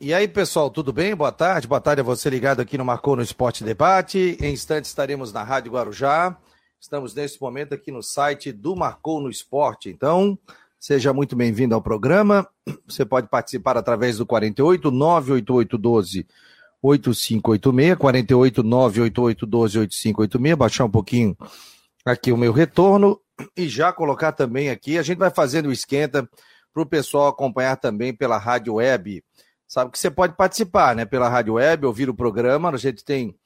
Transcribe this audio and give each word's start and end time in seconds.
E 0.00 0.14
aí, 0.14 0.28
pessoal, 0.28 0.70
tudo 0.70 0.92
bem? 0.92 1.12
Boa 1.12 1.32
tarde. 1.32 1.66
Boa 1.66 1.80
tarde 1.80 2.00
a 2.00 2.04
você 2.04 2.30
ligado 2.30 2.60
aqui 2.60 2.78
no 2.78 2.84
Marcou 2.84 3.16
no 3.16 3.22
Esporte 3.22 3.64
Debate. 3.64 4.38
Em 4.40 4.52
instantes 4.52 4.90
estaremos 4.90 5.32
na 5.32 5.42
Rádio 5.42 5.72
Guarujá. 5.72 6.38
Estamos 6.80 7.16
nesse 7.16 7.40
momento 7.40 7.74
aqui 7.74 7.90
no 7.90 8.00
site 8.00 8.52
do 8.52 8.76
Marcou 8.76 9.20
no 9.20 9.28
Esporte. 9.28 9.88
Então, 9.88 10.38
seja 10.78 11.12
muito 11.12 11.34
bem-vindo 11.34 11.74
ao 11.74 11.82
programa. 11.82 12.48
Você 12.86 13.04
pode 13.04 13.26
participar 13.26 13.76
através 13.76 14.18
do 14.18 14.24
48 14.24 14.88
98812 14.92 16.28
8586, 16.80 17.96
48 17.98 18.62
98812 18.62 19.78
8586, 19.80 20.56
baixar 20.56 20.84
um 20.84 20.90
pouquinho 20.90 21.36
aqui 22.04 22.30
o 22.30 22.36
meu 22.36 22.52
retorno 22.52 23.20
e 23.56 23.68
já 23.68 23.92
colocar 23.92 24.30
também 24.30 24.70
aqui. 24.70 24.96
A 24.96 25.02
gente 25.02 25.18
vai 25.18 25.30
fazendo 25.30 25.70
o 25.70 25.72
esquenta 25.72 26.30
para 26.72 26.82
o 26.84 26.86
pessoal 26.86 27.26
acompanhar 27.26 27.74
também 27.74 28.14
pela 28.14 28.38
rádio 28.38 28.74
web 28.74 29.24
sabe 29.68 29.92
que 29.92 29.98
você 29.98 30.10
pode 30.10 30.34
participar, 30.34 30.96
né? 30.96 31.04
Pela 31.04 31.28
rádio 31.28 31.54
web, 31.54 31.86
ouvir 31.86 32.08
o 32.08 32.14
programa. 32.14 32.70
A 32.70 32.76
gente 32.78 33.04
tem 33.04 33.38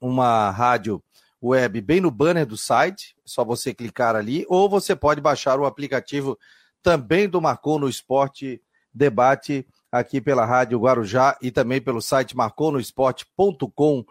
uma 0.00 0.50
rádio 0.50 1.02
web 1.42 1.80
bem 1.80 2.00
no 2.00 2.10
banner 2.10 2.46
do 2.46 2.56
site, 2.56 3.16
é 3.18 3.22
só 3.24 3.44
você 3.44 3.74
clicar 3.74 4.14
ali, 4.14 4.46
ou 4.48 4.68
você 4.68 4.94
pode 4.94 5.20
baixar 5.20 5.58
o 5.58 5.66
aplicativo 5.66 6.38
também 6.82 7.28
do 7.28 7.40
Marcou 7.40 7.78
no 7.78 7.88
Esporte 7.88 8.62
Debate 8.92 9.66
aqui 9.90 10.20
pela 10.20 10.44
Rádio 10.44 10.78
Guarujá 10.78 11.36
e 11.40 11.50
também 11.50 11.80
pelo 11.80 12.02
site 12.02 12.36
marconosport.com.br. 12.36 14.04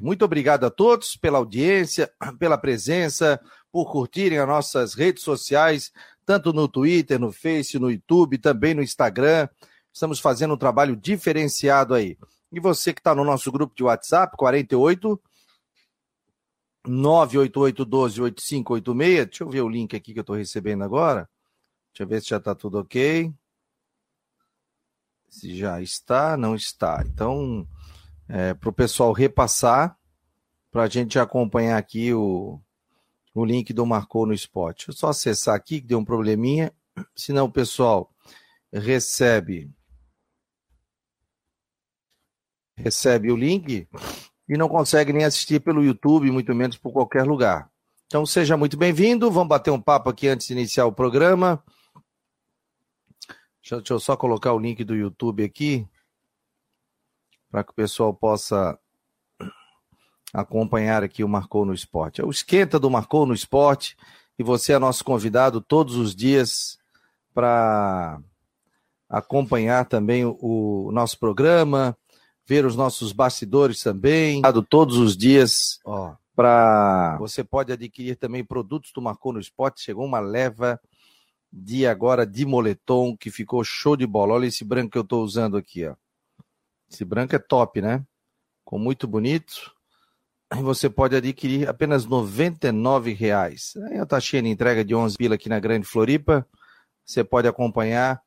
Muito 0.00 0.24
obrigado 0.24 0.64
a 0.64 0.70
todos 0.70 1.16
pela 1.16 1.38
audiência, 1.38 2.10
pela 2.38 2.58
presença, 2.58 3.40
por 3.70 3.90
curtirem 3.90 4.38
as 4.38 4.48
nossas 4.48 4.94
redes 4.94 5.22
sociais, 5.22 5.92
tanto 6.26 6.52
no 6.52 6.66
Twitter, 6.66 7.18
no 7.18 7.32
Face, 7.32 7.78
no 7.78 7.90
YouTube, 7.90 8.38
também 8.38 8.74
no 8.74 8.82
Instagram. 8.82 9.48
Estamos 9.92 10.20
fazendo 10.20 10.54
um 10.54 10.58
trabalho 10.58 10.96
diferenciado 10.96 11.94
aí. 11.94 12.16
E 12.52 12.60
você 12.60 12.92
que 12.92 13.00
está 13.00 13.14
no 13.14 13.24
nosso 13.24 13.50
grupo 13.50 13.74
de 13.74 13.82
WhatsApp, 13.82 14.36
48 14.36 15.20
988 16.86 17.84
12 17.84 18.22
8586. 18.22 19.26
Deixa 19.26 19.44
eu 19.44 19.48
ver 19.48 19.60
o 19.62 19.68
link 19.68 19.94
aqui 19.94 20.12
que 20.12 20.18
eu 20.18 20.22
estou 20.22 20.36
recebendo 20.36 20.82
agora. 20.82 21.28
Deixa 21.92 22.04
eu 22.04 22.08
ver 22.08 22.22
se 22.22 22.28
já 22.28 22.38
está 22.38 22.54
tudo 22.54 22.78
ok. 22.78 23.32
Se 25.28 25.56
já 25.56 25.80
está, 25.80 26.36
não 26.36 26.54
está. 26.54 27.04
Então, 27.06 27.66
é, 28.28 28.54
para 28.54 28.68
o 28.68 28.72
pessoal 28.72 29.12
repassar, 29.12 29.96
para 30.70 30.84
a 30.84 30.88
gente 30.88 31.18
acompanhar 31.18 31.76
aqui 31.76 32.12
o, 32.14 32.60
o 33.34 33.44
link 33.44 33.72
do 33.72 33.86
Marcou 33.86 34.26
no 34.26 34.34
Spot. 34.34 34.74
Deixa 34.74 34.90
eu 34.90 34.94
só 34.94 35.08
acessar 35.08 35.54
aqui, 35.54 35.80
que 35.80 35.86
deu 35.86 35.98
um 35.98 36.04
probleminha. 36.04 36.72
Senão 37.14 37.46
o 37.46 37.52
pessoal 37.52 38.12
recebe 38.72 39.70
recebe 42.80 43.30
o 43.30 43.36
link 43.36 43.86
e 44.48 44.56
não 44.56 44.68
consegue 44.68 45.12
nem 45.12 45.24
assistir 45.24 45.60
pelo 45.60 45.84
YouTube, 45.84 46.30
muito 46.30 46.54
menos 46.54 46.76
por 46.76 46.92
qualquer 46.92 47.24
lugar. 47.24 47.70
Então 48.06 48.26
seja 48.26 48.56
muito 48.56 48.76
bem-vindo, 48.76 49.30
vamos 49.30 49.48
bater 49.48 49.70
um 49.70 49.80
papo 49.80 50.10
aqui 50.10 50.26
antes 50.26 50.48
de 50.48 50.52
iniciar 50.52 50.86
o 50.86 50.92
programa. 50.92 51.62
Deixa, 53.62 53.76
deixa 53.76 53.92
eu 53.92 54.00
só 54.00 54.16
colocar 54.16 54.52
o 54.52 54.58
link 54.58 54.82
do 54.82 54.96
YouTube 54.96 55.44
aqui, 55.44 55.86
para 57.50 57.62
que 57.62 57.70
o 57.70 57.74
pessoal 57.74 58.12
possa 58.12 58.76
acompanhar 60.32 61.04
aqui 61.04 61.22
o 61.22 61.28
Marcou 61.28 61.64
no 61.64 61.74
Esporte. 61.74 62.20
É 62.20 62.24
o 62.24 62.30
esquenta 62.30 62.78
do 62.78 62.90
Marcou 62.90 63.26
no 63.26 63.34
Esporte 63.34 63.96
e 64.38 64.42
você 64.42 64.72
é 64.72 64.78
nosso 64.78 65.04
convidado 65.04 65.60
todos 65.60 65.96
os 65.96 66.14
dias 66.14 66.78
para 67.34 68.20
acompanhar 69.08 69.84
também 69.84 70.24
o, 70.24 70.36
o 70.40 70.92
nosso 70.92 71.18
programa, 71.18 71.96
ver 72.46 72.64
os 72.64 72.76
nossos 72.76 73.12
bastidores 73.12 73.82
também, 73.82 74.42
todos 74.68 74.96
os 74.96 75.16
dias, 75.16 75.78
ó, 75.84 76.14
para 76.34 77.16
você 77.18 77.44
pode 77.44 77.72
adquirir 77.72 78.16
também 78.16 78.44
produtos 78.44 78.92
do 78.92 79.02
Marcou 79.02 79.32
no 79.32 79.40
Esporte, 79.40 79.82
chegou 79.82 80.04
uma 80.04 80.20
leva 80.20 80.80
de 81.52 81.86
agora 81.86 82.26
de 82.26 82.46
moletom 82.46 83.16
que 83.16 83.30
ficou 83.30 83.62
show 83.64 83.96
de 83.96 84.06
bola. 84.06 84.34
Olha 84.34 84.46
esse 84.46 84.64
branco 84.64 84.90
que 84.90 84.98
eu 84.98 85.02
estou 85.02 85.22
usando 85.22 85.56
aqui, 85.56 85.86
ó. 85.86 85.94
Esse 86.90 87.04
branco 87.04 87.34
é 87.34 87.38
top, 87.38 87.80
né? 87.80 88.04
Com 88.64 88.78
muito 88.78 89.06
bonito. 89.06 89.72
E 90.56 90.62
você 90.62 90.90
pode 90.90 91.14
adquirir 91.14 91.68
apenas 91.68 92.04
R$ 92.04 93.14
reais. 93.14 93.74
Aí 93.88 93.98
a 93.98 94.06
taxinha 94.06 94.42
de 94.42 94.48
entrega 94.48 94.84
de 94.84 94.94
11 94.94 95.16
pila 95.16 95.36
aqui 95.36 95.48
na 95.48 95.60
Grande 95.60 95.86
Floripa. 95.86 96.46
Você 97.04 97.22
pode 97.22 97.46
acompanhar 97.46 98.20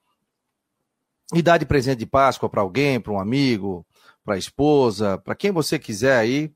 e 1.34 1.41
dar 1.41 1.57
de 1.57 1.66
presente 1.66 2.00
de 2.00 2.06
Páscoa 2.06 2.50
para 2.50 2.62
alguém, 2.62 3.00
para 3.00 3.12
um 3.12 3.19
amigo, 3.19 3.85
para 4.23 4.35
a 4.35 4.38
esposa, 4.38 5.17
para 5.17 5.35
quem 5.35 5.51
você 5.51 5.78
quiser 5.78 6.17
aí. 6.17 6.53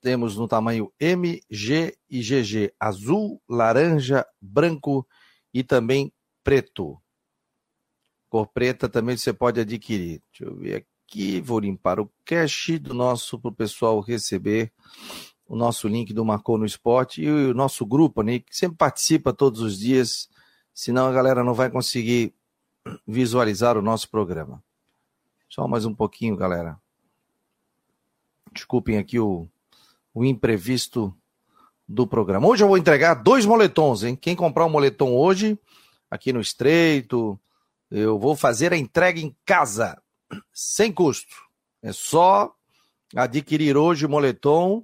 Temos 0.00 0.36
no 0.36 0.46
tamanho 0.46 0.92
M, 1.00 1.40
G 1.50 1.96
e 2.08 2.20
GG, 2.20 2.72
azul, 2.78 3.42
laranja, 3.48 4.26
branco 4.40 5.06
e 5.52 5.64
também 5.64 6.12
preto. 6.44 7.00
Cor 8.28 8.46
preta 8.46 8.88
também 8.88 9.16
você 9.16 9.32
pode 9.32 9.60
adquirir. 9.60 10.20
Deixa 10.30 10.44
eu 10.44 10.56
ver 10.56 10.86
aqui, 11.06 11.40
vou 11.40 11.58
limpar 11.58 11.98
o 11.98 12.10
cache 12.24 12.78
do 12.78 12.92
nosso 12.92 13.38
para 13.38 13.48
o 13.50 13.54
pessoal 13.54 14.00
receber 14.00 14.72
o 15.48 15.56
nosso 15.56 15.86
link 15.88 16.12
do 16.12 16.24
Marcou 16.24 16.58
no 16.58 16.66
Esporte 16.66 17.22
e 17.22 17.30
o 17.30 17.54
nosso 17.54 17.86
grupo, 17.86 18.22
né, 18.22 18.40
que 18.40 18.56
sempre 18.56 18.76
participa 18.76 19.32
todos 19.32 19.60
os 19.60 19.78
dias, 19.78 20.28
senão 20.74 21.06
a 21.06 21.12
galera 21.12 21.44
não 21.44 21.54
vai 21.54 21.70
conseguir 21.70 22.34
visualizar 23.06 23.78
o 23.78 23.82
nosso 23.82 24.10
programa. 24.10 24.62
Só 25.48 25.66
mais 25.68 25.84
um 25.84 25.94
pouquinho, 25.94 26.36
galera. 26.36 26.80
Desculpem 28.56 28.96
aqui 28.96 29.20
o, 29.20 29.46
o 30.14 30.24
imprevisto 30.24 31.14
do 31.86 32.06
programa. 32.06 32.48
Hoje 32.48 32.64
eu 32.64 32.68
vou 32.68 32.78
entregar 32.78 33.14
dois 33.14 33.44
moletons, 33.44 34.02
hein? 34.02 34.16
Quem 34.16 34.34
comprar 34.34 34.64
um 34.64 34.70
moletom 34.70 35.14
hoje, 35.14 35.58
aqui 36.10 36.32
no 36.32 36.40
Estreito, 36.40 37.38
eu 37.90 38.18
vou 38.18 38.34
fazer 38.34 38.72
a 38.72 38.76
entrega 38.76 39.20
em 39.20 39.36
casa, 39.44 40.00
sem 40.54 40.90
custo. 40.90 41.36
É 41.82 41.92
só 41.92 42.50
adquirir 43.14 43.76
hoje 43.76 44.06
o 44.06 44.08
moletom, 44.08 44.82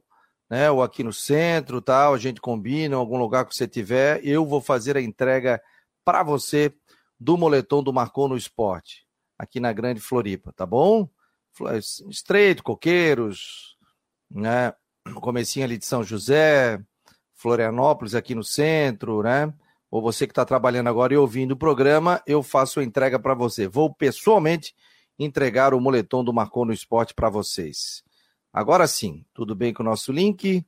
né? 0.51 0.71
Ou 0.71 0.83
aqui 0.83 1.03
no 1.03 1.13
centro, 1.13 1.81
tal, 1.81 2.13
a 2.13 2.19
gente 2.19 2.43
combina, 2.43 2.95
em 2.95 2.99
algum 2.99 3.17
lugar 3.17 3.47
que 3.47 3.57
você 3.57 3.67
tiver, 3.67 4.21
eu 4.23 4.45
vou 4.45 4.61
fazer 4.61 4.99
a 4.99 5.03
entrega 5.03 5.63
para 6.05 6.23
você 6.23 6.73
do 7.19 7.39
moletom 7.39 7.83
do 7.83 7.93
Marcou 7.93 8.29
no 8.29 8.37
Esporte, 8.37 9.07
aqui 9.39 9.59
na 9.59 9.73
Grande 9.73 10.01
Floripa, 10.01 10.53
tá 10.53 10.67
bom? 10.67 11.09
Estreito, 12.09 12.63
Coqueiros, 12.63 13.77
né? 14.31 14.73
Comecinho 15.15 15.65
ali 15.65 15.77
de 15.77 15.85
São 15.85 16.03
José, 16.03 16.81
Florianópolis 17.35 18.15
aqui 18.15 18.35
no 18.35 18.45
centro, 18.45 19.23
né? 19.23 19.53
Ou 19.91 20.01
você 20.01 20.27
que 20.27 20.33
está 20.33 20.45
trabalhando 20.45 20.89
agora 20.89 21.13
e 21.13 21.17
ouvindo 21.17 21.53
o 21.53 21.57
programa, 21.57 22.23
eu 22.27 22.43
faço 22.43 22.81
a 22.81 22.85
entrega 22.85 23.19
para 23.19 23.35
você. 23.35 23.69
Vou 23.69 23.93
pessoalmente 23.95 24.75
entregar 25.19 25.75
o 25.75 25.81
moletom 25.81 26.25
do 26.25 26.33
Marcou 26.33 26.65
no 26.65 26.73
Esporte 26.73 27.13
para 27.13 27.29
vocês. 27.29 28.03
Agora 28.53 28.87
sim, 28.87 29.25
tudo 29.35 29.55
bem 29.55 29.73
com 29.73 29.83
o 29.83 29.87
nosso 29.87 30.13
link? 30.13 30.65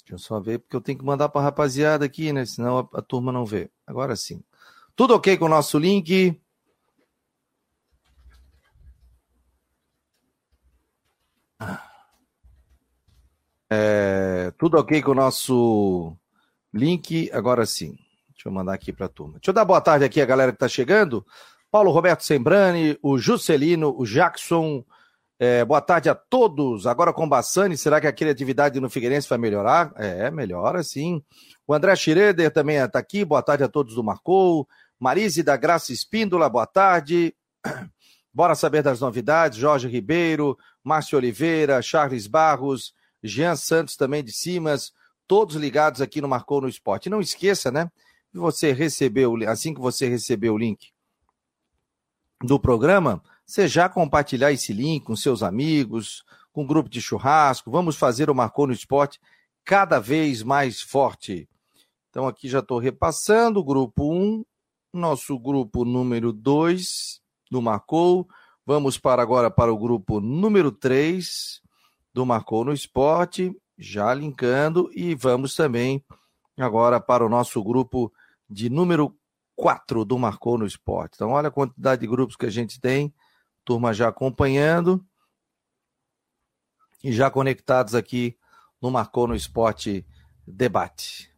Deixa 0.00 0.14
eu 0.14 0.18
só 0.18 0.40
ver, 0.40 0.58
porque 0.58 0.76
eu 0.76 0.80
tenho 0.80 0.98
que 0.98 1.04
mandar 1.04 1.28
para 1.28 1.40
a 1.40 1.44
rapaziada 1.44 2.04
aqui, 2.04 2.32
né? 2.32 2.44
Senão 2.44 2.78
a, 2.78 2.98
a 2.98 3.02
turma 3.02 3.30
não 3.30 3.44
vê. 3.44 3.70
Agora 3.86 4.16
sim. 4.16 4.42
Tudo 4.96 5.14
ok 5.14 5.36
com 5.36 5.46
o 5.46 5.50
nosso 5.50 5.78
link? 5.78 6.40
É, 13.70 14.52
tudo 14.58 14.78
ok 14.78 15.00
com 15.00 15.12
o 15.12 15.14
nosso 15.14 16.16
link? 16.74 17.30
Agora 17.32 17.64
sim. 17.64 17.96
Deixa 18.30 18.48
eu 18.48 18.52
mandar 18.52 18.74
aqui 18.74 18.92
para 18.92 19.06
a 19.06 19.08
turma. 19.08 19.34
Deixa 19.34 19.50
eu 19.50 19.54
dar 19.54 19.64
boa 19.64 19.80
tarde 19.80 20.04
aqui 20.04 20.20
a 20.20 20.26
galera 20.26 20.52
que 20.52 20.56
está 20.56 20.68
chegando. 20.68 21.24
Paulo 21.70 21.90
Roberto 21.90 22.22
Sembrani, 22.22 22.98
o 23.02 23.16
Juscelino, 23.16 23.94
o 23.96 24.04
Jackson. 24.04 24.84
É, 25.38 25.64
boa 25.64 25.80
tarde 25.80 26.10
a 26.10 26.14
todos. 26.14 26.86
Agora 26.86 27.12
com 27.12 27.28
Bassani, 27.28 27.76
será 27.76 28.00
que 28.00 28.06
a 28.06 28.12
criatividade 28.12 28.78
no 28.78 28.90
Figueirense 28.90 29.28
vai 29.28 29.38
melhorar? 29.38 29.92
É, 29.96 30.30
melhora 30.30 30.82
sim. 30.82 31.22
O 31.66 31.72
André 31.72 31.96
Schroeder 31.96 32.50
também 32.50 32.76
está 32.76 32.98
aqui. 32.98 33.24
Boa 33.24 33.42
tarde 33.42 33.64
a 33.64 33.68
todos 33.68 33.94
do 33.94 34.04
Marcou. 34.04 34.68
Marise 35.00 35.42
da 35.42 35.56
Graça 35.56 35.92
Espíndola, 35.92 36.48
boa 36.48 36.66
tarde. 36.66 37.34
Bora 38.34 38.54
saber 38.54 38.82
das 38.82 39.00
novidades. 39.00 39.58
Jorge 39.58 39.88
Ribeiro, 39.88 40.58
Márcio 40.82 41.18
Oliveira, 41.18 41.80
Charles 41.82 42.26
Barros, 42.26 42.94
Jean 43.22 43.56
Santos 43.56 43.96
também 43.96 44.22
de 44.22 44.32
Simas, 44.32 44.92
todos 45.26 45.56
ligados 45.56 46.00
aqui 46.00 46.20
no 46.20 46.28
Marcou 46.28 46.60
no 46.60 46.68
Esporte. 46.68 47.08
não 47.08 47.20
esqueça, 47.20 47.70
né? 47.70 47.90
Você 48.32 48.72
recebeu, 48.72 49.34
assim 49.48 49.74
que 49.74 49.80
você 49.80 50.08
recebeu 50.08 50.54
o 50.54 50.58
link 50.58 50.90
do 52.42 52.58
programa, 52.58 53.22
você 53.46 53.68
já 53.68 53.88
compartilhar 53.88 54.52
esse 54.52 54.72
link 54.72 55.04
com 55.04 55.14
seus 55.14 55.42
amigos, 55.42 56.24
com 56.52 56.62
o 56.62 56.66
grupo 56.66 56.88
de 56.88 57.00
churrasco. 57.00 57.70
Vamos 57.70 57.96
fazer 57.96 58.30
o 58.30 58.34
Marcou 58.34 58.66
no 58.66 58.72
Esporte 58.72 59.20
cada 59.64 59.98
vez 59.98 60.42
mais 60.42 60.80
forte. 60.80 61.48
Então 62.10 62.26
aqui 62.26 62.48
já 62.48 62.58
estou 62.58 62.78
repassando, 62.78 63.64
grupo 63.64 64.12
1, 64.12 64.44
nosso 64.92 65.38
grupo 65.38 65.84
número 65.84 66.32
2 66.32 67.20
do 67.50 67.62
Marcou. 67.62 68.28
Vamos 68.64 68.96
para 68.96 69.20
agora 69.20 69.50
para 69.50 69.72
o 69.72 69.78
grupo 69.78 70.20
número 70.20 70.70
3 70.70 71.60
do 72.14 72.24
Marcou 72.24 72.64
no 72.64 72.72
Esporte, 72.72 73.52
já 73.76 74.14
linkando, 74.14 74.88
e 74.94 75.16
vamos 75.16 75.56
também 75.56 76.04
agora 76.56 77.00
para 77.00 77.26
o 77.26 77.28
nosso 77.28 77.62
grupo 77.62 78.12
de 78.48 78.70
número 78.70 79.16
4 79.56 80.04
do 80.04 80.16
Marcou 80.16 80.56
no 80.56 80.64
Esporte. 80.64 81.14
Então, 81.16 81.30
olha 81.30 81.48
a 81.48 81.52
quantidade 81.52 82.02
de 82.02 82.06
grupos 82.06 82.36
que 82.36 82.46
a 82.46 82.50
gente 82.50 82.80
tem, 82.80 83.12
turma 83.64 83.92
já 83.92 84.06
acompanhando 84.06 85.04
e 87.02 87.12
já 87.12 87.30
conectados 87.30 87.96
aqui 87.96 88.38
no 88.80 88.92
Marcou 88.92 89.26
no 89.26 89.34
Esporte 89.34 90.06
Debate. 90.46 91.32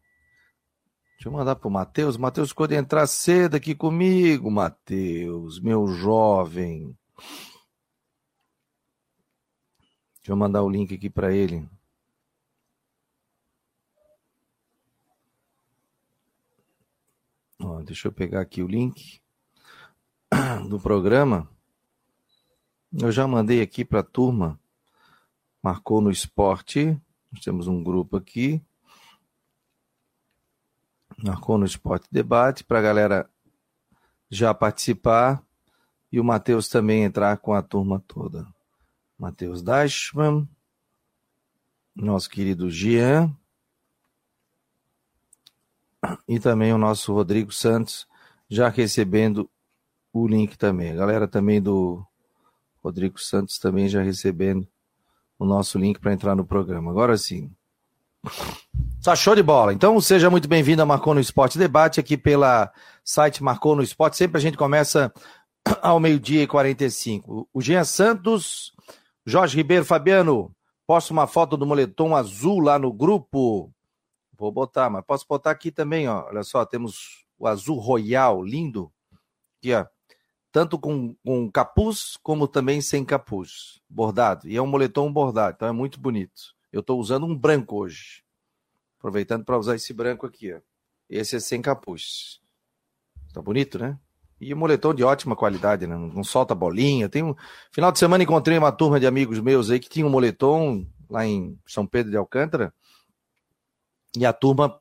Deixa 1.15 1.29
eu 1.29 1.33
mandar 1.33 1.57
para 1.57 1.69
o 1.69 1.71
Matheus. 1.71 2.19
Matheus 2.19 2.51
ficou 2.51 2.71
entrar 2.71 3.07
cedo 3.07 3.55
aqui 3.55 3.75
comigo, 3.75 4.51
Matheus, 4.51 5.59
meu 5.59 5.87
jovem. 5.87 6.95
Deixa 10.25 10.33
eu 10.33 10.37
mandar 10.37 10.63
o 10.63 10.71
link 10.71 10.95
aqui 10.95 11.11
para 11.11 11.33
ele. 11.33 11.69
Ó, 17.61 17.83
deixa 17.83 18.09
eu 18.09 18.13
pegar 18.13 18.41
aqui 18.41 18.63
o 18.63 18.67
link 18.67 19.21
do 20.69 20.81
programa. 20.81 21.49
Eu 22.93 23.11
já 23.13 23.27
mandei 23.27 23.61
aqui 23.61 23.85
para 23.85 24.01
a 24.01 24.05
turma. 24.05 24.59
Marcou 25.63 26.01
no 26.01 26.11
esporte. 26.11 27.01
Nós 27.31 27.43
temos 27.43 27.67
um 27.67 27.83
grupo 27.83 28.17
aqui. 28.17 28.63
Marcou 31.23 31.59
no 31.59 31.65
Esporte 31.65 32.09
Debate 32.11 32.65
para 32.65 32.79
a 32.79 32.83
galera 32.83 33.31
já 34.29 34.53
participar 34.53 35.43
e 36.15 36.21
o 36.21 36.25
Matheus 36.25 36.69
também 36.69 37.03
entrar 37.03 37.37
com 37.39 37.53
a 37.55 37.61
turma 37.61 38.01
toda. 38.07 38.47
Matheus 39.19 39.61
Dashman, 39.61 40.49
nosso 41.93 42.31
querido 42.31 42.71
Jean 42.71 43.35
e 46.29 46.39
também 46.39 46.73
o 46.73 46.79
nosso 46.79 47.13
Rodrigo 47.13 47.51
Santos 47.51 48.07
já 48.49 48.69
recebendo 48.69 49.51
o 50.13 50.29
link 50.29 50.57
também. 50.57 50.93
A 50.93 50.95
galera 50.95 51.27
também 51.27 51.61
do 51.61 52.07
Rodrigo 52.81 53.19
Santos 53.19 53.59
também 53.59 53.89
já 53.89 54.01
recebendo 54.01 54.69
o 55.37 55.45
nosso 55.45 55.77
link 55.81 55.99
para 55.99 56.13
entrar 56.13 56.37
no 56.37 56.45
programa. 56.45 56.93
Agora 56.93 57.19
sim. 57.19 57.51
Tá 59.03 59.17
show 59.17 59.35
de 59.35 59.43
bola. 59.43 59.73
Então 59.73 60.01
seja 60.01 60.31
muito 60.31 60.47
bem-vindo 60.47 60.81
a 60.81 60.87
Marcou 60.87 61.13
no 61.13 61.21
Esporte 61.21 61.59
Debate 61.59 61.99
aqui 61.99 62.17
pela 62.17 62.73
site 63.03 63.43
Marcou 63.43 63.75
no 63.75 63.83
Esporte. 63.83 64.17
Sempre 64.17 64.39
a 64.39 64.41
gente 64.41 64.57
começa 64.57 65.13
ao 65.83 65.99
meio-dia 65.99 66.43
e 66.43 66.47
45. 66.47 67.49
O 67.53 67.61
Jean 67.61 67.85
Santos, 67.85 68.73
Jorge 69.25 69.57
Ribeiro, 69.57 69.85
Fabiano, 69.85 70.55
posto 70.87 71.11
uma 71.11 71.27
foto 71.27 71.57
do 71.57 71.67
moletom 71.67 72.15
azul 72.15 72.61
lá 72.61 72.79
no 72.79 72.93
grupo. 72.93 73.73
Vou 74.37 74.53
botar, 74.53 74.91
mas 74.91 75.05
posso 75.05 75.27
botar 75.29 75.51
aqui 75.51 75.71
também, 75.71 76.09
ó. 76.09 76.27
Olha 76.27 76.43
só, 76.43 76.65
temos 76.65 77.25
o 77.39 77.47
azul 77.47 77.79
royal, 77.79 78.43
lindo. 78.43 78.93
Aqui, 79.59 79.73
ó. 79.75 79.87
Tanto 80.53 80.79
com, 80.79 81.17
com 81.25 81.51
capuz, 81.51 82.17
como 82.23 82.47
também 82.47 82.81
sem 82.81 83.05
capuz. 83.05 83.81
Bordado. 83.89 84.49
E 84.49 84.57
é 84.57 84.63
um 84.63 84.67
moletom 84.67 85.13
bordado, 85.13 85.55
então 85.57 85.69
é 85.69 85.73
muito 85.73 85.99
bonito. 85.99 86.55
Eu 86.73 86.81
estou 86.81 86.99
usando 87.01 87.27
um 87.27 87.37
branco 87.37 87.77
hoje. 87.77 88.23
Aproveitando 88.99 89.45
para 89.45 89.59
usar 89.59 89.75
esse 89.77 89.93
branco 89.93 90.27
aqui, 90.27 90.53
ó. 90.53 90.61
Esse 91.09 91.37
é 91.37 91.41
sem 91.41 91.61
capuz. 91.61 92.41
Tá 93.33 93.43
bonito, 93.43 93.79
né? 93.79 93.99
E 94.45 94.53
o 94.53 94.57
moletom 94.59 94.93
de 94.93 95.03
ótima 95.03 95.35
qualidade, 95.35 95.87
né? 95.87 95.97
Não 95.97 96.23
solta 96.23 96.55
bolinha. 96.55 97.09
Tem 97.09 97.23
um... 97.23 97.35
Final 97.73 97.91
de 97.91 97.99
semana 97.99 98.23
encontrei 98.23 98.59
uma 98.59 98.71
turma 98.71 99.01
de 99.01 99.07
amigos 99.07 99.41
meus 99.41 99.71
aí 99.71 99.81
que 99.81 99.89
tinha 99.89 100.07
um 100.07 100.11
moletom 100.11 100.87
lá 101.09 101.27
em 101.27 101.59
São 101.67 101.87
Pedro 101.87 102.11
de 102.11 102.19
Alcântara. 102.19 102.75
E 104.15 104.27
a 104.27 104.35
turma 104.35 104.79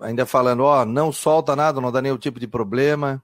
ainda 0.00 0.24
falando, 0.24 0.64
ó, 0.64 0.86
não 0.86 1.12
solta 1.12 1.54
nada, 1.54 1.78
não 1.78 1.92
dá 1.92 2.00
nenhum 2.00 2.16
tipo 2.16 2.40
de 2.40 2.48
problema. 2.48 3.22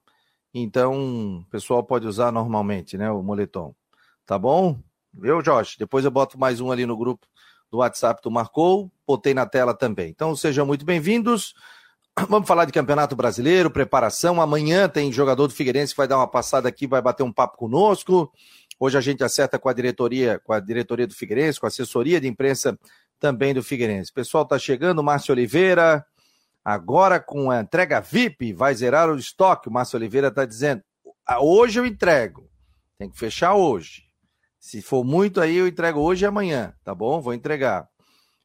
Então, 0.52 1.38
o 1.38 1.46
pessoal 1.46 1.82
pode 1.82 2.06
usar 2.06 2.30
normalmente, 2.30 2.98
né, 2.98 3.10
o 3.10 3.22
moletom. 3.22 3.74
Tá 4.26 4.38
bom? 4.38 4.78
Viu, 5.14 5.42
Jorge? 5.42 5.76
Depois 5.78 6.04
eu 6.04 6.10
boto 6.10 6.38
mais 6.38 6.60
um 6.60 6.70
ali 6.70 6.84
no 6.84 6.98
grupo 6.98 7.26
do 7.70 7.78
WhatsApp 7.78 8.20
do 8.22 8.30
Marcou, 8.30 8.92
botei 9.06 9.32
na 9.32 9.46
tela 9.46 9.72
também. 9.72 10.10
Então 10.10 10.36
sejam 10.36 10.66
muito 10.66 10.84
bem-vindos. 10.84 11.54
Vamos 12.28 12.46
falar 12.46 12.66
de 12.66 12.72
Campeonato 12.72 13.16
Brasileiro, 13.16 13.70
preparação. 13.70 14.40
Amanhã 14.40 14.88
tem 14.88 15.10
jogador 15.10 15.46
do 15.46 15.54
Figueirense 15.54 15.94
que 15.94 15.96
vai 15.96 16.06
dar 16.06 16.18
uma 16.18 16.28
passada 16.28 16.68
aqui, 16.68 16.86
vai 16.86 17.00
bater 17.00 17.22
um 17.22 17.32
papo 17.32 17.56
conosco. 17.56 18.30
Hoje 18.78 18.98
a 18.98 19.00
gente 19.00 19.24
acerta 19.24 19.58
com 19.58 19.68
a 19.68 19.72
diretoria, 19.72 20.38
com 20.40 20.52
a 20.52 20.60
diretoria 20.60 21.06
do 21.06 21.14
Figueirense, 21.14 21.58
com 21.58 21.66
a 21.66 21.68
assessoria 21.68 22.20
de 22.20 22.28
imprensa 22.28 22.78
também 23.18 23.54
do 23.54 23.62
Figueirense. 23.62 24.12
Pessoal 24.12 24.44
tá 24.44 24.58
chegando, 24.58 25.02
Márcio 25.02 25.32
Oliveira, 25.32 26.04
agora 26.62 27.18
com 27.18 27.50
a 27.50 27.60
entrega 27.60 28.00
VIP, 28.00 28.52
vai 28.52 28.74
zerar 28.74 29.08
o 29.08 29.16
estoque. 29.16 29.68
O 29.68 29.72
Márcio 29.72 29.96
Oliveira 29.96 30.28
está 30.28 30.44
dizendo: 30.44 30.82
ah, 31.26 31.42
hoje 31.42 31.80
eu 31.80 31.86
entrego, 31.86 32.46
tem 32.98 33.08
que 33.08 33.18
fechar 33.18 33.54
hoje. 33.54 34.02
Se 34.60 34.82
for 34.82 35.02
muito 35.02 35.40
aí, 35.40 35.56
eu 35.56 35.66
entrego 35.66 36.00
hoje 36.00 36.24
e 36.24 36.26
amanhã, 36.26 36.74
tá 36.84 36.94
bom? 36.94 37.20
Vou 37.20 37.32
entregar. 37.32 37.88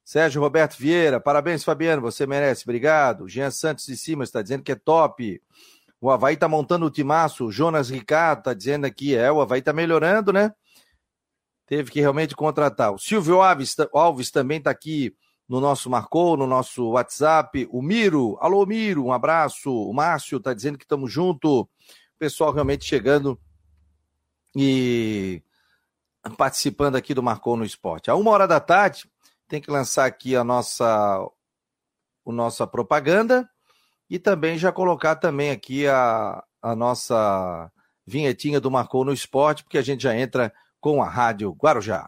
Sérgio 0.07 0.41
Roberto 0.41 0.77
Vieira, 0.77 1.19
parabéns, 1.19 1.65
Fabiano, 1.65 2.01
você 2.01 2.25
merece, 2.25 2.63
obrigado. 2.63 3.27
Jean 3.27 3.51
Santos 3.51 3.87
de 3.87 3.97
Cima 3.97 4.23
está 4.23 4.41
dizendo 4.41 4.63
que 4.63 4.71
é 4.71 4.75
top. 4.75 5.43
O 5.99 6.09
Havaí 6.09 6.35
está 6.35 6.47
montando 6.47 6.85
o 6.85 6.89
timaço. 6.89 7.51
Jonas 7.51 7.89
Ricardo 7.89 8.39
está 8.39 8.53
dizendo 8.53 8.85
aqui, 8.85 9.13
é, 9.13 9.29
o 9.29 9.41
Havaí 9.41 9.59
está 9.59 9.73
melhorando, 9.73 10.31
né? 10.31 10.53
Teve 11.65 11.91
que 11.91 11.99
realmente 11.99 12.37
contratar. 12.37 12.93
O 12.93 12.97
Silvio 12.97 13.41
Alves, 13.41 13.75
Alves 13.93 14.31
também 14.31 14.59
está 14.59 14.71
aqui 14.71 15.13
no 15.45 15.59
nosso 15.59 15.89
Marcou, 15.89 16.37
no 16.37 16.47
nosso 16.47 16.91
WhatsApp. 16.91 17.67
O 17.69 17.81
Miro, 17.81 18.37
alô 18.39 18.65
Miro, 18.65 19.03
um 19.03 19.11
abraço. 19.11 19.69
O 19.69 19.93
Márcio 19.93 20.37
está 20.37 20.53
dizendo 20.53 20.77
que 20.77 20.85
estamos 20.85 21.11
junto. 21.11 21.63
O 21.63 21.69
pessoal 22.17 22.53
realmente 22.53 22.85
chegando 22.85 23.37
e 24.55 25.43
participando 26.37 26.95
aqui 26.95 27.13
do 27.13 27.21
Marcou 27.21 27.57
no 27.57 27.65
Esporte. 27.65 28.09
A 28.09 28.15
uma 28.15 28.31
hora 28.31 28.47
da 28.47 28.61
tarde, 28.61 29.03
tem 29.47 29.61
que 29.61 29.71
lançar 29.71 30.05
aqui 30.05 30.35
a 30.35 30.43
nossa, 30.43 31.19
o 32.23 32.31
nossa 32.31 32.67
propaganda 32.67 33.49
e 34.09 34.19
também 34.19 34.57
já 34.57 34.71
colocar 34.71 35.15
também 35.15 35.51
aqui 35.51 35.87
a, 35.87 36.43
a 36.61 36.75
nossa 36.75 37.71
vinhetinha 38.05 38.59
do 38.59 38.71
Marcou 38.71 39.03
no 39.03 39.13
Esporte, 39.13 39.63
porque 39.63 39.77
a 39.77 39.81
gente 39.81 40.03
já 40.03 40.15
entra 40.15 40.53
com 40.79 41.01
a 41.01 41.09
Rádio 41.09 41.51
Guarujá. 41.51 42.07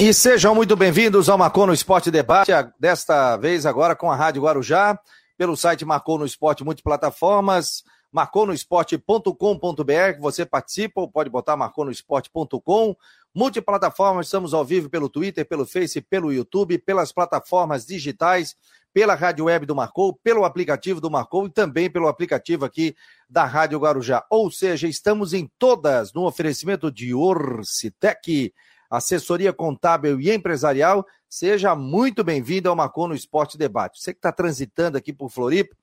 E 0.00 0.14
sejam 0.14 0.54
muito 0.54 0.76
bem-vindos 0.76 1.28
ao 1.28 1.36
Marcou 1.36 1.66
no 1.66 1.74
Esporte 1.74 2.08
Debate, 2.08 2.52
desta 2.78 3.36
vez 3.36 3.66
agora 3.66 3.96
com 3.96 4.08
a 4.08 4.14
Rádio 4.14 4.42
Guarujá, 4.42 4.96
pelo 5.36 5.56
site 5.56 5.84
Marcou 5.84 6.16
no 6.16 6.24
Esporte 6.24 6.62
multiplataformas, 6.62 7.82
marconosport.com.br, 8.12 10.20
você 10.20 10.46
participa 10.46 11.00
ou 11.00 11.10
pode 11.10 11.28
botar 11.28 11.56
marconosport.com, 11.56 12.94
multiplataformas, 13.34 14.26
estamos 14.26 14.54
ao 14.54 14.64
vivo 14.64 14.88
pelo 14.88 15.08
Twitter, 15.08 15.44
pelo 15.44 15.66
Face, 15.66 16.00
pelo 16.00 16.32
YouTube, 16.32 16.78
pelas 16.78 17.10
plataformas 17.10 17.84
digitais, 17.84 18.54
pela 18.94 19.16
rádio 19.16 19.46
web 19.46 19.66
do 19.66 19.74
Marcou, 19.74 20.14
pelo 20.14 20.44
aplicativo 20.44 21.00
do 21.00 21.10
Marcou 21.10 21.46
e 21.46 21.50
também 21.50 21.90
pelo 21.90 22.06
aplicativo 22.06 22.64
aqui 22.64 22.94
da 23.28 23.44
Rádio 23.44 23.80
Guarujá. 23.80 24.24
Ou 24.30 24.48
seja, 24.48 24.86
estamos 24.86 25.32
em 25.32 25.50
todas 25.58 26.12
no 26.12 26.24
oferecimento 26.24 26.88
de 26.88 27.12
Orcitec, 27.12 28.54
assessoria 28.90 29.52
contábil 29.52 30.20
e 30.20 30.30
empresarial. 30.30 31.06
Seja 31.28 31.74
muito 31.74 32.24
bem-vindo 32.24 32.68
ao 32.68 32.76
Marcou 32.76 33.08
no 33.08 33.14
Esporte 33.14 33.58
Debate. 33.58 34.00
Você 34.00 34.12
que 34.12 34.18
está 34.18 34.32
transitando 34.32 34.96
aqui 34.96 35.12
por 35.12 35.30
Floripa, 35.30 35.76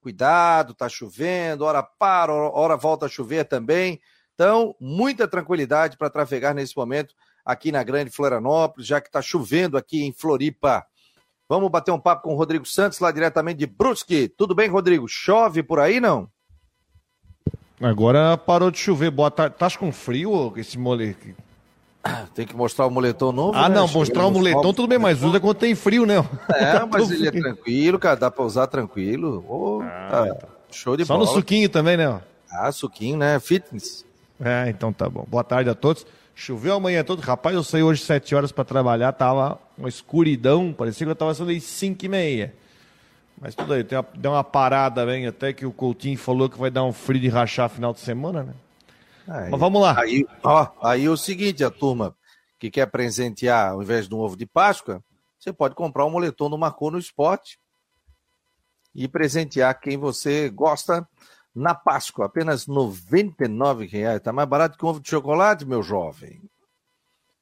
cuidado, 0.00 0.72
está 0.72 0.88
chovendo, 0.88 1.64
hora 1.64 1.82
para, 1.82 2.32
hora 2.32 2.76
volta 2.76 3.06
a 3.06 3.08
chover 3.08 3.44
também. 3.44 4.00
Então, 4.34 4.74
muita 4.80 5.26
tranquilidade 5.26 5.96
para 5.96 6.10
trafegar 6.10 6.54
nesse 6.54 6.76
momento 6.76 7.14
aqui 7.44 7.70
na 7.70 7.82
Grande 7.82 8.10
Florianópolis, 8.10 8.86
já 8.86 9.00
que 9.00 9.08
está 9.08 9.22
chovendo 9.22 9.76
aqui 9.76 10.04
em 10.04 10.12
Floripa. 10.12 10.84
Vamos 11.48 11.70
bater 11.70 11.92
um 11.92 12.00
papo 12.00 12.24
com 12.24 12.34
o 12.34 12.36
Rodrigo 12.36 12.66
Santos, 12.66 12.98
lá 12.98 13.12
diretamente 13.12 13.58
de 13.58 13.66
Brusque. 13.66 14.28
Tudo 14.28 14.54
bem, 14.54 14.68
Rodrigo? 14.68 15.06
Chove 15.08 15.62
por 15.62 15.78
aí, 15.78 16.00
não? 16.00 16.28
Agora 17.80 18.36
parou 18.36 18.70
de 18.70 18.78
chover. 18.78 19.10
Boa 19.10 19.30
tarde. 19.30 19.56
Tá 19.56 19.70
com 19.78 19.92
frio 19.92 20.52
esse 20.56 20.78
moleque? 20.78 21.34
Tem 22.34 22.46
que 22.46 22.56
mostrar 22.56 22.86
o 22.86 22.90
moletom 22.90 23.32
novo. 23.32 23.56
Ah, 23.56 23.68
né? 23.68 23.74
não, 23.76 23.88
mostrar 23.88 24.26
o 24.26 24.30
moletom 24.30 24.72
tudo 24.72 24.88
bem, 24.88 24.98
mas 24.98 25.22
usa 25.22 25.40
quando 25.40 25.56
tem 25.56 25.74
frio, 25.74 26.06
né? 26.06 26.16
É, 26.54 26.84
mas 26.90 27.10
ele 27.10 27.28
é 27.28 27.30
tranquilo, 27.30 27.98
cara, 27.98 28.16
dá 28.16 28.30
pra 28.30 28.44
usar 28.44 28.66
tranquilo. 28.66 29.44
Oh, 29.48 29.80
ah, 29.82 30.08
tá. 30.10 30.28
Então. 30.28 30.48
Show 30.70 30.96
de 30.96 31.04
Só 31.04 31.14
bola. 31.14 31.26
Só 31.26 31.32
no 31.32 31.38
suquinho 31.38 31.68
também, 31.68 31.96
né? 31.96 32.20
Ah, 32.50 32.70
suquinho, 32.72 33.16
né? 33.16 33.38
Fitness. 33.40 34.04
É, 34.40 34.68
então 34.68 34.92
tá 34.92 35.08
bom. 35.08 35.24
Boa 35.28 35.44
tarde 35.44 35.70
a 35.70 35.74
todos. 35.74 36.06
Choveu 36.34 36.74
amanhã 36.74 37.02
todo. 37.02 37.20
Rapaz, 37.20 37.54
eu 37.54 37.64
saí 37.64 37.82
hoje 37.82 38.02
7 38.02 38.34
horas 38.34 38.52
para 38.52 38.64
trabalhar, 38.64 39.12
tava 39.12 39.58
uma 39.76 39.88
escuridão, 39.88 40.72
parecia 40.72 41.06
que 41.06 41.10
eu 41.10 41.16
tava 41.16 41.32
saindo 41.32 41.52
às 41.52 41.62
5 41.62 42.04
e 42.04 42.08
meia. 42.08 42.54
Mas 43.40 43.54
tudo 43.54 43.72
aí, 43.72 43.86
uma, 43.90 44.06
deu 44.14 44.32
uma 44.32 44.44
parada, 44.44 45.04
bem, 45.04 45.26
até 45.26 45.52
que 45.52 45.64
o 45.64 45.72
Coutinho 45.72 46.18
falou 46.18 46.48
que 46.48 46.58
vai 46.58 46.70
dar 46.70 46.84
um 46.84 46.92
frio 46.92 47.20
de 47.20 47.28
rachar 47.28 47.68
final 47.68 47.92
de 47.92 48.00
semana, 48.00 48.42
né? 48.42 48.52
Aí, 49.28 49.50
Mas 49.50 49.60
vamos 49.60 49.80
lá. 49.80 50.00
Aí, 50.00 50.26
ó, 50.42 50.68
aí 50.82 51.08
o 51.08 51.16
seguinte, 51.16 51.64
a 51.64 51.70
turma 51.70 52.14
que 52.58 52.70
quer 52.70 52.86
presentear, 52.86 53.72
ao 53.72 53.82
invés 53.82 54.08
de 54.08 54.14
um 54.14 54.18
ovo 54.18 54.36
de 54.36 54.46
Páscoa, 54.46 55.02
você 55.38 55.52
pode 55.52 55.74
comprar 55.74 56.06
um 56.06 56.10
moletom 56.10 56.48
do 56.48 56.58
Marcou 56.58 56.90
no 56.90 56.98
Esporte 56.98 57.58
e 58.94 59.06
presentear 59.06 59.78
quem 59.78 59.96
você 59.96 60.48
gosta 60.48 61.06
na 61.54 61.74
Páscoa, 61.74 62.26
apenas 62.26 62.66
R$ 62.66 62.74
99,00. 62.74 64.16
Está 64.16 64.32
mais 64.32 64.48
barato 64.48 64.76
que 64.76 64.84
um 64.84 64.88
ovo 64.88 65.00
de 65.00 65.08
chocolate, 65.08 65.64
meu 65.64 65.82
jovem. 65.82 66.40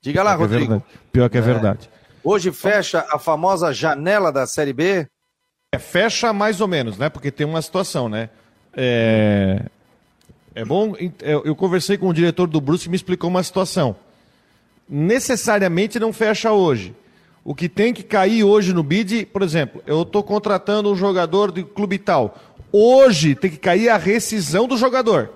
Diga 0.00 0.22
lá, 0.22 0.36
Pior 0.36 0.48
Rodrigo. 0.48 0.80
Que 0.80 0.96
é 0.96 1.00
Pior 1.12 1.30
que 1.30 1.36
é, 1.36 1.40
é, 1.40 1.42
verdade. 1.42 1.90
Hoje 2.22 2.52
fecha 2.52 3.06
a 3.10 3.18
famosa 3.18 3.72
janela 3.72 4.30
da 4.30 4.46
Série 4.46 4.72
B? 4.72 5.08
É, 5.72 5.78
fecha 5.78 6.32
mais 6.32 6.60
ou 6.60 6.68
menos, 6.68 6.96
né? 6.96 7.08
Porque 7.08 7.30
tem 7.30 7.46
uma 7.46 7.60
situação, 7.60 8.08
né? 8.08 8.30
É, 8.72 9.66
é 10.54 10.64
bom. 10.64 10.94
Eu 11.22 11.56
conversei 11.56 11.98
com 11.98 12.08
o 12.08 12.14
diretor 12.14 12.46
do 12.46 12.60
Bruce 12.60 12.86
e 12.86 12.90
me 12.90 12.96
explicou 12.96 13.28
uma 13.28 13.42
situação. 13.42 13.96
Necessariamente 14.88 15.98
não 15.98 16.12
fecha 16.12 16.52
hoje. 16.52 16.94
O 17.44 17.54
que 17.54 17.68
tem 17.68 17.92
que 17.92 18.02
cair 18.02 18.44
hoje 18.44 18.72
no 18.72 18.82
bid, 18.82 19.26
por 19.26 19.42
exemplo, 19.42 19.82
eu 19.86 20.02
estou 20.02 20.22
contratando 20.22 20.90
um 20.90 20.96
jogador 20.96 21.52
de 21.52 21.62
clube 21.62 21.98
tal. 21.98 22.38
Hoje 22.72 23.34
tem 23.34 23.50
que 23.50 23.58
cair 23.58 23.88
a 23.88 23.96
rescisão 23.96 24.66
do 24.66 24.76
jogador. 24.76 25.30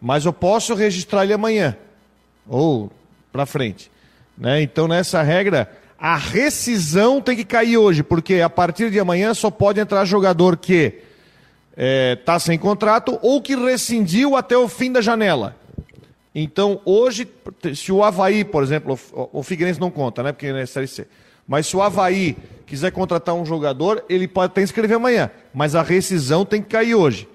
Mas 0.00 0.24
eu 0.24 0.32
posso 0.32 0.74
registrar 0.74 1.24
ele 1.24 1.32
amanhã. 1.32 1.76
Ou 2.46 2.90
para 3.32 3.44
frente. 3.44 3.90
Né? 4.36 4.62
Então, 4.62 4.88
nessa 4.88 5.20
regra, 5.22 5.70
a 5.98 6.16
rescisão 6.16 7.20
tem 7.20 7.36
que 7.36 7.44
cair 7.44 7.76
hoje, 7.76 8.02
porque 8.02 8.40
a 8.40 8.48
partir 8.48 8.90
de 8.90 9.00
amanhã 9.00 9.34
só 9.34 9.50
pode 9.50 9.80
entrar 9.80 10.04
jogador 10.04 10.56
que 10.56 11.02
está 11.78 11.84
é, 11.86 12.16
tá 12.16 12.38
sem 12.40 12.58
contrato 12.58 13.20
ou 13.22 13.40
que 13.40 13.54
rescindiu 13.54 14.34
até 14.34 14.58
o 14.58 14.66
fim 14.66 14.90
da 14.90 15.00
janela. 15.00 15.56
Então, 16.34 16.80
hoje, 16.84 17.26
se 17.74 17.92
o 17.92 18.02
Havaí, 18.02 18.44
por 18.44 18.64
exemplo, 18.64 18.98
o 19.32 19.42
Figueirense 19.44 19.80
não 19.80 19.90
conta, 19.90 20.22
né? 20.22 20.32
Porque 20.32 20.46
é 20.46 20.66
Série 20.66 20.88
C. 20.88 21.06
Mas 21.46 21.66
se 21.68 21.76
o 21.76 21.82
Havaí 21.82 22.36
quiser 22.66 22.90
contratar 22.90 23.34
um 23.34 23.46
jogador, 23.46 24.04
ele 24.08 24.26
pode 24.28 24.52
até 24.52 24.62
inscrever 24.62 24.96
amanhã. 24.96 25.30
Mas 25.54 25.74
a 25.74 25.82
rescisão 25.82 26.44
tem 26.44 26.60
que 26.60 26.68
cair 26.68 26.94
hoje. 26.94 27.28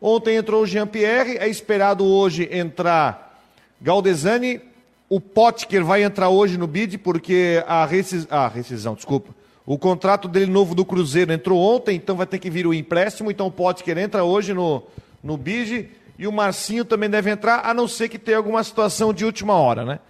Ontem 0.00 0.36
entrou 0.36 0.62
o 0.62 0.66
Jean-Pierre, 0.66 1.36
é 1.36 1.48
esperado 1.48 2.04
hoje 2.04 2.48
entrar 2.50 3.38
Galdesani. 3.80 4.60
O 5.08 5.20
Potker 5.20 5.84
vai 5.84 6.02
entrar 6.02 6.30
hoje 6.30 6.56
no 6.56 6.66
bid, 6.66 6.98
porque 6.98 7.62
a, 7.66 7.84
rescis... 7.84 8.26
ah, 8.30 8.48
rescisão, 8.48 8.94
desculpa. 8.94 9.34
O 9.70 9.78
contrato 9.78 10.26
dele 10.26 10.50
novo 10.50 10.74
do 10.74 10.84
Cruzeiro 10.84 11.32
entrou 11.32 11.56
ontem, 11.56 11.94
então 11.94 12.16
vai 12.16 12.26
ter 12.26 12.40
que 12.40 12.50
vir 12.50 12.66
o 12.66 12.74
empréstimo. 12.74 13.30
Então 13.30 13.46
o 13.46 13.52
Potker 13.52 13.96
entra 13.98 14.24
hoje 14.24 14.52
no, 14.52 14.82
no 15.22 15.36
bid. 15.36 15.88
E 16.18 16.26
o 16.26 16.32
Marcinho 16.32 16.84
também 16.84 17.08
deve 17.08 17.30
entrar, 17.30 17.64
a 17.64 17.72
não 17.72 17.86
ser 17.86 18.08
que 18.08 18.18
tenha 18.18 18.36
alguma 18.36 18.64
situação 18.64 19.14
de 19.14 19.24
última 19.24 19.54
hora, 19.54 19.84
né? 19.84 20.00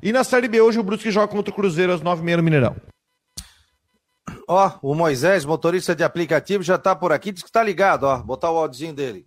E 0.00 0.12
na 0.12 0.22
Série 0.22 0.46
B 0.46 0.60
hoje 0.60 0.78
o 0.78 0.84
Brusque 0.84 1.10
joga 1.10 1.26
contra 1.26 1.50
o 1.50 1.54
Cruzeiro 1.56 1.92
às 1.92 2.00
9h30 2.00 2.36
no 2.36 2.42
Mineirão. 2.44 2.76
Ó, 4.46 4.78
o 4.80 4.94
Moisés, 4.94 5.44
motorista 5.44 5.92
de 5.92 6.04
aplicativo, 6.04 6.62
já 6.62 6.78
tá 6.78 6.94
por 6.94 7.10
aqui, 7.10 7.32
diz 7.32 7.42
que 7.42 7.50
tá 7.50 7.64
ligado, 7.64 8.04
ó. 8.04 8.18
Botar 8.18 8.52
o 8.52 8.58
áudiozinho 8.58 8.94
dele. 8.94 9.26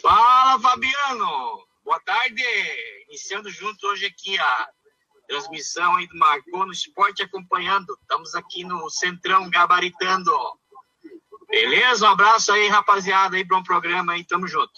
Fala, 0.00 0.60
Fabiano! 0.60 1.66
Boa 1.84 1.98
tarde! 2.06 2.44
Iniciando 3.08 3.50
junto 3.50 3.88
hoje 3.88 4.06
aqui 4.06 4.38
a 4.38 4.68
transmissão 5.26 5.96
aí 5.96 6.06
do 6.06 6.16
Marcou 6.18 6.66
no 6.66 6.72
Esporte 6.72 7.22
acompanhando. 7.22 7.96
Estamos 8.00 8.34
aqui 8.34 8.64
no 8.64 8.88
Centrão 8.90 9.48
gabaritando. 9.50 10.30
Beleza? 11.48 12.06
Um 12.06 12.10
abraço 12.10 12.52
aí, 12.52 12.68
rapaziada, 12.68 13.36
aí 13.36 13.44
para 13.44 13.58
um 13.58 13.62
programa 13.62 14.14
aí, 14.14 14.24
tamo 14.24 14.48
junto. 14.48 14.72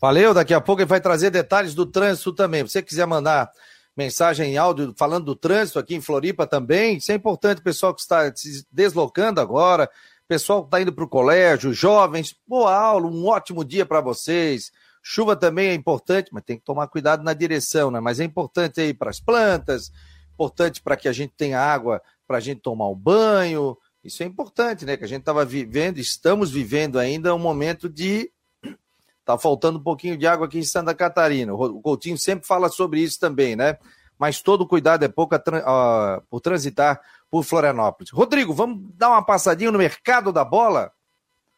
Valeu, 0.00 0.34
daqui 0.34 0.54
a 0.54 0.60
pouco 0.60 0.82
ele 0.82 0.88
vai 0.88 1.00
trazer 1.00 1.30
detalhes 1.30 1.74
do 1.74 1.86
trânsito 1.86 2.32
também. 2.32 2.66
Se 2.66 2.72
você 2.72 2.82
quiser 2.82 3.06
mandar 3.06 3.50
mensagem 3.96 4.52
em 4.52 4.56
áudio 4.56 4.94
falando 4.96 5.26
do 5.26 5.36
trânsito 5.36 5.78
aqui 5.78 5.94
em 5.94 6.00
Floripa 6.00 6.46
também. 6.46 6.96
Isso 6.96 7.12
é 7.12 7.14
importante, 7.14 7.62
pessoal 7.62 7.94
que 7.94 8.00
está 8.00 8.34
se 8.34 8.66
deslocando 8.70 9.40
agora, 9.40 9.90
pessoal 10.26 10.62
que 10.62 10.68
está 10.68 10.80
indo 10.80 10.92
para 10.92 11.04
o 11.04 11.08
colégio, 11.08 11.72
jovens. 11.72 12.34
Boa 12.46 12.74
aula, 12.74 13.06
um 13.06 13.26
ótimo 13.26 13.64
dia 13.64 13.84
para 13.84 14.00
vocês. 14.00 14.72
Chuva 15.02 15.34
também 15.34 15.68
é 15.68 15.74
importante, 15.74 16.30
mas 16.32 16.44
tem 16.44 16.56
que 16.56 16.64
tomar 16.64 16.86
cuidado 16.86 17.24
na 17.24 17.34
direção, 17.34 17.90
né? 17.90 17.98
Mas 17.98 18.20
é 18.20 18.24
importante 18.24 18.80
aí 18.80 18.94
para 18.94 19.10
as 19.10 19.18
plantas, 19.18 19.90
importante 20.32 20.80
para 20.80 20.96
que 20.96 21.08
a 21.08 21.12
gente 21.12 21.34
tenha 21.36 21.60
água 21.60 22.00
para 22.26 22.36
a 22.36 22.40
gente 22.40 22.60
tomar 22.60 22.88
um 22.88 22.94
banho. 22.94 23.76
Isso 24.04 24.22
é 24.22 24.26
importante, 24.26 24.84
né? 24.84 24.96
Que 24.96 25.04
a 25.04 25.08
gente 25.08 25.20
estava 25.20 25.44
vivendo, 25.44 25.98
estamos 25.98 26.52
vivendo 26.52 26.98
ainda 26.98 27.34
um 27.34 27.38
momento 27.38 27.88
de 27.88 28.30
Tá 29.24 29.38
faltando 29.38 29.78
um 29.78 29.82
pouquinho 29.82 30.16
de 30.16 30.26
água 30.26 30.46
aqui 30.46 30.58
em 30.58 30.64
Santa 30.64 30.92
Catarina. 30.94 31.54
O 31.54 31.80
Coutinho 31.80 32.18
sempre 32.18 32.44
fala 32.44 32.68
sobre 32.68 33.00
isso 33.00 33.20
também, 33.20 33.54
né? 33.54 33.78
Mas 34.18 34.42
todo 34.42 34.66
cuidado 34.66 35.04
é 35.04 35.08
pouco 35.08 35.34
uh, 35.34 36.22
por 36.28 36.40
transitar 36.40 37.00
por 37.30 37.44
Florianópolis. 37.44 38.10
Rodrigo, 38.10 38.52
vamos 38.52 38.80
dar 38.94 39.10
uma 39.10 39.24
passadinha 39.24 39.70
no 39.70 39.78
mercado 39.78 40.32
da 40.32 40.44
bola? 40.44 40.92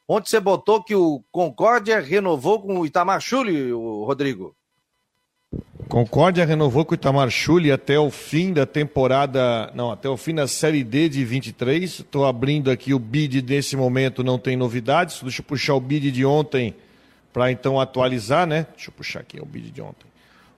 Onde 0.07 0.29
você 0.29 0.39
botou 0.39 0.83
que 0.83 0.95
o 0.95 1.25
Concórdia 1.33 1.99
renovou 1.99 2.61
com 2.61 2.79
o 2.79 2.87
Itamar 2.87 3.21
Chuli, 3.21 3.73
Rodrigo? 3.73 4.55
Concórdia 5.89 6.45
renovou 6.45 6.85
com 6.85 6.93
o 6.93 6.95
Itamar 6.95 7.31
Chuli 7.31 7.73
até 7.73 7.99
o 7.99 8.11
fim 8.11 8.53
da 8.53 8.67
temporada, 8.67 9.71
não, 9.75 9.91
até 9.91 10.09
o 10.09 10.17
fim 10.17 10.35
da 10.35 10.47
Série 10.47 10.85
D 10.85 11.09
de 11.09 11.25
23. 11.25 12.01
Estou 12.01 12.27
abrindo 12.27 12.71
aqui 12.71 12.93
o 12.93 12.99
bid 12.99 13.41
desse 13.41 13.77
momento, 13.77 14.23
não 14.23 14.39
tem 14.39 14.57
novidades. 14.57 15.23
Deixa 15.23 15.41
eu 15.41 15.45
puxar 15.45 15.75
o 15.75 15.81
bid 15.81 16.11
de 16.11 16.25
ontem 16.25 16.75
para 17.33 17.51
então 17.51 17.81
atualizar, 17.81 18.47
né? 18.47 18.67
Deixa 18.75 18.91
eu 18.91 18.95
puxar 18.95 19.21
aqui 19.21 19.41
o 19.41 19.47
vídeo 19.47 19.71
de 19.71 19.81
ontem. 19.81 20.07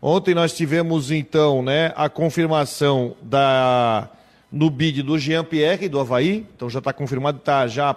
Ontem 0.03 0.35
nós 0.35 0.53
tivemos 0.55 1.11
então, 1.11 1.63
né, 1.63 1.93
a 1.97 2.09
confirmação 2.09 3.17
da 3.23 4.11
no 4.51 4.71
bid 4.71 5.03
do 5.03 5.19
Jean 5.19 5.45
Pierre 5.45 5.89
do 5.89 5.99
Havaí, 5.99 6.47
então 6.55 6.71
já 6.71 6.79
está 6.79 6.93
confirmado, 6.93 7.39
está 7.39 7.67
já 7.67 7.93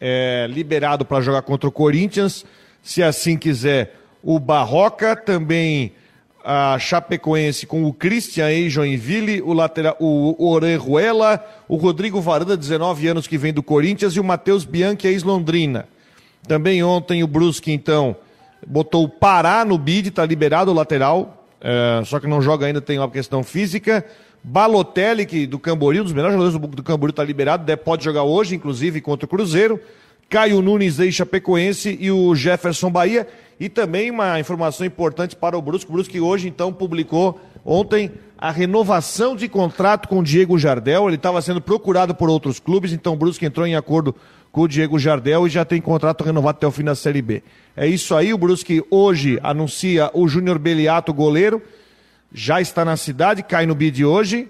é, 0.00 0.46
liberado 0.48 1.04
para 1.04 1.22
jogar 1.22 1.42
contra 1.42 1.68
o 1.68 1.72
Corinthians, 1.72 2.44
se 2.82 3.02
assim 3.02 3.36
quiser. 3.36 3.94
O 4.22 4.38
Barroca 4.38 5.14
também 5.14 5.92
a 6.50 6.78
Chapecoense 6.78 7.66
com 7.66 7.84
o 7.84 7.92
Christian 7.92 8.50
em 8.50 8.70
Joinville, 8.70 9.42
o 9.42 9.52
lateral, 9.52 9.96
o 10.00 10.50
Orejuela, 10.50 11.44
o 11.68 11.76
Rodrigo 11.76 12.20
Varanda, 12.20 12.56
19 12.56 13.06
anos 13.08 13.26
que 13.26 13.36
vem 13.36 13.52
do 13.52 13.62
Corinthians 13.62 14.14
e 14.14 14.20
o 14.20 14.24
Matheus 14.24 14.64
Bianchi 14.64 15.06
ex-Londrina. 15.06 15.86
Também 16.46 16.82
ontem 16.82 17.22
o 17.22 17.26
Brusque, 17.26 17.70
então, 17.70 18.16
botou 18.66 19.04
o 19.04 19.08
Pará 19.08 19.64
no 19.64 19.76
bid, 19.76 20.08
está 20.08 20.24
liberado 20.24 20.70
o 20.70 20.74
lateral, 20.74 21.37
é, 21.60 22.02
só 22.04 22.20
que 22.20 22.26
não 22.26 22.40
joga 22.40 22.66
ainda, 22.66 22.80
tem 22.80 22.98
uma 22.98 23.10
questão 23.10 23.42
física. 23.42 24.04
Balotelli, 24.42 25.26
que 25.26 25.46
do 25.46 25.58
Camboriú, 25.58 26.02
um 26.02 26.04
dos 26.04 26.12
melhores 26.12 26.34
jogadores 26.34 26.60
do, 26.60 26.76
do 26.76 26.82
Camboriú, 26.82 27.10
está 27.10 27.24
liberado, 27.24 27.76
pode 27.78 28.04
jogar 28.04 28.22
hoje, 28.22 28.54
inclusive, 28.54 29.00
contra 29.00 29.26
o 29.26 29.28
Cruzeiro. 29.28 29.80
Caio 30.28 30.60
Nunes, 30.60 30.98
ex 30.98 31.14
Chapecoense, 31.14 31.96
e 31.98 32.10
o 32.10 32.34
Jefferson 32.34 32.90
Bahia. 32.90 33.26
E 33.58 33.68
também 33.68 34.10
uma 34.10 34.38
informação 34.38 34.86
importante 34.86 35.34
para 35.34 35.58
o 35.58 35.62
Brusque. 35.62 35.90
O 35.90 35.94
Brusque 35.94 36.20
hoje, 36.20 36.48
então, 36.48 36.72
publicou 36.72 37.40
Ontem, 37.70 38.10
a 38.38 38.50
renovação 38.50 39.36
de 39.36 39.46
contrato 39.46 40.08
com 40.08 40.20
o 40.20 40.22
Diego 40.22 40.58
Jardel, 40.58 41.06
ele 41.06 41.16
estava 41.16 41.42
sendo 41.42 41.60
procurado 41.60 42.14
por 42.14 42.30
outros 42.30 42.58
clubes, 42.58 42.94
então 42.94 43.12
o 43.12 43.16
Brusque 43.16 43.44
entrou 43.44 43.66
em 43.66 43.76
acordo 43.76 44.16
com 44.50 44.62
o 44.62 44.68
Diego 44.68 44.98
Jardel 44.98 45.46
e 45.46 45.50
já 45.50 45.66
tem 45.66 45.78
contrato 45.78 46.24
renovado 46.24 46.56
até 46.56 46.66
o 46.66 46.70
fim 46.70 46.82
da 46.82 46.94
Série 46.94 47.20
B. 47.20 47.42
É 47.76 47.86
isso 47.86 48.14
aí, 48.14 48.32
o 48.32 48.38
Brusque 48.38 48.82
hoje 48.90 49.38
anuncia 49.42 50.10
o 50.14 50.26
Júnior 50.26 50.58
Beliato, 50.58 51.12
goleiro, 51.12 51.60
já 52.32 52.58
está 52.58 52.86
na 52.86 52.96
cidade, 52.96 53.42
cai 53.42 53.66
no 53.66 53.74
bid 53.74 54.02
hoje. 54.02 54.48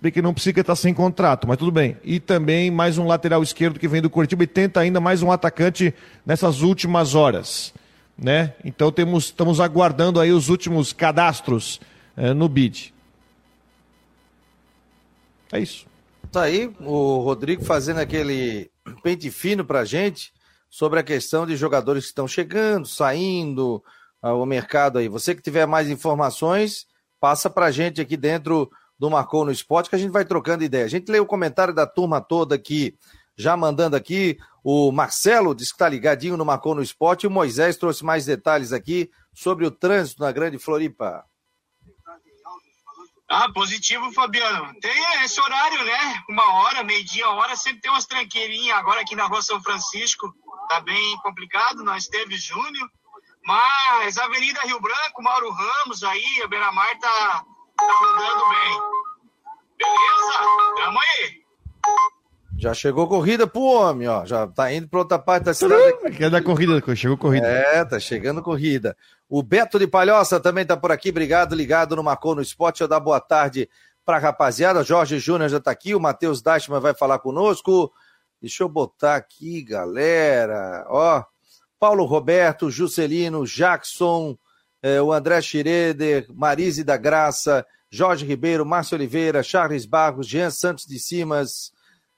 Bem 0.00 0.12
que 0.12 0.22
não 0.22 0.32
precisa 0.32 0.60
estar 0.60 0.76
sem 0.76 0.94
contrato, 0.94 1.48
mas 1.48 1.56
tudo 1.56 1.72
bem. 1.72 1.96
E 2.04 2.20
também 2.20 2.70
mais 2.70 2.96
um 2.96 3.08
lateral 3.08 3.42
esquerdo 3.42 3.80
que 3.80 3.88
vem 3.88 4.00
do 4.00 4.08
Curitiba 4.08 4.44
e 4.44 4.46
tenta 4.46 4.78
ainda 4.78 5.00
mais 5.00 5.20
um 5.20 5.32
atacante 5.32 5.92
nessas 6.24 6.60
últimas 6.62 7.16
horas. 7.16 7.74
Né? 8.16 8.52
Então 8.64 8.92
temos, 8.92 9.24
estamos 9.24 9.58
aguardando 9.58 10.20
aí 10.20 10.30
os 10.30 10.48
últimos 10.48 10.92
cadastros 10.92 11.80
é, 12.16 12.32
no 12.32 12.48
BID. 12.48 12.94
É 15.52 15.60
isso. 15.60 15.86
Tá 16.30 16.42
aí 16.42 16.74
o 16.80 17.20
Rodrigo 17.20 17.64
fazendo 17.64 18.00
aquele 18.00 18.70
pente 19.02 19.30
fino 19.30 19.64
pra 19.64 19.84
gente 19.84 20.32
sobre 20.68 20.98
a 20.98 21.04
questão 21.04 21.46
de 21.46 21.56
jogadores 21.56 22.04
que 22.04 22.08
estão 22.08 22.26
chegando, 22.26 22.88
saindo, 22.88 23.82
uh, 24.22 24.30
o 24.30 24.44
mercado 24.44 24.98
aí. 24.98 25.08
Você 25.08 25.34
que 25.34 25.42
tiver 25.42 25.66
mais 25.66 25.88
informações, 25.88 26.86
passa 27.20 27.48
pra 27.48 27.70
gente 27.70 28.00
aqui 28.00 28.16
dentro 28.16 28.68
do 28.98 29.10
Marcou 29.10 29.44
no 29.44 29.52
Esporte 29.52 29.88
que 29.88 29.96
a 29.96 29.98
gente 29.98 30.10
vai 30.10 30.24
trocando 30.24 30.64
ideia. 30.64 30.84
A 30.84 30.88
gente 30.88 31.10
lê 31.10 31.20
o 31.20 31.26
comentário 31.26 31.72
da 31.72 31.86
turma 31.86 32.20
toda 32.20 32.54
aqui, 32.54 32.96
já 33.36 33.56
mandando 33.56 33.94
aqui. 33.94 34.36
O 34.64 34.90
Marcelo 34.90 35.54
disse 35.54 35.70
que 35.70 35.76
está 35.76 35.88
ligadinho 35.88 36.36
no 36.36 36.44
Marcou 36.44 36.74
no 36.74 36.82
Esporte 36.82 37.24
e 37.24 37.26
o 37.26 37.30
Moisés 37.30 37.76
trouxe 37.76 38.04
mais 38.04 38.24
detalhes 38.24 38.72
aqui 38.72 39.10
sobre 39.32 39.66
o 39.66 39.70
trânsito 39.70 40.22
na 40.22 40.32
Grande 40.32 40.58
Floripa. 40.58 41.24
Ah, 43.36 43.50
positivo, 43.52 44.12
Fabiano. 44.12 44.72
Tem 44.80 45.24
esse 45.24 45.40
horário, 45.40 45.84
né? 45.84 46.22
Uma 46.28 46.52
hora, 46.52 46.84
meio-dia, 46.84 47.28
hora, 47.30 47.56
sempre 47.56 47.80
tem 47.80 47.90
umas 47.90 48.06
tranqueirinhas. 48.06 48.78
Agora 48.78 49.00
aqui 49.00 49.16
na 49.16 49.26
rua 49.26 49.42
São 49.42 49.60
Francisco 49.60 50.32
tá 50.68 50.80
bem 50.80 51.16
complicado, 51.16 51.82
nós 51.82 52.06
teve 52.06 52.36
Júnior. 52.36 52.88
Mas 53.44 54.18
Avenida 54.18 54.60
Rio 54.62 54.80
Branco, 54.80 55.20
Mauro 55.20 55.50
Ramos 55.50 56.04
aí, 56.04 56.42
a 56.44 56.46
Beira-Mar 56.46 56.96
tá, 57.00 57.44
tá 57.76 57.92
rodando 57.92 58.48
bem. 58.50 58.80
Beleza? 59.78 60.38
Tamo 60.76 61.00
aí. 61.00 61.42
Já 62.56 62.72
chegou 62.72 63.08
corrida 63.08 63.46
pro 63.46 63.62
homem, 63.62 64.08
ó. 64.08 64.24
Já 64.24 64.46
tá 64.46 64.72
indo 64.72 64.88
pra 64.88 65.00
outra 65.00 65.18
parte 65.18 65.44
da 65.44 65.54
cidade. 65.54 65.94
É 66.20 66.30
da 66.30 66.42
corrida, 66.42 66.80
chegou 66.94 67.16
corrida. 67.16 67.46
É, 67.46 67.84
tá 67.84 67.98
chegando 67.98 68.42
corrida. 68.42 68.96
O 69.28 69.42
Beto 69.42 69.78
de 69.78 69.86
Palhoça 69.86 70.38
também 70.38 70.64
tá 70.64 70.76
por 70.76 70.92
aqui. 70.92 71.10
Obrigado, 71.10 71.54
ligado 71.54 71.96
no 71.96 72.02
Marcou 72.02 72.34
no 72.34 72.42
Esporte. 72.42 72.80
Eu 72.80 72.88
dar 72.88 73.00
boa 73.00 73.20
tarde 73.20 73.68
pra 74.04 74.18
rapaziada. 74.18 74.84
Jorge 74.84 75.18
Júnior 75.18 75.48
já 75.48 75.60
tá 75.60 75.70
aqui. 75.70 75.94
O 75.94 76.00
Matheus 76.00 76.40
Dashman 76.40 76.80
vai 76.80 76.94
falar 76.94 77.18
conosco. 77.18 77.92
Deixa 78.40 78.62
eu 78.62 78.68
botar 78.68 79.16
aqui, 79.16 79.62
galera. 79.62 80.84
Ó, 80.88 81.24
Paulo 81.78 82.04
Roberto, 82.04 82.70
Juscelino, 82.70 83.46
Jackson, 83.46 84.38
eh, 84.82 85.00
o 85.00 85.12
André 85.12 85.40
Schroeder, 85.40 86.26
Marise 86.32 86.84
da 86.84 86.96
Graça, 86.96 87.66
Jorge 87.90 88.24
Ribeiro, 88.26 88.66
Márcio 88.66 88.96
Oliveira, 88.96 89.42
Charles 89.42 89.86
Barros, 89.86 90.26
Jean 90.26 90.50
Santos 90.50 90.84
de 90.86 90.98
Simas, 90.98 91.72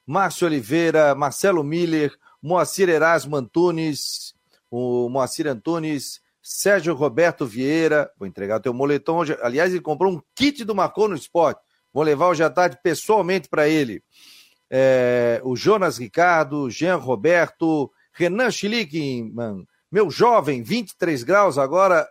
Márcio 0.06 0.46
Oliveira, 0.46 1.14
Marcelo 1.14 1.64
Miller, 1.64 2.14
Moacir 2.40 2.88
Erasmo 2.88 3.36
Antunes, 3.36 4.34
o 4.70 5.08
Moacir 5.08 5.48
Antunes, 5.48 6.20
Sérgio 6.40 6.94
Roberto 6.94 7.44
Vieira. 7.44 8.10
Vou 8.18 8.28
entregar 8.28 8.60
teu 8.60 8.72
moletom 8.72 9.16
hoje. 9.16 9.36
Aliás, 9.42 9.72
ele 9.72 9.80
comprou 9.80 10.12
um 10.12 10.22
kit 10.34 10.64
do 10.64 10.74
Marcou 10.74 11.08
no 11.08 11.16
Esporte. 11.16 11.60
Vou 11.92 12.04
levar 12.04 12.28
hoje 12.28 12.44
à 12.44 12.50
tarde 12.50 12.78
pessoalmente 12.82 13.48
para 13.48 13.68
ele. 13.68 14.02
É, 14.70 15.40
o 15.44 15.56
Jonas 15.56 15.98
Ricardo, 15.98 16.70
Jean 16.70 16.96
Roberto, 16.96 17.90
Renan 18.12 18.50
Schlickman, 18.50 19.66
meu 19.90 20.10
jovem, 20.10 20.62
23 20.62 21.22
graus 21.22 21.58
agora, 21.58 22.06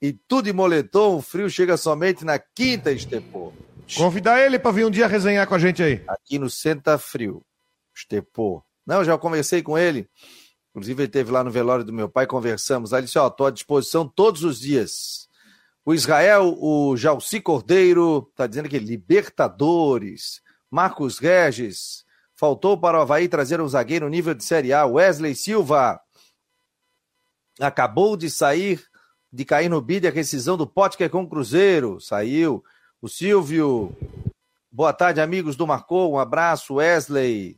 e 0.00 0.12
tudo 0.12 0.48
em 0.48 0.52
moletom, 0.52 1.16
o 1.16 1.22
frio 1.22 1.48
chega 1.48 1.76
somente 1.76 2.24
na 2.24 2.38
quinta, 2.38 2.92
Estepô. 2.92 3.52
Convidar 3.94 4.40
ele 4.40 4.58
para 4.58 4.70
vir 4.72 4.86
um 4.86 4.90
dia 4.90 5.06
resenhar 5.06 5.46
com 5.46 5.54
a 5.54 5.58
gente 5.58 5.82
aí. 5.82 6.02
Aqui 6.08 6.38
no 6.38 6.50
Senta 6.50 6.98
Frio, 6.98 7.42
Estepô. 7.94 8.62
Não, 8.86 9.04
já 9.04 9.16
conversei 9.16 9.62
com 9.62 9.78
ele. 9.78 10.08
Inclusive, 10.70 11.02
ele 11.02 11.08
esteve 11.08 11.30
lá 11.30 11.44
no 11.44 11.50
velório 11.50 11.84
do 11.84 11.92
meu 11.92 12.08
pai, 12.08 12.26
conversamos. 12.26 12.92
Aí 12.92 13.00
ele 13.00 13.06
disse: 13.06 13.18
Ó, 13.18 13.26
estou 13.28 13.46
à 13.46 13.50
disposição 13.50 14.06
todos 14.06 14.44
os 14.44 14.58
dias. 14.58 15.28
O 15.84 15.94
Israel, 15.94 16.56
o 16.60 16.96
Jalci 16.96 17.40
Cordeiro, 17.40 18.28
está 18.30 18.46
dizendo 18.46 18.66
aqui: 18.66 18.78
Libertadores. 18.78 20.42
Marcos 20.70 21.18
Regis, 21.18 22.04
faltou 22.34 22.76
para 22.76 22.98
o 22.98 23.00
Havaí 23.00 23.28
trazer 23.28 23.60
um 23.60 23.68
zagueiro 23.68 24.08
nível 24.08 24.34
de 24.34 24.44
Série 24.44 24.72
A. 24.72 24.84
Wesley 24.84 25.34
Silva 25.34 26.00
acabou 27.60 28.16
de 28.16 28.28
sair, 28.28 28.84
de 29.32 29.44
cair 29.44 29.68
no 29.68 29.80
bid 29.80 30.06
a 30.06 30.10
rescisão 30.10 30.56
do 30.56 30.66
Potker 30.66 31.08
com 31.10 31.22
o 31.22 31.28
Cruzeiro. 31.28 32.00
Saiu. 32.00 32.62
O 33.06 33.08
Silvio, 33.08 33.96
boa 34.68 34.92
tarde, 34.92 35.20
amigos 35.20 35.54
do 35.54 35.64
Marcou. 35.64 36.14
Um 36.14 36.18
abraço, 36.18 36.74
Wesley. 36.74 37.56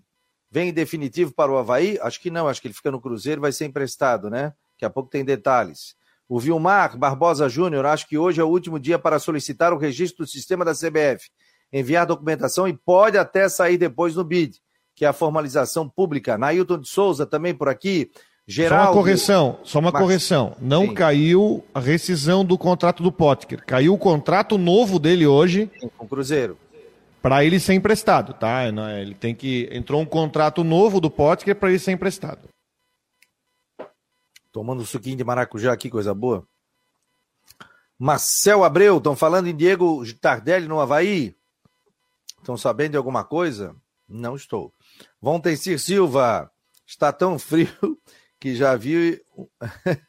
Vem 0.50 0.68
em 0.68 0.72
definitivo 0.74 1.32
para 1.32 1.50
o 1.50 1.56
Havaí? 1.56 1.98
Acho 2.02 2.20
que 2.20 2.30
não, 2.30 2.46
acho 2.46 2.60
que 2.60 2.68
ele 2.68 2.74
fica 2.74 2.90
no 2.90 3.00
Cruzeiro, 3.00 3.40
vai 3.40 3.50
ser 3.50 3.64
emprestado, 3.64 4.28
né? 4.28 4.52
Daqui 4.74 4.84
a 4.84 4.90
pouco 4.90 5.08
tem 5.08 5.24
detalhes. 5.24 5.96
O 6.28 6.38
Vilmar 6.38 6.98
Barbosa 6.98 7.48
Júnior, 7.48 7.86
acho 7.86 8.06
que 8.06 8.18
hoje 8.18 8.42
é 8.42 8.44
o 8.44 8.48
último 8.48 8.78
dia 8.78 8.98
para 8.98 9.18
solicitar 9.18 9.72
o 9.72 9.78
registro 9.78 10.26
do 10.26 10.30
sistema 10.30 10.66
da 10.66 10.74
CBF, 10.74 11.30
enviar 11.72 12.04
documentação 12.04 12.68
e 12.68 12.76
pode 12.76 13.16
até 13.16 13.48
sair 13.48 13.78
depois 13.78 14.16
no 14.16 14.24
BID, 14.24 14.60
que 14.94 15.06
é 15.06 15.08
a 15.08 15.14
formalização 15.14 15.88
pública. 15.88 16.36
Nailton 16.36 16.78
de 16.78 16.90
Souza 16.90 17.24
também 17.24 17.54
por 17.54 17.70
aqui. 17.70 18.10
Geraldo... 18.50 18.84
Só 18.84 18.90
uma 18.90 18.94
correção, 18.94 19.60
só 19.62 19.78
uma 19.78 19.92
Mas... 19.92 20.02
correção. 20.02 20.56
Não 20.58 20.86
Sim. 20.86 20.94
caiu 20.94 21.64
a 21.74 21.78
rescisão 21.78 22.42
do 22.44 22.56
contrato 22.56 23.02
do 23.02 23.12
Potker. 23.12 23.62
Caiu 23.66 23.92
o 23.92 23.98
contrato 23.98 24.56
novo 24.56 24.98
dele 24.98 25.26
hoje. 25.26 25.70
Sim, 25.78 25.90
com 25.96 26.06
o 26.06 26.08
Cruzeiro 26.08 26.56
para 27.20 27.44
ele 27.44 27.58
ser 27.58 27.74
emprestado, 27.74 28.32
tá? 28.32 28.64
Ele 28.66 29.14
tem 29.14 29.34
que 29.34 29.68
entrou 29.72 30.00
um 30.00 30.06
contrato 30.06 30.62
novo 30.62 31.00
do 31.00 31.10
Potker 31.10 31.54
para 31.54 31.68
ele 31.68 31.78
ser 31.78 31.92
emprestado. 31.92 32.48
Tomando 34.52 34.82
um 34.82 34.86
suquinho 34.86 35.16
de 35.16 35.24
maracujá 35.24 35.72
aqui, 35.72 35.90
coisa 35.90 36.14
boa. 36.14 36.46
Marcel 37.98 38.64
Abreu, 38.64 38.98
estão 38.98 39.16
falando 39.16 39.48
em 39.48 39.56
Diego 39.56 40.02
Tardelli 40.14 40.68
no 40.68 40.80
Havaí? 40.80 41.36
Estão 42.38 42.56
sabendo 42.56 42.92
de 42.92 42.96
alguma 42.96 43.24
coisa? 43.24 43.74
Não 44.08 44.36
estou. 44.36 44.72
Vão 45.20 45.40
Tencir 45.40 45.78
Silva, 45.78 46.50
está 46.86 47.12
tão 47.12 47.38
frio 47.38 47.68
que 48.38 48.54
já 48.54 48.76
viu. 48.76 49.18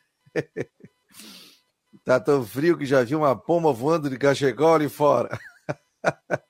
está 2.09 2.19
tão 2.19 2.43
frio 2.43 2.77
que 2.77 2.85
já 2.85 3.03
viu 3.03 3.19
uma 3.19 3.35
pomba 3.35 3.71
voando 3.71 4.09
de 4.09 4.17
cachecol 4.17 4.75
ali 4.75 4.89
fora. 4.89 5.37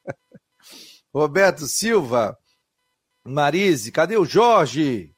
Roberto 1.13 1.65
Silva, 1.65 2.37
Marise, 3.25 3.91
cadê 3.91 4.17
o 4.17 4.25
Jorge? 4.25 5.13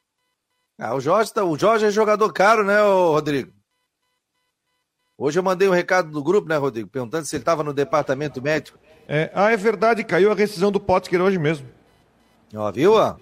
Ah, 0.79 0.95
o 0.95 0.99
Jorge, 0.99 1.31
tá, 1.31 1.43
o 1.43 1.57
Jorge 1.57 1.85
é 1.85 1.91
jogador 1.91 2.33
caro, 2.33 2.63
né, 2.63 2.81
Rodrigo? 2.81 3.53
Hoje 5.15 5.37
eu 5.37 5.43
mandei 5.43 5.67
um 5.67 5.73
recado 5.73 6.09
do 6.09 6.23
grupo, 6.23 6.49
né, 6.49 6.57
Rodrigo? 6.57 6.89
Perguntando 6.89 7.25
se 7.25 7.35
ele 7.35 7.43
estava 7.43 7.63
no 7.63 7.73
departamento 7.73 8.41
médico. 8.41 8.79
É, 9.07 9.29
ah, 9.35 9.51
é 9.51 9.57
verdade, 9.57 10.03
caiu 10.03 10.31
a 10.31 10.35
rescisão 10.35 10.71
do 10.71 10.79
Potker 10.79 11.21
hoje 11.21 11.37
mesmo. 11.37 11.69
Ó, 12.55 12.71
viu? 12.71 12.93
Ó? 12.93 13.15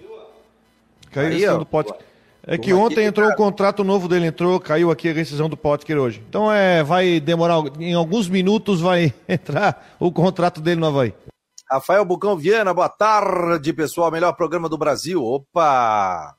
Caiu 1.12 1.28
a 1.28 1.30
rescisão 1.30 1.56
ó, 1.56 1.60
do 1.60 1.66
Potker. 1.66 2.09
É 2.52 2.58
que 2.58 2.74
ontem 2.74 3.06
entrou 3.06 3.30
o 3.30 3.32
um 3.32 3.36
contrato 3.36 3.84
novo 3.84 4.08
dele, 4.08 4.26
entrou, 4.26 4.60
caiu 4.60 4.90
aqui 4.90 5.08
a 5.08 5.14
rescisão 5.14 5.48
do 5.48 5.56
Potker 5.56 6.00
hoje. 6.00 6.20
Então 6.28 6.52
é, 6.52 6.82
vai 6.84 7.20
demorar, 7.20 7.60
em 7.80 7.94
alguns 7.94 8.28
minutos 8.28 8.82
vai 8.82 9.14
entrar 9.30 9.96
o 10.00 10.12
contrato 10.12 10.60
dele 10.60 10.82
no 10.82 10.88
Havaí. 10.88 11.14
Rafael 11.70 12.04
Bucão 12.04 12.36
Viana, 12.36 12.74
boa 12.74 12.90
tarde, 12.90 13.72
pessoal. 13.72 14.10
Melhor 14.10 14.34
programa 14.34 14.68
do 14.68 14.80
Brasil. 14.80 15.24
Opa! 15.24 16.36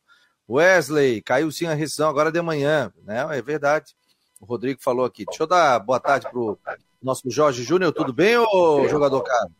Wesley, 0.50 1.22
caiu 1.22 1.52
sim 1.52 1.66
a 1.66 1.74
rescisão 1.74 2.10
agora 2.10 2.32
de 2.32 2.42
manhã, 2.42 2.92
né? 3.04 3.24
É 3.30 3.40
verdade. 3.40 3.94
O 4.40 4.46
Rodrigo 4.46 4.82
falou 4.82 5.04
aqui. 5.04 5.24
Deixa 5.24 5.44
eu 5.44 5.46
dar 5.46 5.78
boa 5.78 6.00
tarde 6.00 6.28
pro 6.28 6.58
nosso 7.00 7.30
Jorge 7.30 7.62
Júnior. 7.62 7.92
Tudo 7.92 8.12
bem, 8.12 8.36
ô 8.36 8.88
jogador 8.88 9.22
caro? 9.22 9.50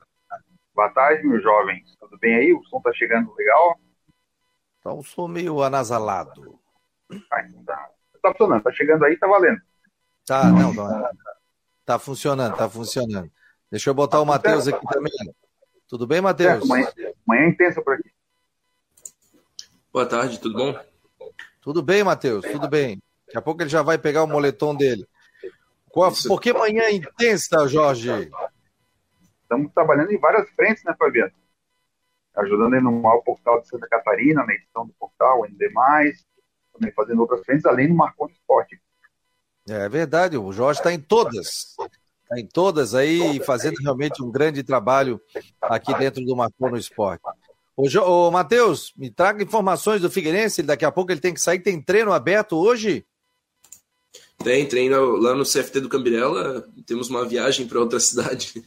Boa 0.75 0.89
tarde, 0.89 1.25
meus 1.29 1.45
jovens. 1.45 1.97
Tudo 2.01 2.19
bem 2.19 2.35
aí? 2.35 2.53
O 2.53 2.65
som 2.65 2.81
tá 2.81 2.93
chegando 2.93 3.33
legal? 3.39 3.79
Então, 4.81 4.99
o 4.99 5.05
som 5.05 5.29
meio 5.29 5.63
anasalado. 5.63 6.59
Ah, 7.31 7.43
então 7.47 7.63
tá. 7.65 7.91
tá 8.23 8.31
funcionando. 8.33 8.63
Tá 8.63 8.73
chegando 8.73 9.05
aí, 9.05 9.17
tá 9.17 9.27
valendo. 9.27 9.61
Tá, 10.27 10.45
não, 10.45 10.73
não. 10.73 11.11
Tá 11.85 11.99
funcionando, 11.99 12.57
tá 12.57 12.69
funcionando. 12.69 13.31
Deixa 13.71 13.91
eu 13.91 13.95
botar 13.95 14.17
tá 14.17 14.23
o 14.23 14.27
Matheus 14.27 14.67
aqui 14.67 14.87
também. 14.89 15.13
Tudo 15.87 16.07
bem, 16.07 16.21
Matheus? 16.21 16.65
É, 16.65 16.67
manhã, 16.67 16.89
manhã 17.27 17.49
intensa 17.49 17.83
por 17.83 17.95
aqui. 17.95 18.11
Boa 19.93 20.07
tarde, 20.07 20.41
tudo 20.41 20.57
bom? 20.57 20.81
Tudo 21.61 21.83
bem, 21.83 22.03
Matheus, 22.03 22.45
tudo 22.45 22.69
bem. 22.69 23.03
Daqui 23.27 23.39
a 23.39 23.43
pouco 23.43 23.63
ele 23.63 23.69
já 23.69 23.83
vai 23.83 23.99
pegar 23.99 24.23
o 24.23 24.27
moletom 24.27 24.75
dele. 24.75 25.07
Qual, 25.91 26.13
por 26.27 26.41
que 26.41 26.53
manhã 26.53 26.89
intensa, 26.91 27.67
Jorge? 27.67 28.31
Estamos 29.43 29.73
trabalhando 29.73 30.13
em 30.13 30.19
várias 30.19 30.49
frentes, 30.51 30.85
né, 30.85 30.95
Fabiano? 30.97 31.33
Ajudando 32.37 32.75
a 32.75 32.81
no 32.81 33.05
o 33.05 33.23
portal 33.23 33.61
de 33.61 33.69
Santa 33.69 33.89
Catarina, 33.89 34.45
na 34.45 34.55
edição 34.55 34.87
do 34.87 34.93
portal, 34.95 35.45
ainda 35.45 35.71
mais, 35.73 36.25
também 36.73 36.93
fazendo 36.93 37.21
outras 37.21 37.45
frentes, 37.45 37.67
além 37.67 37.89
do 37.89 37.95
Marconi 37.95 38.33
Esporte. 38.33 38.81
É 39.69 39.89
verdade, 39.89 40.37
o 40.37 40.53
Jorge 40.53 40.81
está 40.81 40.93
em 40.93 41.01
todas. 41.01 41.77
Está 42.23 42.39
em 42.39 42.47
todas 42.47 42.95
aí, 42.95 43.41
fazendo 43.45 43.77
realmente 43.83 44.23
um 44.23 44.31
grande 44.31 44.63
trabalho 44.63 45.21
aqui 45.61 45.93
dentro 45.95 46.25
do 46.25 46.37
Marconi 46.37 46.79
Esporte. 46.79 47.23
Ô, 47.77 47.87
ô 48.01 48.31
Matheus, 48.31 48.93
me 48.97 49.11
traga 49.11 49.43
informações 49.43 50.01
do 50.01 50.11
Figueirense, 50.11 50.63
daqui 50.63 50.85
a 50.85 50.93
pouco 50.93 51.11
ele 51.11 51.21
tem 51.21 51.35
que 51.35 51.41
sair, 51.41 51.61
tem 51.61 51.81
treino 51.81 52.13
aberto 52.13 52.57
hoje? 52.57 53.05
Tem, 54.43 54.67
treino 54.67 55.17
lá 55.17 55.35
no 55.35 55.45
CFT 55.45 55.81
do 55.81 55.89
Cambirela, 55.89 56.67
temos 56.87 57.11
uma 57.11 57.25
viagem 57.25 57.67
para 57.67 57.81
outra 57.81 57.99
cidade, 58.01 58.63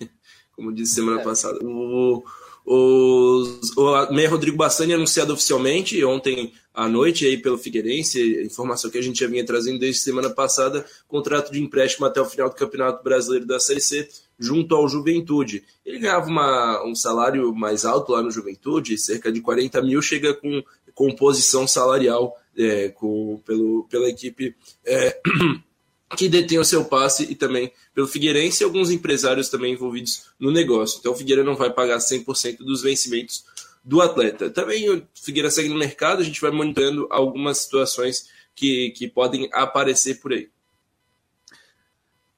como 0.51 0.73
disse 0.73 0.95
semana 0.95 1.21
é. 1.21 1.23
passada. 1.23 1.59
O, 1.63 2.23
o, 2.65 3.43
o 3.77 4.13
Meia 4.13 4.29
Rodrigo 4.29 4.57
Bassani 4.57 4.93
anunciado 4.93 5.33
oficialmente 5.33 6.03
ontem 6.03 6.53
à 6.73 6.87
noite 6.87 7.25
aí 7.25 7.37
pelo 7.37 7.57
Figueirense, 7.57 8.43
informação 8.43 8.89
que 8.89 8.97
a 8.97 9.01
gente 9.01 9.19
já 9.19 9.27
vinha 9.27 9.45
trazendo 9.45 9.79
desde 9.79 10.01
semana 10.01 10.29
passada, 10.29 10.85
contrato 11.07 11.51
de 11.51 11.61
empréstimo 11.61 12.05
até 12.05 12.19
o 12.19 12.25
final 12.25 12.49
do 12.49 12.55
Campeonato 12.55 13.03
Brasileiro 13.03 13.45
da 13.45 13.59
Série 13.59 13.81
C, 13.81 14.09
junto 14.39 14.75
ao 14.75 14.87
Juventude. 14.87 15.63
Ele 15.85 15.99
ganhava 15.99 16.27
uma, 16.27 16.83
um 16.85 16.95
salário 16.95 17.53
mais 17.53 17.85
alto 17.85 18.13
lá 18.13 18.21
no 18.21 18.31
Juventude, 18.31 18.97
cerca 18.97 19.31
de 19.31 19.41
40 19.41 19.81
mil, 19.81 20.01
chega 20.01 20.33
com 20.33 20.63
composição 20.95 21.67
salarial 21.67 22.35
é, 22.57 22.89
com, 22.89 23.41
pelo, 23.45 23.85
pela 23.89 24.07
equipe 24.09 24.55
é, 24.85 25.19
que 26.15 26.29
detém 26.29 26.59
o 26.59 26.65
seu 26.65 26.85
passe 26.85 27.23
e 27.23 27.35
também 27.35 27.71
pelo 27.93 28.07
Figueirense 28.07 28.63
e 28.63 28.65
alguns 28.65 28.89
empresários 28.89 29.49
também 29.49 29.73
envolvidos 29.73 30.25
no 30.39 30.51
negócio. 30.51 30.99
Então 30.99 31.11
o 31.11 31.15
Figueira 31.15 31.43
não 31.43 31.55
vai 31.55 31.69
pagar 31.69 31.97
100% 31.97 32.57
dos 32.59 32.81
vencimentos 32.81 33.45
do 33.83 34.01
atleta. 34.01 34.49
Também 34.49 34.89
o 34.89 35.05
Figueira 35.13 35.51
segue 35.51 35.69
no 35.69 35.75
mercado, 35.75 36.21
a 36.21 36.25
gente 36.25 36.41
vai 36.41 36.51
monitorando 36.51 37.07
algumas 37.11 37.59
situações 37.59 38.29
que, 38.55 38.91
que 38.91 39.07
podem 39.07 39.49
aparecer 39.51 40.19
por 40.19 40.33
aí. 40.33 40.49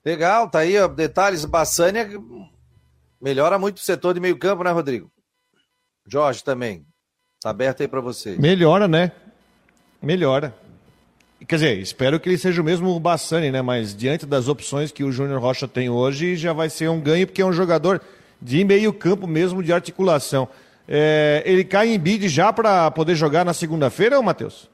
Legal, 0.03 0.49
tá 0.49 0.59
aí, 0.59 0.77
ó, 0.77 0.87
detalhes, 0.87 1.45
Bassânia 1.45 2.07
melhora 3.19 3.57
muito 3.57 3.77
o 3.77 3.81
setor 3.81 4.13
de 4.13 4.19
meio 4.19 4.37
campo, 4.37 4.63
né, 4.63 4.71
Rodrigo? 4.71 5.11
Jorge 6.05 6.43
também, 6.43 6.85
tá 7.41 7.49
aberto 7.49 7.81
aí 7.81 7.87
para 7.87 8.01
você. 8.01 8.37
Melhora, 8.37 8.87
né? 8.87 9.11
melhora. 10.05 10.55
Quer 11.47 11.55
dizer, 11.55 11.79
espero 11.79 12.19
que 12.19 12.27
ele 12.27 12.37
seja 12.37 12.61
o 12.61 12.65
mesmo 12.65 12.99
Bassani, 12.99 13.51
né? 13.51 13.61
Mas 13.61 13.95
diante 13.95 14.25
das 14.25 14.47
opções 14.47 14.91
que 14.91 15.03
o 15.03 15.11
Júnior 15.11 15.39
Rocha 15.39 15.67
tem 15.67 15.89
hoje, 15.89 16.35
já 16.35 16.53
vai 16.53 16.69
ser 16.69 16.89
um 16.89 16.99
ganho, 16.99 17.27
porque 17.27 17.41
é 17.41 17.45
um 17.45 17.53
jogador 17.53 18.01
de 18.41 18.63
meio 18.63 18.91
campo 18.91 19.27
mesmo, 19.27 19.61
de 19.61 19.71
articulação. 19.71 20.47
É, 20.87 21.43
ele 21.45 21.63
cai 21.63 21.89
em 21.89 21.99
bid 21.99 22.27
já 22.29 22.51
para 22.51 22.89
poder 22.91 23.15
jogar 23.15 23.45
na 23.45 23.53
segunda-feira, 23.53 24.21
Matheus? 24.21 24.69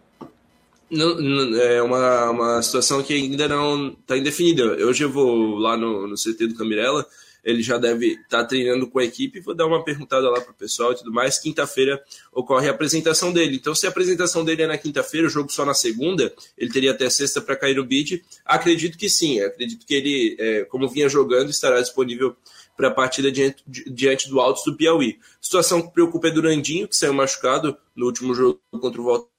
Não, 0.90 1.16
não, 1.16 1.62
é 1.62 1.82
uma, 1.82 2.30
uma 2.30 2.62
situação 2.62 3.02
que 3.02 3.14
ainda 3.14 3.48
não 3.48 3.90
está 3.90 4.18
indefinida. 4.18 4.64
Hoje 4.86 5.04
eu 5.04 5.10
vou 5.10 5.58
lá 5.58 5.78
no, 5.78 6.08
no 6.08 6.16
CT 6.16 6.48
do 6.48 6.56
Camirela, 6.56 7.06
ele 7.44 7.62
já 7.62 7.78
deve 7.78 8.14
estar 8.14 8.42
tá 8.42 8.46
treinando 8.46 8.88
com 8.88 9.00
a 9.00 9.04
equipe. 9.04 9.40
Vou 9.40 9.54
dar 9.54 9.66
uma 9.66 9.84
perguntada 9.84 10.30
lá 10.30 10.40
para 10.40 10.52
o 10.52 10.56
pessoal 10.56 10.92
e 10.92 10.96
tudo 10.96 11.12
mais. 11.12 11.40
Quinta-feira 11.40 12.02
ocorre 12.32 12.68
a 12.68 12.72
apresentação 12.72 13.32
dele. 13.34 13.56
Então, 13.56 13.74
se 13.74 13.86
a 13.86 13.90
apresentação 13.90 14.46
dele 14.46 14.64
é 14.64 14.68
na 14.68 14.78
quinta-feira, 14.78 15.28
o 15.28 15.30
jogo 15.30 15.52
só 15.52 15.66
na 15.66 15.74
segunda, 15.74 16.34
ele 16.58 16.72
teria 16.72 16.92
até 16.92 17.10
sexta 17.10 17.42
para 17.42 17.56
cair 17.56 17.76
no 17.76 17.86
bid? 17.86 18.24
Acredito 18.46 18.98
que 18.98 19.10
sim. 19.10 19.42
Acredito 19.42 19.86
que 19.86 19.94
ele, 19.94 20.36
é, 20.40 20.66
como 20.66 20.88
vinha 20.88 21.10
jogando, 21.10 21.50
estará 21.50 21.82
disponível 21.82 22.36
para 22.78 22.88
a 22.88 22.92
partida 22.92 23.32
diante, 23.32 23.64
diante 23.68 24.30
do 24.30 24.40
Altos 24.40 24.64
do 24.64 24.76
Piauí. 24.76 25.20
Situação 25.40 25.82
que 25.82 25.94
preocupa 25.94 26.28
é 26.28 26.32
Durandinho, 26.32 26.88
que 26.88 26.96
saiu 26.96 27.14
machucado 27.14 27.78
no 27.96 28.06
último 28.06 28.34
jogo 28.34 28.60
contra 28.72 29.02
o 29.02 29.04
Volta 29.04 29.30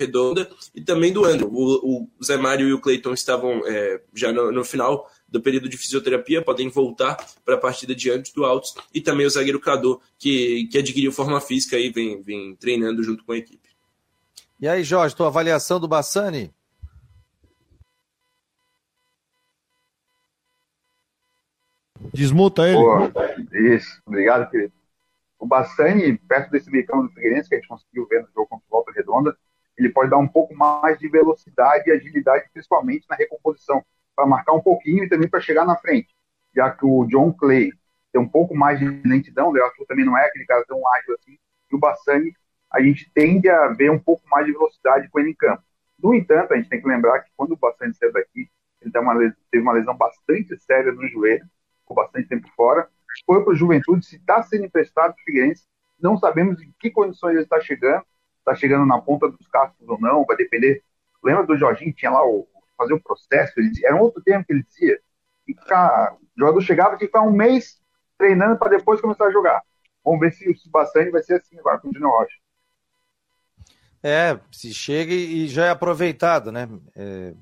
Redonda, 0.00 0.48
e 0.74 0.80
também 0.80 1.12
do 1.12 1.24
André. 1.24 1.46
O, 1.50 2.08
o 2.18 2.24
Zé 2.24 2.36
Mário 2.36 2.68
e 2.68 2.72
o 2.72 2.80
Cleiton 2.80 3.14
estavam 3.14 3.62
é, 3.66 4.00
já 4.14 4.32
no, 4.32 4.52
no 4.52 4.64
final 4.64 5.10
do 5.28 5.40
período 5.40 5.68
de 5.68 5.76
fisioterapia, 5.76 6.42
podem 6.42 6.68
voltar 6.68 7.16
para 7.44 7.54
a 7.54 7.58
partida 7.58 7.94
diante 7.94 8.34
do 8.34 8.44
Altos, 8.44 8.74
e 8.94 9.00
também 9.00 9.26
o 9.26 9.30
zagueiro 9.30 9.60
Cadu, 9.60 10.00
que, 10.18 10.66
que 10.68 10.78
adquiriu 10.78 11.12
forma 11.12 11.40
física 11.40 11.76
e 11.78 11.90
vem, 11.90 12.22
vem 12.22 12.56
treinando 12.56 13.02
junto 13.02 13.24
com 13.24 13.32
a 13.32 13.36
equipe. 13.36 13.68
E 14.60 14.66
aí, 14.66 14.82
Jorge, 14.82 15.14
tua 15.14 15.28
avaliação 15.28 15.78
do 15.78 15.86
Bassani? 15.86 16.52
Desmuta 22.12 22.66
ele. 22.66 22.76
Boa. 22.76 23.12
Isso, 23.52 24.00
obrigado, 24.06 24.50
querido. 24.50 24.72
O 25.38 25.46
Bassani, 25.46 26.16
perto 26.18 26.50
desse 26.50 26.70
bicão 26.70 27.06
do 27.06 27.12
Figueirense, 27.12 27.48
que 27.48 27.54
a 27.54 27.58
gente 27.58 27.68
conseguiu 27.68 28.06
ver 28.08 28.22
no 28.22 28.28
jogo 28.34 28.48
contra 28.48 28.64
o 28.66 28.70
Volta 28.70 28.92
Redonda, 28.92 29.36
ele 29.76 29.90
pode 29.90 30.10
dar 30.10 30.18
um 30.18 30.26
pouco 30.26 30.54
mais 30.54 30.98
de 30.98 31.08
velocidade 31.08 31.88
e 31.88 31.92
agilidade, 31.92 32.48
principalmente 32.52 33.06
na 33.08 33.14
recomposição 33.14 33.84
para 34.18 34.26
marcar 34.26 34.52
um 34.52 34.60
pouquinho 34.60 35.04
e 35.04 35.08
também 35.08 35.28
para 35.28 35.40
chegar 35.40 35.64
na 35.64 35.76
frente, 35.76 36.08
já 36.52 36.68
que 36.72 36.84
o 36.84 37.04
John 37.04 37.32
Clay 37.32 37.70
tem 38.12 38.20
um 38.20 38.28
pouco 38.28 38.52
mais 38.52 38.80
de 38.80 38.84
lentidão, 39.06 39.48
o 39.48 39.52
Leo 39.52 39.70
também 39.86 40.04
não 40.04 40.18
é 40.18 40.26
aquele 40.26 40.44
cara 40.44 40.64
tão 40.66 40.76
ágil 40.94 41.14
assim, 41.14 41.38
e 41.70 41.76
o 41.76 41.78
Bassani 41.78 42.34
a 42.72 42.82
gente 42.82 43.08
tende 43.14 43.48
a 43.48 43.68
ver 43.68 43.92
um 43.92 43.98
pouco 43.98 44.28
mais 44.28 44.44
de 44.44 44.52
velocidade 44.52 45.08
com 45.08 45.20
ele 45.20 45.30
em 45.30 45.34
campo. 45.34 45.62
No 46.02 46.12
entanto, 46.12 46.52
a 46.52 46.56
gente 46.56 46.68
tem 46.68 46.80
que 46.80 46.88
lembrar 46.88 47.20
que 47.20 47.30
quando 47.36 47.52
o 47.52 47.56
Bassani 47.56 47.94
saiu 47.94 48.12
daqui, 48.12 48.50
ele 48.82 48.90
teve 48.90 49.04
uma, 49.04 49.14
lesão, 49.14 49.36
teve 49.52 49.62
uma 49.62 49.72
lesão 49.72 49.96
bastante 49.96 50.58
séria 50.58 50.90
no 50.90 51.06
joelho, 51.06 51.46
ficou 51.82 51.94
bastante 51.94 52.28
tempo 52.28 52.48
fora, 52.56 52.88
foi 53.24 53.44
para 53.44 53.52
o 53.52 53.56
Juventude, 53.56 54.04
se 54.04 54.16
está 54.16 54.42
sendo 54.42 54.64
emprestado 54.64 55.14
para 55.14 55.22
o 55.22 55.24
Figueirense, 55.24 55.64
não 56.00 56.18
sabemos 56.18 56.60
em 56.60 56.74
que 56.80 56.90
condições 56.90 57.34
ele 57.34 57.42
está 57.42 57.60
chegando, 57.60 58.04
está 58.38 58.52
chegando 58.56 58.84
na 58.84 59.00
ponta 59.00 59.28
dos 59.28 59.46
cascos 59.46 59.88
ou 59.88 60.00
não, 60.00 60.24
vai 60.24 60.36
depender. 60.36 60.82
Lembra 61.22 61.46
do 61.46 61.56
Jorginho, 61.56 61.92
tinha 61.92 62.10
lá 62.10 62.24
o 62.24 62.48
fazer 62.78 62.94
o 62.94 63.02
processo, 63.02 63.52
ele, 63.58 63.72
era 63.84 63.96
um 63.96 64.00
outro 64.00 64.22
termo 64.22 64.44
que 64.44 64.52
ele 64.52 64.62
dizia. 64.62 64.98
E, 65.46 65.52
o 65.52 66.18
jogador 66.38 66.60
chegava 66.62 66.96
de 66.96 67.06
ficar 67.06 67.22
um 67.22 67.32
mês 67.32 67.78
treinando 68.16 68.56
para 68.56 68.70
depois 68.70 69.00
começar 69.00 69.26
a 69.26 69.32
jogar. 69.32 69.60
Vamos 70.04 70.20
ver 70.20 70.32
se 70.32 70.48
o 70.48 70.56
Sebastião 70.56 71.10
vai 71.10 71.22
ser 71.22 71.34
assim 71.34 71.58
agora 71.58 71.78
com 71.78 71.88
o 71.88 71.92
Junior 71.92 72.12
Rocha. 72.12 72.36
É, 74.02 74.38
se 74.52 74.72
chega 74.72 75.12
e 75.12 75.48
já 75.48 75.66
é 75.66 75.70
aproveitado, 75.70 76.52
né? 76.52 76.68
É, 76.96 77.34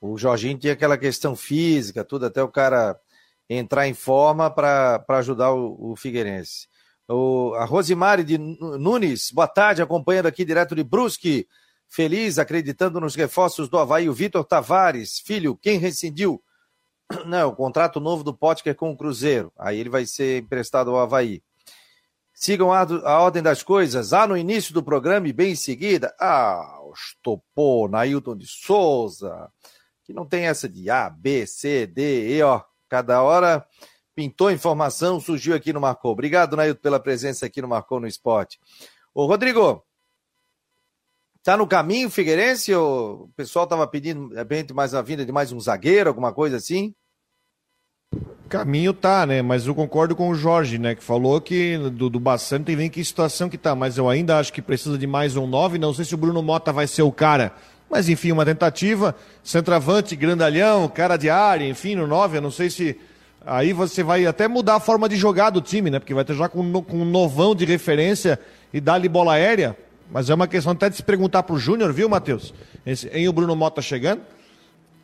o 0.00 0.16
Jorginho 0.16 0.58
tinha 0.58 0.72
aquela 0.72 0.96
questão 0.96 1.34
física, 1.34 2.04
tudo, 2.04 2.26
até 2.26 2.42
o 2.42 2.48
cara 2.48 2.98
entrar 3.48 3.88
em 3.88 3.94
forma 3.94 4.50
para 4.50 5.04
ajudar 5.08 5.52
o, 5.52 5.92
o 5.92 5.96
Figueirense. 5.96 6.68
O, 7.08 7.52
a 7.56 7.64
Rosimari 7.64 8.24
de 8.24 8.38
Nunes, 8.38 9.30
boa 9.30 9.48
tarde, 9.48 9.82
acompanhando 9.82 10.26
aqui 10.26 10.44
direto 10.44 10.74
de 10.74 10.82
Brusque 10.82 11.46
feliz, 11.94 12.38
acreditando 12.40 13.00
nos 13.00 13.14
reforços 13.14 13.68
do 13.68 13.78
Havaí. 13.78 14.08
O 14.08 14.12
Vitor 14.12 14.44
Tavares, 14.44 15.20
filho, 15.20 15.56
quem 15.56 15.78
rescindiu? 15.78 16.42
Não, 17.24 17.50
o 17.50 17.54
contrato 17.54 18.00
novo 18.00 18.24
do 18.24 18.34
Potker 18.34 18.74
com 18.74 18.90
o 18.90 18.96
Cruzeiro. 18.96 19.52
Aí 19.56 19.78
ele 19.78 19.88
vai 19.88 20.04
ser 20.04 20.42
emprestado 20.42 20.90
ao 20.90 20.98
Havaí. 20.98 21.40
Sigam 22.32 22.72
a, 22.72 22.80
a 22.82 23.20
ordem 23.20 23.40
das 23.40 23.62
coisas. 23.62 24.12
Ah, 24.12 24.26
no 24.26 24.36
início 24.36 24.74
do 24.74 24.82
programa 24.82 25.28
e 25.28 25.32
bem 25.32 25.52
em 25.52 25.56
seguida. 25.56 26.12
Ah, 26.20 26.80
estopou, 26.92 27.88
Nailton 27.88 28.36
de 28.36 28.46
Souza. 28.48 29.48
Que 30.02 30.12
não 30.12 30.26
tem 30.26 30.48
essa 30.48 30.68
de 30.68 30.90
A, 30.90 31.08
B, 31.08 31.46
C, 31.46 31.86
D, 31.86 32.36
E, 32.36 32.42
ó. 32.42 32.60
Cada 32.88 33.22
hora 33.22 33.64
pintou 34.16 34.50
informação, 34.50 35.20
surgiu 35.20 35.54
aqui 35.54 35.72
no 35.72 35.80
Marcou. 35.80 36.10
Obrigado, 36.10 36.56
Nailton, 36.56 36.80
pela 36.80 36.98
presença 36.98 37.46
aqui 37.46 37.62
no 37.62 37.68
Marcou 37.68 38.00
no 38.00 38.06
Esporte. 38.08 38.58
Ô, 39.14 39.26
Rodrigo, 39.26 39.84
Tá 41.44 41.58
no 41.58 41.66
caminho, 41.66 42.08
Figueirense? 42.08 42.74
Ou 42.74 43.24
o 43.24 43.28
pessoal 43.36 43.66
tava 43.66 43.86
pedindo, 43.86 44.30
de 44.30 44.34
repente, 44.34 44.72
mais 44.72 44.94
a 44.94 45.02
vinda 45.02 45.26
de 45.26 45.30
mais 45.30 45.52
um 45.52 45.60
zagueiro, 45.60 46.08
alguma 46.08 46.32
coisa 46.32 46.56
assim? 46.56 46.94
Caminho 48.48 48.94
tá, 48.94 49.26
né? 49.26 49.42
Mas 49.42 49.66
eu 49.66 49.74
concordo 49.74 50.16
com 50.16 50.30
o 50.30 50.34
Jorge, 50.34 50.78
né? 50.78 50.94
Que 50.94 51.04
falou 51.04 51.38
que 51.42 51.76
do, 51.76 52.08
do 52.08 52.18
Bassani 52.18 52.64
tem 52.64 52.74
ver 52.74 52.88
que 52.88 53.04
situação 53.04 53.50
que 53.50 53.58
tá. 53.58 53.74
Mas 53.74 53.98
eu 53.98 54.08
ainda 54.08 54.38
acho 54.38 54.54
que 54.54 54.62
precisa 54.62 54.96
de 54.96 55.06
mais 55.06 55.36
um 55.36 55.46
nove. 55.46 55.76
Não 55.76 55.92
sei 55.92 56.06
se 56.06 56.14
o 56.14 56.16
Bruno 56.16 56.42
Mota 56.42 56.72
vai 56.72 56.86
ser 56.86 57.02
o 57.02 57.12
cara. 57.12 57.52
Mas 57.90 58.08
enfim, 58.08 58.32
uma 58.32 58.46
tentativa. 58.46 59.14
Centroavante, 59.42 60.16
grandalhão, 60.16 60.88
cara 60.88 61.18
de 61.18 61.28
área, 61.28 61.68
enfim, 61.68 61.94
no 61.94 62.06
nove. 62.06 62.38
Eu 62.38 62.42
não 62.42 62.50
sei 62.50 62.70
se. 62.70 62.98
Aí 63.44 63.74
você 63.74 64.02
vai 64.02 64.24
até 64.24 64.48
mudar 64.48 64.76
a 64.76 64.80
forma 64.80 65.10
de 65.10 65.16
jogar 65.16 65.50
do 65.50 65.60
time, 65.60 65.90
né? 65.90 65.98
Porque 65.98 66.14
vai 66.14 66.24
ter 66.24 66.34
já 66.34 66.48
com, 66.48 66.82
com 66.82 66.96
um 66.96 67.04
novão 67.04 67.54
de 67.54 67.66
referência 67.66 68.40
e 68.72 68.80
dar-lhe 68.80 69.10
bola 69.10 69.34
aérea. 69.34 69.76
Mas 70.10 70.30
é 70.30 70.34
uma 70.34 70.46
questão 70.46 70.72
até 70.72 70.88
de 70.88 70.96
se 70.96 71.02
perguntar 71.02 71.42
para 71.42 71.54
o 71.54 71.58
Júnior, 71.58 71.92
viu, 71.92 72.08
Matheus? 72.08 72.54
Em 73.12 73.28
o 73.28 73.32
Bruno 73.32 73.56
Mota 73.56 73.82
chegando. 73.82 74.22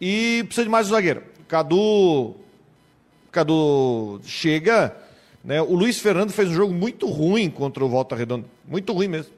E 0.00 0.42
precisa 0.44 0.64
de 0.64 0.70
mais 0.70 0.86
um 0.88 0.90
zagueiro. 0.90 1.22
Cadu. 1.48 2.34
Cadu 3.32 4.20
chega. 4.24 4.96
Né? 5.44 5.60
O 5.60 5.74
Luiz 5.74 5.98
Fernando 5.98 6.30
fez 6.30 6.48
um 6.48 6.54
jogo 6.54 6.72
muito 6.72 7.06
ruim 7.06 7.50
contra 7.50 7.84
o 7.84 7.88
Volta 7.88 8.14
Redonda. 8.14 8.46
Muito 8.66 8.92
ruim 8.92 9.08
mesmo. 9.08 9.32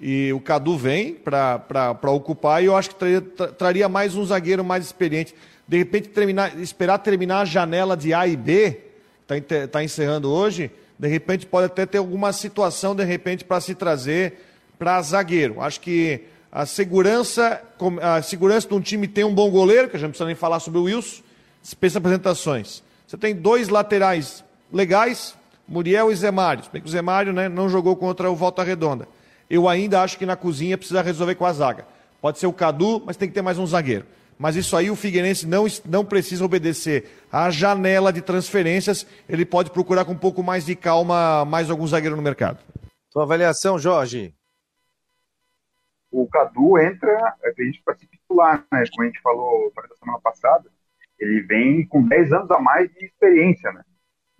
E 0.00 0.32
o 0.32 0.40
Cadu 0.40 0.78
vem 0.78 1.14
para 1.14 2.10
ocupar 2.10 2.62
e 2.62 2.66
eu 2.66 2.76
acho 2.76 2.90
que 2.90 2.94
traria, 2.94 3.20
traria 3.20 3.88
mais 3.88 4.16
um 4.16 4.24
zagueiro 4.24 4.64
mais 4.64 4.86
experiente. 4.86 5.34
De 5.68 5.76
repente, 5.76 6.08
terminar, 6.08 6.58
esperar 6.58 6.98
terminar 6.98 7.42
a 7.42 7.44
janela 7.44 7.96
de 7.96 8.14
A 8.14 8.26
e 8.26 8.34
B, 8.34 8.80
está 9.28 9.68
tá 9.68 9.84
encerrando 9.84 10.30
hoje, 10.30 10.70
de 10.98 11.06
repente 11.06 11.46
pode 11.46 11.66
até 11.66 11.84
ter 11.84 11.98
alguma 11.98 12.32
situação, 12.32 12.96
de 12.96 13.04
repente, 13.04 13.44
para 13.44 13.60
se 13.60 13.74
trazer 13.74 14.49
para 14.80 15.02
zagueiro. 15.02 15.60
Acho 15.60 15.78
que 15.78 16.22
a 16.50 16.64
segurança, 16.64 17.60
a 18.00 18.22
segurança 18.22 18.66
de 18.66 18.72
um 18.72 18.80
time 18.80 19.06
tem 19.06 19.24
um 19.24 19.34
bom 19.34 19.50
goleiro, 19.50 19.90
que 19.90 19.96
a 19.96 19.98
gente 19.98 20.06
não 20.06 20.10
precisa 20.12 20.26
nem 20.26 20.34
falar 20.34 20.58
sobre 20.58 20.80
o 20.80 20.84
Wilson, 20.84 21.22
dispensa 21.62 21.98
apresentações. 21.98 22.82
Você 23.06 23.18
tem 23.18 23.34
dois 23.34 23.68
laterais 23.68 24.42
legais, 24.72 25.34
Muriel 25.68 26.10
e 26.10 26.16
Zé 26.16 26.30
Mário. 26.30 26.64
Se 26.64 26.70
bem 26.70 26.80
que 26.80 26.88
o 26.88 26.90
Zé 26.90 27.02
Mário 27.02 27.30
né, 27.30 27.46
não 27.46 27.68
jogou 27.68 27.94
contra 27.94 28.30
o 28.30 28.34
Volta 28.34 28.62
Redonda. 28.62 29.06
Eu 29.50 29.68
ainda 29.68 30.00
acho 30.00 30.16
que 30.16 30.24
na 30.24 30.34
cozinha 30.34 30.78
precisa 30.78 31.02
resolver 31.02 31.34
com 31.34 31.44
a 31.44 31.52
zaga. 31.52 31.86
Pode 32.22 32.38
ser 32.38 32.46
o 32.46 32.52
Cadu, 32.52 33.02
mas 33.04 33.18
tem 33.18 33.28
que 33.28 33.34
ter 33.34 33.42
mais 33.42 33.58
um 33.58 33.66
zagueiro. 33.66 34.06
Mas 34.38 34.56
isso 34.56 34.74
aí 34.78 34.90
o 34.90 34.96
Figueirense 34.96 35.46
não, 35.46 35.66
não 35.84 36.06
precisa 36.06 36.42
obedecer 36.42 37.22
à 37.30 37.50
janela 37.50 38.10
de 38.10 38.22
transferências. 38.22 39.06
Ele 39.28 39.44
pode 39.44 39.70
procurar 39.70 40.06
com 40.06 40.12
um 40.12 40.18
pouco 40.18 40.42
mais 40.42 40.64
de 40.64 40.74
calma 40.74 41.44
mais 41.44 41.68
algum 41.68 41.86
zagueiro 41.86 42.16
no 42.16 42.22
mercado. 42.22 42.60
Sua 43.12 43.24
avaliação, 43.24 43.78
Jorge? 43.78 44.32
O 46.10 46.26
Cadu 46.28 46.78
entra, 46.78 47.36
acredito, 47.44 47.82
para 47.84 47.96
se 47.96 48.06
titular, 48.06 48.66
né? 48.72 48.84
Como 48.90 49.02
a 49.02 49.06
gente 49.06 49.20
falou 49.20 49.72
na 49.76 49.96
semana 49.96 50.20
passada, 50.20 50.68
ele 51.18 51.40
vem 51.42 51.86
com 51.86 52.02
10 52.02 52.32
anos 52.32 52.50
a 52.50 52.58
mais 52.58 52.90
de 52.92 53.04
experiência, 53.04 53.70
né? 53.72 53.84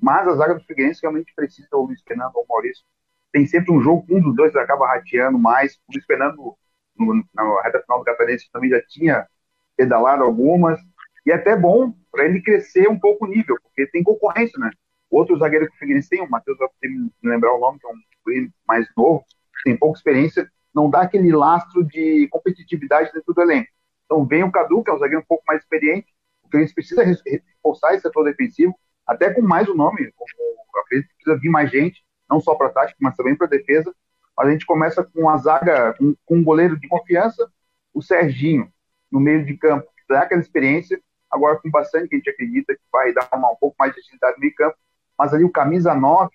Mas 0.00 0.26
a 0.26 0.34
zaga 0.34 0.54
do 0.54 0.64
Figueirense 0.64 1.02
realmente 1.02 1.32
precisa, 1.34 1.68
o 1.72 1.86
Luiz 1.86 2.02
Fernando 2.02 2.34
ou 2.34 2.44
o 2.44 2.46
Maurício, 2.48 2.84
tem 3.32 3.46
sempre 3.46 3.72
um 3.72 3.80
jogo, 3.80 4.04
um 4.10 4.20
dos 4.20 4.34
dois 4.34 4.56
acaba 4.56 4.88
rateando 4.88 5.38
mais. 5.38 5.74
O 5.88 5.92
Luiz 5.92 6.04
Fernando, 6.04 6.56
no, 6.96 7.24
na 7.34 7.62
reta 7.62 7.80
final 7.82 7.98
do 8.00 8.04
Catarinense, 8.04 8.50
também 8.50 8.70
já 8.70 8.82
tinha 8.82 9.28
pedalado 9.76 10.24
algumas. 10.24 10.80
E 11.24 11.30
é 11.30 11.34
até 11.34 11.54
bom 11.54 11.94
para 12.10 12.24
ele 12.24 12.42
crescer 12.42 12.88
um 12.88 12.98
pouco 12.98 13.26
o 13.26 13.28
nível, 13.28 13.56
porque 13.62 13.86
tem 13.86 14.02
concorrência, 14.02 14.58
né? 14.58 14.70
Outro 15.10 15.38
zagueiro 15.38 15.68
que 15.68 15.74
o 15.74 15.78
Figueirense 15.78 16.08
tem, 16.08 16.22
o 16.22 16.30
Matheus 16.30 16.58
vai 16.58 16.68
me 16.82 17.10
lembrar 17.22 17.52
o 17.52 17.60
nome, 17.60 17.78
que 17.78 17.86
é 17.86 17.90
um 17.90 18.50
mais 18.66 18.86
novo, 18.96 19.24
tem 19.64 19.76
pouca 19.76 19.98
experiência, 19.98 20.50
não 20.74 20.88
dá 20.88 21.02
aquele 21.02 21.32
lastro 21.32 21.84
de 21.84 22.28
competitividade 22.28 23.12
dentro 23.12 23.34
do 23.34 23.42
elenco. 23.42 23.70
Então 24.04 24.24
vem 24.24 24.42
o 24.42 24.50
Cadu, 24.50 24.82
que 24.82 24.90
é 24.90 24.94
um 24.94 24.98
zagueiro 24.98 25.22
um 25.22 25.26
pouco 25.26 25.44
mais 25.46 25.62
experiente, 25.62 26.12
o 26.42 26.46
Figueirense 26.46 26.74
precisa 26.74 27.04
reforçar 27.04 27.94
esse 27.94 28.02
setor 28.02 28.24
defensivo, 28.24 28.74
até 29.06 29.32
com 29.32 29.42
mais 29.42 29.68
o 29.68 29.72
um 29.72 29.76
nome, 29.76 30.12
como 30.12 30.80
acredito 30.80 31.14
precisa 31.14 31.38
vir 31.38 31.48
mais 31.48 31.70
gente, 31.70 32.04
não 32.28 32.40
só 32.40 32.54
para 32.54 32.70
tática, 32.70 32.98
mas 33.00 33.16
também 33.16 33.36
para 33.36 33.46
defesa. 33.46 33.94
A 34.38 34.48
gente 34.50 34.64
começa 34.64 35.04
com 35.04 35.28
a 35.28 35.36
zaga, 35.36 35.94
com, 35.94 36.14
com, 36.24 36.36
um 36.36 36.44
goleiro 36.44 36.78
de 36.78 36.88
confiança, 36.88 37.50
o 37.92 38.02
Serginho, 38.02 38.72
no 39.10 39.20
meio 39.20 39.44
de 39.44 39.56
campo, 39.56 39.86
que 39.96 40.04
dá 40.08 40.22
aquela 40.22 40.40
experiência, 40.40 41.00
agora 41.30 41.58
com 41.58 41.70
bastante 41.70 42.08
que 42.08 42.14
a 42.14 42.18
gente 42.18 42.30
acredita 42.30 42.74
que 42.74 42.80
vai 42.92 43.12
dar 43.12 43.28
uma, 43.34 43.52
um 43.52 43.56
pouco 43.56 43.76
mais 43.78 43.92
de 43.92 44.00
agilidade 44.00 44.36
no 44.36 44.40
meio 44.40 44.54
campo, 44.54 44.76
mas 45.18 45.34
ali 45.34 45.44
o 45.44 45.50
camisa 45.50 45.94
9, 45.94 46.30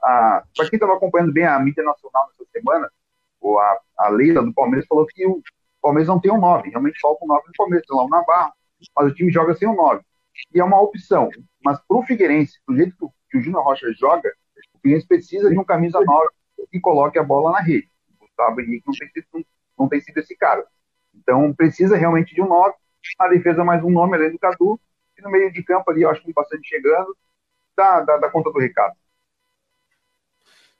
para 0.00 0.44
quem 0.70 0.76
estava 0.76 0.94
acompanhando 0.94 1.32
bem 1.32 1.44
a 1.44 1.58
mídia 1.58 1.82
nacional 1.82 2.28
nessa 2.28 2.50
semana, 2.52 2.90
ou 3.40 3.58
a, 3.58 3.78
a 3.98 4.08
Leila 4.08 4.42
do 4.42 4.52
Palmeiras 4.52 4.86
falou 4.86 5.06
que 5.06 5.26
o 5.26 5.42
Palmeiras 5.80 6.08
não 6.08 6.20
tem 6.20 6.32
um 6.32 6.38
9, 6.40 6.70
realmente 6.70 7.00
falta 7.00 7.24
um 7.24 7.28
9 7.28 7.42
no 7.46 7.52
Palmeiras, 7.56 7.86
lá 7.90 8.04
o 8.04 8.08
Navarro, 8.08 8.52
mas 8.96 9.10
o 9.10 9.14
time 9.14 9.30
joga 9.30 9.54
sem 9.54 9.68
um 9.68 9.76
9 9.76 10.02
e 10.54 10.60
é 10.60 10.64
uma 10.64 10.80
opção. 10.80 11.30
Mas 11.64 11.78
para 11.86 11.96
o 11.96 12.02
Figueirense, 12.02 12.58
do 12.66 12.76
jeito 12.76 12.96
que 12.96 13.04
o, 13.04 13.12
que 13.30 13.38
o 13.38 13.40
Júnior 13.40 13.64
Rocha 13.64 13.92
joga, 13.92 14.32
o 14.74 14.78
Figueirense 14.78 15.06
precisa 15.06 15.50
de 15.50 15.58
um 15.58 15.64
camisa 15.64 16.00
9 16.00 16.28
que 16.70 16.80
coloque 16.80 17.18
a 17.18 17.22
bola 17.22 17.52
na 17.52 17.60
rede. 17.60 17.88
O 18.14 18.24
Gustavo 18.24 18.60
Henrique 18.60 18.84
não 18.86 18.94
tem, 18.94 19.08
sido, 19.08 19.46
não 19.78 19.88
tem 19.88 20.00
sido 20.00 20.18
esse 20.18 20.36
cara. 20.36 20.64
Então 21.14 21.52
precisa 21.54 21.96
realmente 21.96 22.34
de 22.34 22.42
um 22.42 22.48
9. 22.48 22.74
Na 23.18 23.28
defesa, 23.28 23.64
mais 23.64 23.82
um 23.82 23.90
nome 23.90 24.16
além 24.16 24.32
do 24.32 24.38
Cadu. 24.38 24.78
E 25.16 25.22
no 25.22 25.30
meio 25.30 25.52
de 25.52 25.62
campo 25.62 25.90
ali, 25.90 26.02
eu 26.02 26.10
acho 26.10 26.22
que 26.22 26.32
bastante 26.32 26.68
chegando. 26.68 27.16
Dá, 27.76 28.00
dá, 28.00 28.16
dá 28.18 28.30
conta 28.30 28.50
do 28.50 28.58
recado. 28.58 28.94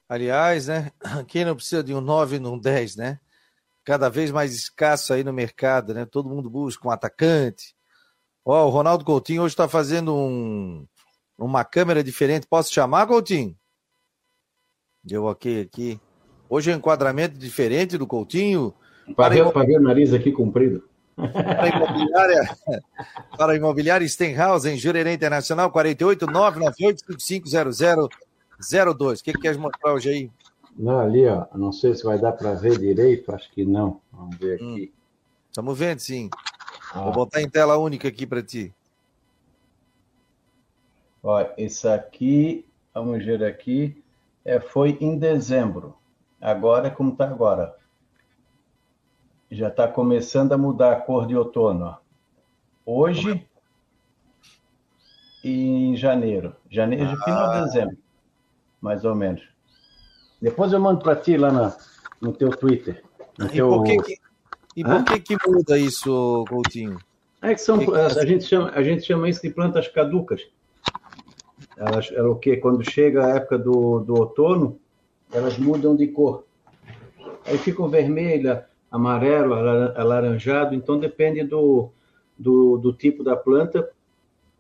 Aliás, 0.09 0.69
né? 0.69 0.91
Quem 1.29 1.45
não 1.45 1.55
precisa 1.55 1.83
de 1.83 1.95
um 1.95 2.01
9 2.01 2.39
num 2.39 2.59
10, 2.59 2.97
né? 2.97 3.21
Cada 3.85 4.09
vez 4.09 4.31
mais 4.31 4.55
escasso 4.55 5.13
aí 5.13 5.25
no 5.25 5.33
mercado, 5.33 5.95
né? 5.95 6.07
Todo 6.07 6.29
mundo 6.29 6.49
busca 6.49 6.87
um 6.87 6.91
atacante, 6.91 7.77
Ó, 8.51 8.67
o 8.67 8.71
Ronaldo 8.71 9.05
Coutinho 9.05 9.43
hoje 9.43 9.53
está 9.53 9.69
fazendo 9.69 10.17
um, 10.17 10.87
uma 11.37 11.67
câmera 11.67 12.03
diferente. 12.03 12.47
Posso 12.47 12.73
chamar, 12.73 13.07
Coutinho? 13.07 13.55
Deu 15.05 15.25
ok 15.25 15.61
aqui. 15.61 16.01
Hoje 16.49 16.71
é 16.71 16.75
um 16.75 16.79
enquadramento 16.79 17.37
diferente 17.37 17.99
do 17.99 18.07
Coutinho. 18.07 18.73
Para, 19.15 19.35
ver, 19.35 19.53
para 19.53 19.67
ver 19.67 19.79
o 19.79 19.83
nariz 19.83 20.15
aqui 20.15 20.33
comprido. 20.33 20.83
Para 21.15 21.65
a 21.65 21.69
imobiliária, 21.69 22.57
para 23.37 23.55
imobiliária 23.55 24.09
Stenhouse, 24.09 24.67
em 24.67 24.79
Jurerê 24.79 25.13
Internacional, 25.13 25.71
48 25.71 26.25
998 28.59 29.21
550002. 29.21 29.21
O 29.21 29.25
que, 29.25 29.33
que 29.33 29.41
quer 29.41 29.57
mostrar 29.57 29.95
hoje 29.95 30.09
aí? 30.11 30.31
Não, 30.77 30.99
ali, 30.99 31.27
ó. 31.27 31.47
Não 31.55 31.73
sei 31.73 31.95
se 31.95 32.05
vai 32.05 32.19
dar 32.19 32.33
para 32.33 32.55
ver 32.55 32.79
direito, 32.79 33.35
acho 33.35 33.51
que 33.53 33.65
não. 33.65 34.01
Vamos 34.13 34.37
ver 34.37 34.57
aqui. 34.57 34.93
Estamos 35.51 35.75
hum, 35.75 35.77
vendo, 35.77 35.99
sim. 36.01 36.31
Ah. 36.93 37.03
Vou 37.03 37.13
botar 37.13 37.41
em 37.41 37.49
tela 37.49 37.77
única 37.77 38.09
aqui 38.09 38.27
para 38.27 38.43
ti. 38.43 38.75
Olha, 41.23 41.53
esse 41.59 41.87
aqui, 41.89 42.65
vamos 42.95 43.25
ver 43.25 43.45
aqui, 43.45 44.03
é, 44.45 44.61
foi 44.61 44.97
em 45.01 45.19
dezembro. 45.19 45.97
Agora, 46.41 46.91
como 46.91 47.13
está 47.13 47.25
agora? 47.25 47.77
Já 49.51 49.69
está 49.69 49.89
começando 49.89 50.53
a 50.53 50.59
mudar 50.59 50.93
a 50.93 51.01
cor 51.01 51.27
de 51.27 51.37
outono. 51.37 51.87
Ó. 51.87 51.99
Hoje 52.87 53.47
e 55.43 55.89
em 55.89 55.97
janeiro. 55.97 56.55
Janeiro, 56.71 57.11
ah. 57.11 57.25
final 57.25 57.53
de 57.53 57.65
dezembro, 57.65 57.99
mais 58.81 59.05
ou 59.05 59.15
menos. 59.15 59.43
Depois 60.41 60.73
eu 60.73 60.81
mando 60.81 61.01
para 61.01 61.17
ti 61.17 61.37
lá 61.37 61.53
na, 61.53 61.77
no 62.21 62.33
teu 62.33 62.51
Twitter. 62.51 63.03
No 63.39 63.47
e 63.47 63.51
teu... 63.51 63.69
por 63.69 63.85
que, 63.85 63.97
que 63.99 64.29
e 64.77 64.85
por 64.85 65.05
que, 65.05 65.19
que 65.19 65.37
muda 65.49 65.77
isso, 65.77 66.45
Coutinho? 66.49 66.99
É 67.43 67.53
que 67.53 67.61
são. 67.61 67.81
A, 67.95 68.25
gente 68.25 68.45
chama, 68.45 68.71
a 68.71 68.81
gente 68.81 69.05
chama 69.05 69.29
isso 69.29 69.43
de 69.43 69.51
plantas 69.51 69.89
caducas. 69.89 70.47
Elas, 71.77 72.13
é 72.13 72.23
o 72.23 72.37
que 72.37 72.57
quando 72.59 72.89
chega 72.89 73.27
a 73.27 73.37
época 73.37 73.59
do, 73.59 73.99
do 73.99 74.15
outono, 74.15 74.79
elas 75.33 75.59
mudam 75.59 75.97
de 75.97 76.07
cor. 76.07 76.45
Aí 77.45 77.59
ficam 77.59 77.89
vermelha, 77.89 78.67
amarelo, 78.89 79.55
alaranjado, 79.55 80.77
então 80.77 80.99
depende 80.99 81.43
do, 81.43 81.91
do, 82.39 82.79
do 82.79 82.93
tipo 82.93 83.25
da 83.25 83.35
planta, 83.35 83.91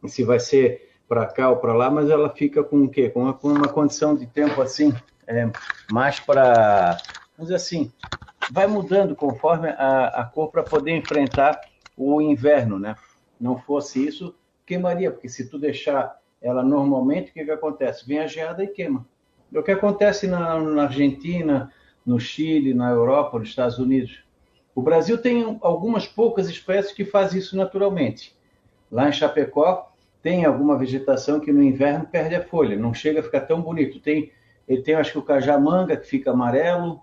se 0.06 0.24
vai 0.24 0.40
ser 0.40 0.87
para 1.08 1.26
cá 1.26 1.50
ou 1.50 1.56
para 1.56 1.72
lá, 1.72 1.90
mas 1.90 2.10
ela 2.10 2.28
fica 2.28 2.62
com 2.62 2.84
o 2.84 2.88
quê? 2.88 3.08
Com 3.08 3.22
uma, 3.22 3.32
com 3.32 3.48
uma 3.48 3.68
condição 3.68 4.14
de 4.14 4.26
tempo 4.26 4.60
assim, 4.60 4.94
é, 5.26 5.50
mais 5.90 6.20
para, 6.20 6.98
vamos 7.36 7.50
dizer 7.50 7.54
assim, 7.54 7.90
vai 8.52 8.66
mudando 8.66 9.16
conforme 9.16 9.68
a, 9.70 10.06
a 10.08 10.24
cor 10.24 10.50
para 10.50 10.62
poder 10.62 10.96
enfrentar 10.96 11.58
o 11.96 12.20
inverno, 12.20 12.78
né? 12.78 12.94
Não 13.40 13.58
fosse 13.58 14.06
isso, 14.06 14.34
queimaria, 14.66 15.10
porque 15.10 15.28
se 15.28 15.48
tu 15.48 15.58
deixar 15.58 16.18
ela 16.40 16.62
normalmente, 16.62 17.30
o 17.30 17.34
que, 17.34 17.44
que 17.44 17.50
acontece? 17.50 18.06
Vem 18.06 18.20
a 18.20 18.26
geada 18.26 18.62
e 18.62 18.68
queima. 18.68 19.06
É 19.52 19.58
o 19.58 19.62
que 19.62 19.70
acontece 19.70 20.26
na, 20.26 20.60
na 20.60 20.84
Argentina, 20.84 21.72
no 22.04 22.20
Chile, 22.20 22.74
na 22.74 22.90
Europa, 22.90 23.38
nos 23.38 23.48
Estados 23.48 23.78
Unidos. 23.78 24.22
O 24.74 24.82
Brasil 24.82 25.18
tem 25.18 25.58
algumas 25.60 26.06
poucas 26.06 26.48
espécies 26.48 26.92
que 26.92 27.04
fazem 27.04 27.38
isso 27.40 27.56
naturalmente. 27.56 28.36
Lá 28.90 29.08
em 29.08 29.12
Chapecó, 29.12 29.87
tem 30.22 30.44
alguma 30.44 30.76
vegetação 30.76 31.40
que 31.40 31.52
no 31.52 31.62
inverno 31.62 32.06
perde 32.06 32.34
a 32.34 32.44
folha, 32.44 32.76
não 32.76 32.92
chega 32.92 33.20
a 33.20 33.22
ficar 33.22 33.42
tão 33.42 33.60
bonito. 33.60 34.00
Tem, 34.00 34.32
ele 34.66 34.82
tem, 34.82 34.94
acho 34.94 35.12
que 35.12 35.18
o 35.18 35.22
cajamanga, 35.22 35.96
que 35.96 36.06
fica 36.06 36.30
amarelo, 36.30 37.00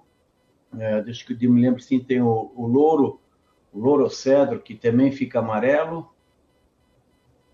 é, 0.77 1.01
deixa 1.01 1.25
que 1.25 1.45
eu 1.45 1.51
me 1.51 1.61
lembro 1.61 1.81
sim, 1.81 1.99
tem 1.99 2.21
o, 2.21 2.51
o 2.55 2.67
louro, 2.67 3.19
o 3.71 3.79
louro 3.79 4.09
cedro, 4.09 4.59
que 4.59 4.75
também 4.75 5.11
fica 5.11 5.39
amarelo. 5.39 6.09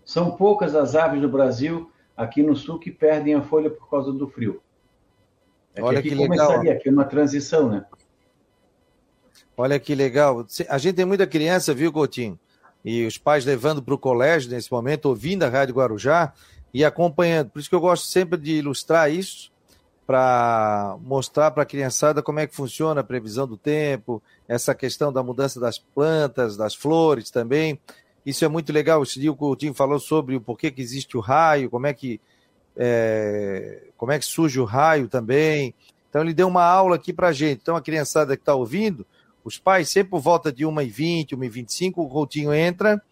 São 0.04 0.36
poucas 0.36 0.74
as 0.74 0.96
aves 0.96 1.20
do 1.20 1.28
Brasil 1.28 1.90
aqui 2.16 2.42
no 2.42 2.56
sul 2.56 2.78
que 2.78 2.90
perdem 2.90 3.34
a 3.34 3.42
folha 3.42 3.70
por 3.70 3.88
causa 3.88 4.12
do 4.12 4.28
frio. 4.28 4.60
É 5.74 5.82
Olha 5.82 6.02
que, 6.02 6.08
que 6.08 6.14
legal. 6.14 6.60
aqui 6.60 6.88
é 6.88 6.92
uma 6.92 7.04
transição, 7.04 7.68
né? 7.68 7.86
Olha 9.56 9.78
que 9.78 9.94
legal. 9.94 10.46
A 10.68 10.78
gente 10.78 10.96
tem 10.96 11.04
muita 11.04 11.26
criança, 11.26 11.72
viu, 11.72 11.92
Coutinho? 11.92 12.38
E 12.84 13.06
os 13.06 13.16
pais 13.16 13.44
levando 13.44 13.82
para 13.82 13.94
o 13.94 13.98
colégio 13.98 14.50
nesse 14.50 14.70
momento, 14.72 15.06
ouvindo 15.06 15.44
a 15.44 15.48
Rádio 15.48 15.74
Guarujá 15.74 16.32
e 16.74 16.84
acompanhando. 16.84 17.50
Por 17.50 17.60
isso 17.60 17.68
que 17.68 17.74
eu 17.74 17.80
gosto 17.80 18.06
sempre 18.06 18.38
de 18.38 18.52
ilustrar 18.52 19.10
isso, 19.10 19.52
para 20.06 20.96
mostrar 21.00 21.50
para 21.52 21.62
a 21.62 21.66
criançada 21.66 22.22
como 22.22 22.40
é 22.40 22.46
que 22.46 22.54
funciona 22.54 23.00
a 23.00 23.04
previsão 23.04 23.46
do 23.46 23.56
tempo, 23.56 24.22
essa 24.48 24.74
questão 24.74 25.12
da 25.12 25.22
mudança 25.22 25.60
das 25.60 25.78
plantas, 25.78 26.56
das 26.56 26.74
flores 26.74 27.30
também. 27.30 27.78
Isso 28.24 28.44
é 28.44 28.48
muito 28.48 28.72
legal. 28.72 29.02
Esse 29.02 29.20
dia 29.20 29.30
o 29.30 29.36
Coutinho 29.36 29.74
falou 29.74 29.98
sobre 29.98 30.36
o 30.36 30.40
porquê 30.40 30.70
que 30.70 30.80
existe 30.80 31.16
o 31.16 31.20
raio, 31.20 31.70
como 31.70 31.86
é 31.86 31.94
que, 31.94 32.20
é, 32.76 33.84
como 33.96 34.12
é 34.12 34.18
que 34.18 34.24
surge 34.24 34.60
o 34.60 34.64
raio 34.64 35.08
também. 35.08 35.74
Então 36.08 36.22
ele 36.22 36.34
deu 36.34 36.48
uma 36.48 36.64
aula 36.64 36.96
aqui 36.96 37.12
pra 37.12 37.32
gente. 37.32 37.60
Então 37.62 37.76
a 37.76 37.80
criançada 37.80 38.36
que 38.36 38.42
está 38.42 38.54
ouvindo, 38.54 39.06
os 39.44 39.58
pais 39.58 39.88
sempre 39.88 40.10
por 40.10 40.20
volta 40.20 40.52
de 40.52 40.64
1h20, 40.64 41.30
1h25, 41.30 41.92
o 41.96 42.08
Coutinho 42.08 42.52
entra, 42.52 43.02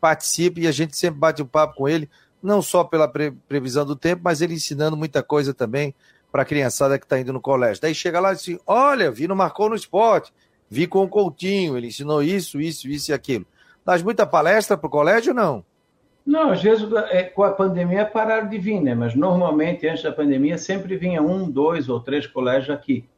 participa 0.00 0.60
e 0.60 0.66
a 0.66 0.72
gente 0.72 0.96
sempre 0.96 1.18
bate 1.18 1.42
um 1.42 1.46
papo 1.46 1.76
com 1.76 1.88
ele, 1.88 2.08
não 2.42 2.60
só 2.60 2.84
pela 2.84 3.08
pre 3.08 3.32
previsão 3.48 3.84
do 3.84 3.96
tempo, 3.96 4.22
mas 4.24 4.40
ele 4.40 4.54
ensinando 4.54 4.96
muita 4.96 5.22
coisa 5.22 5.52
também 5.54 5.94
para 6.30 6.42
a 6.42 6.46
criançada 6.46 6.98
que 6.98 7.04
está 7.04 7.18
indo 7.18 7.32
no 7.32 7.40
colégio. 7.40 7.80
Daí 7.80 7.94
chega 7.94 8.20
lá 8.20 8.32
e 8.32 8.34
diz 8.34 8.42
assim: 8.42 8.58
olha, 8.66 9.10
vi 9.10 9.26
no 9.26 9.34
Marcou 9.34 9.68
no 9.68 9.74
Esporte, 9.74 10.32
vi 10.68 10.86
com 10.86 11.02
o 11.02 11.08
Coutinho, 11.08 11.76
ele 11.76 11.88
ensinou 11.88 12.22
isso, 12.22 12.60
isso, 12.60 12.88
isso 12.88 13.10
e 13.10 13.14
aquilo. 13.14 13.46
Dás 13.84 14.02
muita 14.02 14.26
palestra 14.26 14.76
para 14.76 14.86
o 14.86 14.90
colégio 14.90 15.30
ou 15.30 15.36
não? 15.36 15.64
Não, 16.26 16.50
às 16.50 16.60
vezes 16.60 16.88
é, 17.10 17.22
com 17.22 17.44
a 17.44 17.52
pandemia 17.52 18.04
pararam 18.04 18.48
de 18.48 18.58
vir, 18.58 18.80
né? 18.80 18.94
Mas 18.96 19.14
normalmente, 19.14 19.86
antes 19.86 20.02
da 20.02 20.10
pandemia, 20.10 20.58
sempre 20.58 20.96
vinha 20.96 21.22
um, 21.22 21.48
dois 21.48 21.88
ou 21.88 22.00
três 22.00 22.26
colégios 22.26 22.70
aqui. 22.70 23.08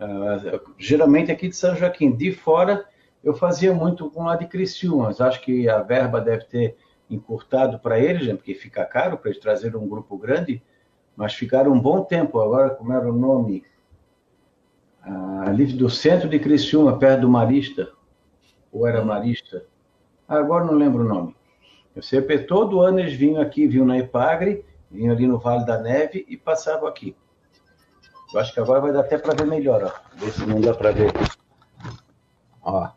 Uh, 0.00 0.72
geralmente 0.78 1.30
aqui 1.30 1.48
de 1.48 1.56
São 1.56 1.76
Joaquim. 1.76 2.12
De 2.12 2.32
fora, 2.32 2.84
eu 3.22 3.34
fazia 3.34 3.72
muito 3.74 4.10
com 4.10 4.24
lá 4.24 4.36
de 4.36 4.46
Criciúma. 4.46 5.14
Acho 5.18 5.40
que 5.42 5.68
a 5.68 5.82
verba 5.82 6.20
deve 6.20 6.44
ter 6.44 6.76
encurtado 7.08 7.78
para 7.78 7.98
eles, 7.98 8.26
né? 8.26 8.34
porque 8.34 8.54
fica 8.54 8.84
caro 8.84 9.18
para 9.18 9.30
eles 9.30 9.42
trazerem 9.42 9.76
um 9.76 9.88
grupo 9.88 10.16
grande, 10.16 10.62
mas 11.16 11.34
ficaram 11.34 11.72
um 11.72 11.80
bom 11.80 12.02
tempo. 12.02 12.40
Agora, 12.40 12.70
como 12.70 12.92
era 12.92 13.10
o 13.10 13.16
nome? 13.16 13.64
Uh, 15.06 15.48
ali 15.48 15.66
do 15.66 15.90
centro 15.90 16.28
de 16.28 16.38
Criciúma, 16.38 16.98
perto 16.98 17.22
do 17.22 17.28
Marista. 17.28 17.90
Ou 18.72 18.86
era 18.86 19.04
Marista? 19.04 19.64
Ah, 20.26 20.38
agora 20.38 20.64
não 20.64 20.74
lembro 20.74 21.04
o 21.04 21.08
nome 21.08 21.34
eu 21.94 22.02
sempre, 22.02 22.38
todo 22.38 22.80
ano 22.80 23.00
eles 23.00 23.14
vinham 23.14 23.40
aqui, 23.40 23.66
vinham 23.66 23.86
na 23.86 23.98
Ipagre, 23.98 24.64
vinham 24.90 25.14
ali 25.14 25.26
no 25.26 25.38
Vale 25.38 25.64
da 25.66 25.78
Neve 25.78 26.24
e 26.28 26.36
passavam 26.36 26.88
aqui. 26.88 27.16
Eu 28.32 28.40
acho 28.40 28.52
que 28.52 28.60
agora 28.60 28.80
vai 28.80 28.92
dar 28.92 29.00
até 29.00 29.18
para 29.18 29.34
ver 29.34 29.46
melhor, 29.46 29.82
ó. 29.82 30.16
Ver 30.16 30.30
se 30.30 30.46
não 30.46 30.60
dá 30.60 30.72
para 30.72 30.92
ver. 30.92 31.12
Ó. 32.62 32.90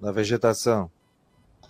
Na 0.00 0.12
vegetação. 0.12 0.90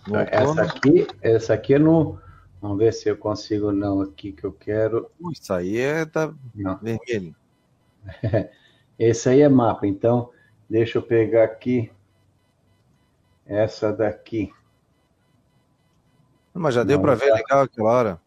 No 0.07 0.17
essa 0.17 0.61
aqui, 0.61 1.07
essa 1.21 1.53
aqui 1.53 1.73
é 1.73 1.79
no. 1.79 2.19
Vamos 2.61 2.77
ver 2.77 2.93
se 2.93 3.09
eu 3.09 3.17
consigo 3.17 3.71
não 3.71 4.01
aqui 4.01 4.31
que 4.31 4.43
eu 4.43 4.51
quero. 4.51 5.09
Isso 5.31 5.51
aí 5.51 5.79
é 5.79 6.05
tá 6.05 6.31
não. 6.53 6.77
vermelho. 6.77 7.35
Esse 8.99 9.29
aí 9.29 9.41
é 9.41 9.49
mapa, 9.49 9.87
então 9.87 10.29
deixa 10.69 10.99
eu 10.99 11.01
pegar 11.01 11.43
aqui 11.43 11.91
essa 13.47 13.91
daqui. 13.91 14.53
Mas 16.53 16.75
já 16.75 16.83
deu 16.83 17.01
para 17.01 17.15
ver 17.15 17.33
legal 17.33 17.61
aquela 17.61 17.89
hora. 17.89 18.21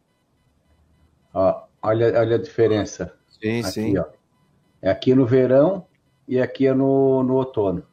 Ó, 1.33 1.63
olha, 1.81 2.19
olha 2.19 2.37
a 2.37 2.43
diferença. 2.43 3.15
Sim, 3.29 3.61
aqui, 3.61 3.71
sim. 3.71 3.99
Ó. 3.99 4.05
É 4.85 4.91
aqui 4.91 5.15
no 5.15 5.25
verão 5.25 5.87
e 6.29 6.39
aqui 6.39 6.67
é 6.67 6.75
no, 6.75 7.23
no 7.23 7.37
outono. 7.37 7.87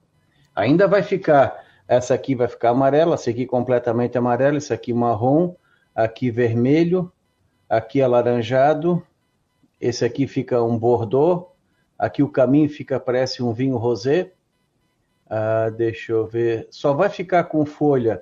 Ainda 0.54 0.90
vai 0.90 1.02
ficar, 1.02 1.64
essa 1.88 2.14
aqui 2.14 2.36
vai 2.36 2.50
ficar 2.50 2.72
amarela, 2.72 3.14
essa 3.14 3.30
aqui 3.30 3.46
completamente 3.46 4.18
amarela, 4.18 4.58
essa 4.58 4.74
aqui 4.74 4.92
marrom, 4.92 5.56
aqui 5.96 6.30
vermelho, 6.30 7.10
aqui 7.70 8.02
alaranjado, 8.02 9.02
esse 9.80 10.04
aqui 10.04 10.28
fica 10.28 10.62
um 10.62 10.78
bordô, 10.78 11.52
aqui 11.98 12.22
o 12.22 12.30
caminho 12.30 12.68
fica, 12.68 13.00
parece 13.00 13.42
um 13.42 13.54
vinho 13.54 13.78
rosé. 13.78 14.34
Ah, 15.30 15.70
deixa 15.70 16.12
eu 16.12 16.28
ver, 16.28 16.68
só 16.72 16.92
vai 16.94 17.08
ficar 17.08 17.46
com 17.46 17.66
folha 17.66 18.22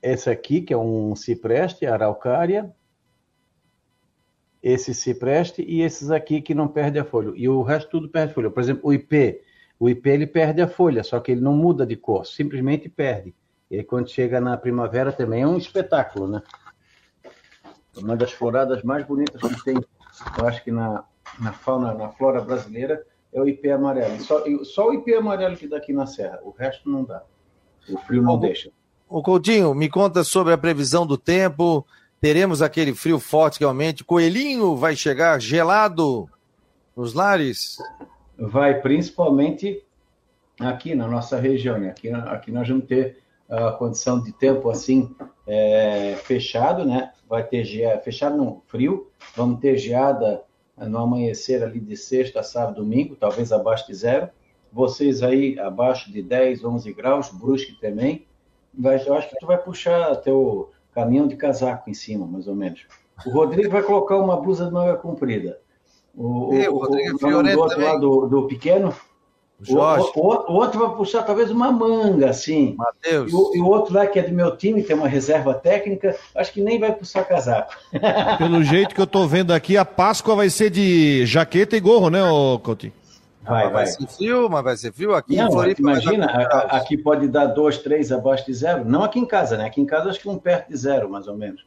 esse 0.00 0.30
aqui, 0.30 0.60
que 0.60 0.72
é 0.72 0.78
um 0.78 1.16
cipreste, 1.16 1.86
araucária, 1.86 2.72
esse 4.64 4.94
cipreste 4.94 5.62
e 5.62 5.82
esses 5.82 6.10
aqui 6.10 6.40
que 6.40 6.54
não 6.54 6.66
perde 6.66 6.98
a 6.98 7.04
folha. 7.04 7.34
E 7.36 7.46
o 7.46 7.60
resto 7.60 7.90
tudo 7.90 8.08
perde 8.08 8.32
folha. 8.32 8.50
Por 8.50 8.62
exemplo, 8.62 8.80
o 8.88 8.94
IP. 8.94 9.42
O 9.78 9.90
IP 9.90 10.08
ele 10.08 10.26
perde 10.26 10.62
a 10.62 10.66
folha, 10.66 11.04
só 11.04 11.20
que 11.20 11.32
ele 11.32 11.42
não 11.42 11.52
muda 11.52 11.84
de 11.84 11.96
cor, 11.96 12.24
simplesmente 12.24 12.88
perde. 12.88 13.34
E 13.70 13.76
aí 13.76 13.84
quando 13.84 14.08
chega 14.08 14.40
na 14.40 14.56
primavera 14.56 15.12
também 15.12 15.42
é 15.42 15.46
um 15.46 15.58
espetáculo, 15.58 16.26
né? 16.26 16.42
Uma 17.98 18.16
das 18.16 18.32
floradas 18.32 18.82
mais 18.82 19.04
bonitas 19.04 19.38
que 19.42 19.64
tem, 19.64 19.76
eu 20.38 20.46
acho 20.46 20.64
que 20.64 20.72
na, 20.72 21.04
na 21.38 21.52
fauna, 21.52 21.92
na 21.92 22.08
flora 22.08 22.40
brasileira, 22.40 23.04
é 23.34 23.40
o 23.42 23.46
IP 23.46 23.70
amarelo. 23.70 24.18
Só, 24.22 24.42
só 24.64 24.88
o 24.88 24.94
IP 24.94 25.14
amarelo 25.14 25.56
que 25.56 25.68
dá 25.68 25.76
aqui 25.76 25.92
na 25.92 26.06
serra, 26.06 26.40
o 26.42 26.50
resto 26.50 26.88
não 26.88 27.04
dá. 27.04 27.22
O 27.86 27.98
frio 27.98 28.22
não 28.22 28.38
deixa. 28.38 28.70
O 29.06 29.22
Coutinho, 29.22 29.74
me 29.74 29.90
conta 29.90 30.24
sobre 30.24 30.54
a 30.54 30.58
previsão 30.58 31.06
do 31.06 31.18
tempo. 31.18 31.86
Teremos 32.24 32.62
aquele 32.62 32.94
frio 32.94 33.20
forte 33.20 33.58
que 33.58 33.64
aumente. 33.64 34.02
Coelhinho 34.02 34.74
vai 34.74 34.96
chegar 34.96 35.38
gelado 35.38 36.26
nos 36.96 37.12
lares? 37.12 37.76
Vai, 38.38 38.80
principalmente 38.80 39.84
aqui 40.58 40.94
na 40.94 41.06
nossa 41.06 41.38
região. 41.38 41.78
Né? 41.78 41.90
Aqui, 41.90 42.08
aqui 42.08 42.50
nós 42.50 42.66
vamos 42.66 42.86
ter 42.86 43.18
a 43.46 43.72
condição 43.72 44.22
de 44.22 44.32
tempo 44.32 44.70
assim 44.70 45.14
é, 45.46 46.16
fechado, 46.24 46.86
né? 46.86 47.12
Vai 47.28 47.44
ter 47.46 47.62
geada, 47.62 48.00
fechado 48.00 48.38
não, 48.38 48.62
frio. 48.68 49.10
Vamos 49.36 49.60
ter 49.60 49.76
geada 49.76 50.42
no 50.78 50.96
amanhecer 50.96 51.62
ali 51.62 51.78
de 51.78 51.94
sexta, 51.94 52.42
sábado, 52.42 52.76
domingo, 52.76 53.16
talvez 53.16 53.52
abaixo 53.52 53.86
de 53.86 53.92
zero. 53.92 54.30
Vocês 54.72 55.22
aí 55.22 55.58
abaixo 55.58 56.10
de 56.10 56.22
10, 56.22 56.64
11 56.64 56.90
graus, 56.94 57.28
Brusque 57.28 57.78
também 57.78 58.26
vai, 58.78 59.06
eu 59.06 59.14
acho 59.14 59.28
que 59.28 59.36
tu 59.38 59.46
vai 59.46 59.58
puxar 59.58 60.16
teu 60.16 60.70
caminhão 60.94 61.26
de 61.26 61.36
casaco 61.36 61.90
em 61.90 61.94
cima, 61.94 62.26
mais 62.26 62.46
ou 62.46 62.54
menos. 62.54 62.86
O 63.26 63.30
Rodrigo 63.30 63.70
vai 63.70 63.82
colocar 63.82 64.16
uma 64.16 64.36
blusa 64.36 64.66
de 64.66 64.72
manga 64.72 64.96
comprida. 64.96 65.58
O, 66.14 66.52
o, 66.52 66.70
o, 66.70 66.78
Rodrigo 66.78 67.16
o, 67.16 67.42
do 67.42 67.60
outro 67.60 67.80
lado 67.80 68.00
do, 68.00 68.26
do 68.26 68.46
pequeno, 68.46 68.94
Jorge. 69.60 70.10
O, 70.14 70.20
o, 70.20 70.52
o, 70.52 70.54
outro 70.54 70.78
vai 70.78 70.96
puxar 70.96 71.22
talvez 71.22 71.50
uma 71.50 71.72
manga, 71.72 72.30
assim. 72.30 72.74
Mateus. 72.76 73.32
E 73.32 73.34
o, 73.34 73.52
e 73.54 73.60
o 73.60 73.66
outro 73.66 73.94
lá, 73.94 74.06
que 74.06 74.18
é 74.18 74.22
do 74.22 74.32
meu 74.32 74.56
time, 74.56 74.82
tem 74.82 74.96
uma 74.96 75.08
reserva 75.08 75.54
técnica, 75.54 76.16
acho 76.34 76.52
que 76.52 76.60
nem 76.60 76.78
vai 76.78 76.92
puxar 76.92 77.24
casaco. 77.24 77.74
Pelo 78.38 78.62
jeito 78.62 78.94
que 78.94 79.00
eu 79.00 79.06
tô 79.06 79.26
vendo 79.26 79.52
aqui, 79.52 79.76
a 79.76 79.84
Páscoa 79.84 80.36
vai 80.36 80.50
ser 80.50 80.70
de 80.70 81.24
jaqueta 81.26 81.76
e 81.76 81.80
gorro, 81.80 82.10
né, 82.10 82.20
Coutinho? 82.62 82.92
Vai, 83.44 83.64
vai, 83.64 83.72
vai. 83.72 83.86
ser 83.86 84.06
frio, 84.06 84.48
mas 84.48 84.64
vai 84.64 84.76
ser 84.76 84.92
frio 84.92 85.14
aqui 85.14 85.36
não, 85.36 85.46
em 85.46 85.52
Floripa. 85.52 85.80
Imagina, 85.80 86.26
aqui 86.70 86.96
pode 86.96 87.28
dar 87.28 87.46
dois, 87.46 87.78
três 87.78 88.10
abaixo 88.10 88.46
de 88.46 88.54
zero. 88.54 88.84
Não 88.84 89.02
aqui 89.02 89.18
em 89.18 89.26
casa, 89.26 89.56
né? 89.56 89.66
Aqui 89.66 89.80
em 89.80 89.86
casa 89.86 90.08
acho 90.08 90.20
que 90.20 90.28
um 90.28 90.38
perto 90.38 90.70
de 90.70 90.76
zero, 90.76 91.08
mais 91.10 91.28
ou 91.28 91.36
menos. 91.36 91.66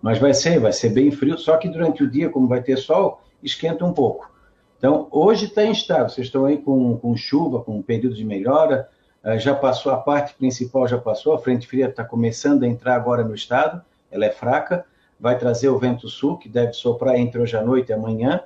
Mas 0.00 0.18
vai 0.18 0.32
ser, 0.32 0.60
vai 0.60 0.72
ser 0.72 0.90
bem 0.90 1.10
frio, 1.10 1.36
só 1.36 1.56
que 1.56 1.68
durante 1.68 2.04
o 2.04 2.10
dia, 2.10 2.30
como 2.30 2.46
vai 2.46 2.62
ter 2.62 2.76
sol, 2.76 3.20
esquenta 3.42 3.84
um 3.84 3.92
pouco. 3.92 4.30
Então, 4.78 5.08
hoje 5.10 5.46
está 5.46 5.64
instável. 5.64 6.08
Vocês 6.08 6.28
estão 6.28 6.44
aí 6.44 6.58
com, 6.58 6.96
com 6.98 7.16
chuva, 7.16 7.60
com 7.62 7.78
um 7.78 7.82
período 7.82 8.14
de 8.14 8.24
melhora. 8.24 8.88
Eh, 9.24 9.38
já 9.38 9.54
passou, 9.54 9.90
a 9.92 9.96
parte 9.96 10.34
principal 10.34 10.86
já 10.86 10.98
passou, 10.98 11.34
a 11.34 11.38
frente 11.38 11.66
fria 11.66 11.88
está 11.88 12.04
começando 12.04 12.62
a 12.62 12.66
entrar 12.66 12.94
agora 12.94 13.24
no 13.24 13.34
estado, 13.34 13.82
ela 14.10 14.24
é 14.24 14.30
fraca, 14.30 14.84
vai 15.18 15.36
trazer 15.36 15.68
o 15.68 15.78
vento 15.78 16.08
sul, 16.08 16.38
que 16.38 16.48
deve 16.48 16.72
soprar 16.72 17.16
entre 17.16 17.40
hoje 17.40 17.56
à 17.56 17.62
noite 17.62 17.90
e 17.90 17.92
amanhã 17.92 18.40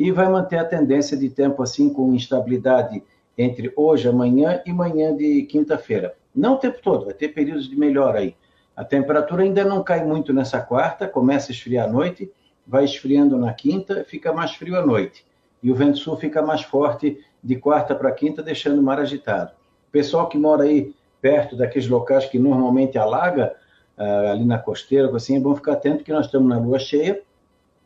e 0.00 0.10
vai 0.10 0.30
manter 0.30 0.56
a 0.56 0.64
tendência 0.64 1.14
de 1.14 1.28
tempo 1.28 1.62
assim 1.62 1.92
com 1.92 2.14
instabilidade 2.14 3.02
entre 3.36 3.70
hoje, 3.76 4.08
amanhã 4.08 4.62
e 4.64 4.72
manhã 4.72 5.14
de 5.14 5.42
quinta-feira. 5.42 6.14
Não 6.34 6.54
o 6.54 6.56
tempo 6.56 6.78
todo, 6.82 7.04
vai 7.04 7.12
ter 7.12 7.28
períodos 7.28 7.68
de 7.68 7.76
melhora 7.76 8.20
aí. 8.20 8.34
A 8.74 8.82
temperatura 8.82 9.42
ainda 9.42 9.62
não 9.62 9.82
cai 9.82 10.02
muito 10.02 10.32
nessa 10.32 10.58
quarta, 10.58 11.06
começa 11.06 11.50
a 11.50 11.52
esfriar 11.52 11.86
à 11.86 11.92
noite, 11.92 12.32
vai 12.66 12.86
esfriando 12.86 13.36
na 13.36 13.52
quinta, 13.52 14.02
fica 14.08 14.32
mais 14.32 14.52
frio 14.52 14.74
à 14.78 14.86
noite. 14.86 15.22
E 15.62 15.70
o 15.70 15.74
vento 15.74 15.98
sul 15.98 16.16
fica 16.16 16.40
mais 16.40 16.62
forte 16.62 17.18
de 17.44 17.56
quarta 17.56 17.94
para 17.94 18.10
quinta, 18.10 18.42
deixando 18.42 18.78
o 18.78 18.82
mar 18.82 18.98
agitado. 18.98 19.50
O 19.88 19.92
pessoal 19.92 20.30
que 20.30 20.38
mora 20.38 20.62
aí 20.62 20.94
perto 21.20 21.54
daqueles 21.54 21.86
locais 21.86 22.24
que 22.24 22.38
normalmente 22.38 22.96
alaga, 22.96 23.54
ah, 23.98 24.30
ali 24.30 24.46
na 24.46 24.58
costeira, 24.58 25.14
assim, 25.14 25.36
é 25.36 25.40
bom 25.40 25.54
ficar 25.54 25.72
atento 25.72 26.02
que 26.02 26.12
nós 26.12 26.24
estamos 26.24 26.48
na 26.48 26.58
lua 26.58 26.78
cheia, 26.78 27.20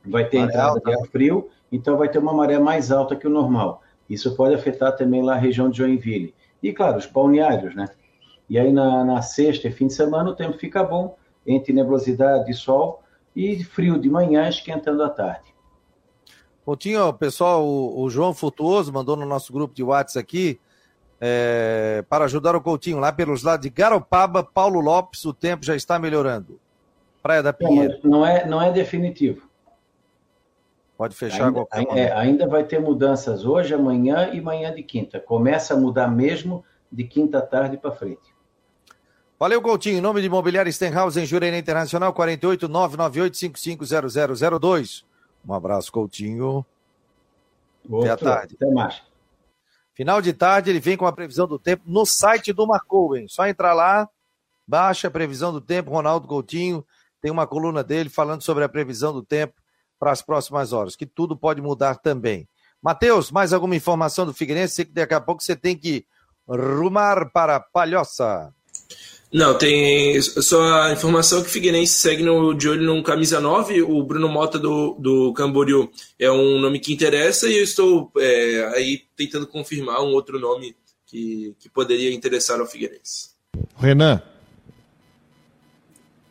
vai 0.05 0.25
ter 0.29 0.37
entrada 0.37 0.79
de 0.79 0.93
ar 0.93 1.05
frio 1.09 1.51
então 1.75 1.97
vai 1.97 2.09
ter 2.09 2.19
uma 2.19 2.33
maré 2.33 2.59
mais 2.59 2.93
alta 2.93 3.17
que 3.17 3.27
o 3.27 3.31
normal. 3.31 3.83
Isso 4.09 4.37
pode 4.37 4.55
afetar 4.55 4.95
também 4.95 5.23
lá 5.23 5.35
a 5.35 5.39
região 5.39 5.69
de 5.69 5.79
Joinville. 5.79 6.35
E, 6.63 6.73
claro, 6.73 6.99
os 6.99 7.07
balneários, 7.07 7.75
né? 7.75 7.89
E 8.49 8.59
aí 8.59 8.73
na, 8.73 9.05
na 9.05 9.23
sexta 9.23 9.67
e 9.67 9.73
fim 9.73 9.89
de 9.89 9.95
semana 9.95 10.31
o 10.31 10.37
tempo 10.37 10.57
fica 10.57 10.85
bom, 10.85 11.17
entre 11.45 11.73
nebulosidade 11.73 12.51
e 12.51 12.55
sol, 12.55 13.03
e 13.35 13.65
frio 13.65 13.99
de 13.99 14.09
manhã, 14.09 14.49
esquentando 14.49 15.03
à 15.03 15.09
tarde. 15.09 15.53
Coutinho, 16.65 17.13
pessoal, 17.15 17.67
o, 17.67 18.03
o, 18.03 18.09
João 18.09 18.33
Futuoso 18.33 18.93
mandou 18.93 19.17
no 19.17 19.27
nosso 19.27 19.53
grupo 19.53 19.75
de 19.75 19.83
WhatsApp 19.83 20.21
aqui, 20.21 20.61
é, 21.21 22.05
para 22.09 22.25
ajudar 22.27 22.55
o 22.55 22.61
Coutinho, 22.61 22.99
lá 22.99 23.13
pelos 23.13 23.43
lados 23.43 23.65
de 23.65 23.71
Garopaba, 23.71 24.45
Paulo 24.45 24.81
Lopes, 24.81 25.25
o 25.25 25.33
tempo 25.33 25.65
já 25.65 25.75
está 25.75 25.99
melhorando. 25.99 26.61
Praia 27.23 27.43
da 27.43 27.53
Pinheira. 27.53 27.99
Não, 28.05 28.11
não 28.11 28.27
é, 28.27 28.47
não 28.47 28.63
é 28.63 28.71
definitivo. 28.71 29.49
Pode 30.97 31.17
fechar 31.17 31.47
ainda, 31.47 31.53
qualquer 31.53 31.83
momento. 31.83 31.99
É, 31.99 32.13
ainda 32.13 32.47
vai 32.47 32.65
ter 32.65 32.81
mudanças 32.81 33.45
hoje, 33.45 33.75
amanhã 33.75 34.31
e 34.33 34.41
manhã 34.41 34.73
de 34.73 34.83
quinta. 34.83 35.19
Começa 35.19 35.75
a 35.75 35.77
mudar 35.77 36.09
mesmo 36.09 36.65
de 36.91 37.05
quinta 37.05 37.41
tarde 37.41 37.77
para 37.77 37.91
frente. 37.91 38.33
Valeu, 39.39 39.61
Coutinho. 39.61 39.99
Em 39.99 40.01
nome 40.01 40.21
de 40.21 40.29
Imobiliária 40.29 40.71
Stenhouse 40.71 41.19
em 41.19 41.59
Internacional, 41.59 42.13
48 42.13 42.69
998 42.69 45.05
Um 45.47 45.53
abraço, 45.53 45.91
Coutinho. 45.91 46.65
Até 48.01 48.11
a 48.11 48.17
tarde. 48.17 48.55
Até 48.55 48.71
mais. 48.71 49.03
Final 49.93 50.23
de 50.23 50.33
tarde, 50.33 50.71
ele 50.71 50.81
vem 50.81 50.97
com 50.97 51.07
a 51.07 51.13
previsão 51.13 51.47
do 51.47 51.59
tempo 51.59 51.83
no 51.87 52.07
site 52.07 52.53
do 52.53 52.67
Marcou, 52.67 53.17
hein? 53.17 53.27
Só 53.29 53.47
entrar 53.47 53.75
lá, 53.75 54.09
baixa 54.67 55.09
a 55.09 55.11
previsão 55.11 55.53
do 55.53 55.61
tempo, 55.61 55.91
Ronaldo 55.91 56.27
Coutinho 56.27 56.85
tem 57.25 57.31
uma 57.31 57.47
coluna 57.47 57.83
dele 57.83 58.11
falando 58.11 58.43
sobre 58.43 58.65
a 58.65 58.69
previsão 58.69 59.11
do 59.11 59.23
tempo 59.23 59.55
para 60.05 60.13
as 60.13 60.21
próximas 60.21 60.75
horas, 60.75 60.95
que 60.95 61.07
tudo 61.07 61.35
pode 61.35 61.63
mudar 61.63 61.95
também. 61.95 62.47
Matheus, 62.83 63.31
mais 63.31 63.55
alguma 63.55 63.75
informação 63.75 64.27
do 64.27 64.35
Figueirense? 64.35 64.75
Sei 64.75 64.85
que 64.85 64.93
daqui 64.93 65.15
a 65.15 65.21
pouco 65.21 65.43
você 65.43 65.57
tem 65.57 65.75
que 65.75 66.05
rumar 66.47 67.33
para 67.33 67.59
Palhoça. 67.59 68.53
Não, 69.33 69.57
tem 69.57 70.21
só 70.21 70.63
a 70.83 70.93
informação 70.93 71.41
que 71.41 71.49
o 71.49 71.51
Figueirense 71.51 71.95
segue 71.95 72.23
no, 72.23 72.53
de 72.53 72.69
olho 72.69 72.83
no 72.83 73.03
camisa 73.03 73.41
9. 73.41 73.81
O 73.81 74.03
Bruno 74.03 74.29
Mota 74.29 74.59
do, 74.59 74.95
do 74.99 75.33
Camboriú 75.33 75.91
é 76.19 76.31
um 76.31 76.61
nome 76.61 76.79
que 76.79 76.93
interessa 76.93 77.49
e 77.49 77.57
eu 77.57 77.65
estou 77.65 78.13
é, 78.19 78.73
aí 78.77 79.05
tentando 79.17 79.47
confirmar 79.47 80.03
um 80.03 80.13
outro 80.13 80.39
nome 80.39 80.77
que, 81.07 81.57
que 81.59 81.71
poderia 81.71 82.13
interessar 82.13 82.61
ao 82.61 82.67
Figueirense. 82.67 83.31
Renan. 83.79 84.21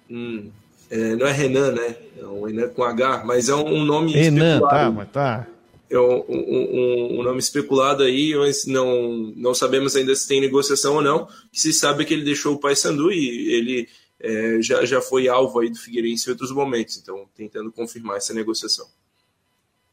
Hum, 0.07 0.51
é, 0.93 1.15
não 1.15 1.25
é 1.25 1.31
Renan, 1.31 1.71
né? 1.71 1.95
É 2.19 2.25
um 2.25 2.43
Renan 2.43 2.69
com 2.69 2.83
H, 2.83 3.23
mas 3.25 3.49
é 3.49 3.55
um, 3.55 3.83
nome 3.83 4.11
Renan, 4.11 4.59
tá, 4.61 4.91
mas 4.91 5.09
tá. 5.09 5.47
É 5.89 5.99
um, 5.99 6.23
um, 6.29 7.19
um, 7.19 7.23
nome 7.23 7.39
especulado 7.39 8.03
aí, 8.03 8.35
mas 8.35 8.67
não, 8.67 9.33
não 9.35 9.55
sabemos 9.55 9.95
ainda 9.95 10.13
se 10.15 10.27
tem 10.27 10.39
negociação 10.39 10.95
ou 10.95 11.01
não. 11.01 11.27
Se 11.51 11.73
sabe 11.73 12.05
que 12.05 12.13
ele 12.13 12.23
deixou 12.23 12.53
o 12.53 12.59
Paysandu 12.59 13.11
e 13.11 13.53
ele 13.53 13.89
é, 14.19 14.61
já, 14.61 14.85
já 14.85 15.01
foi 15.01 15.27
alvo 15.27 15.59
aí 15.59 15.69
do 15.71 15.79
Figueirense 15.79 16.29
em 16.29 16.31
outros 16.31 16.51
momentos, 16.51 16.97
então 16.97 17.27
tentando 17.35 17.71
confirmar 17.71 18.17
essa 18.17 18.33
negociação. 18.33 18.85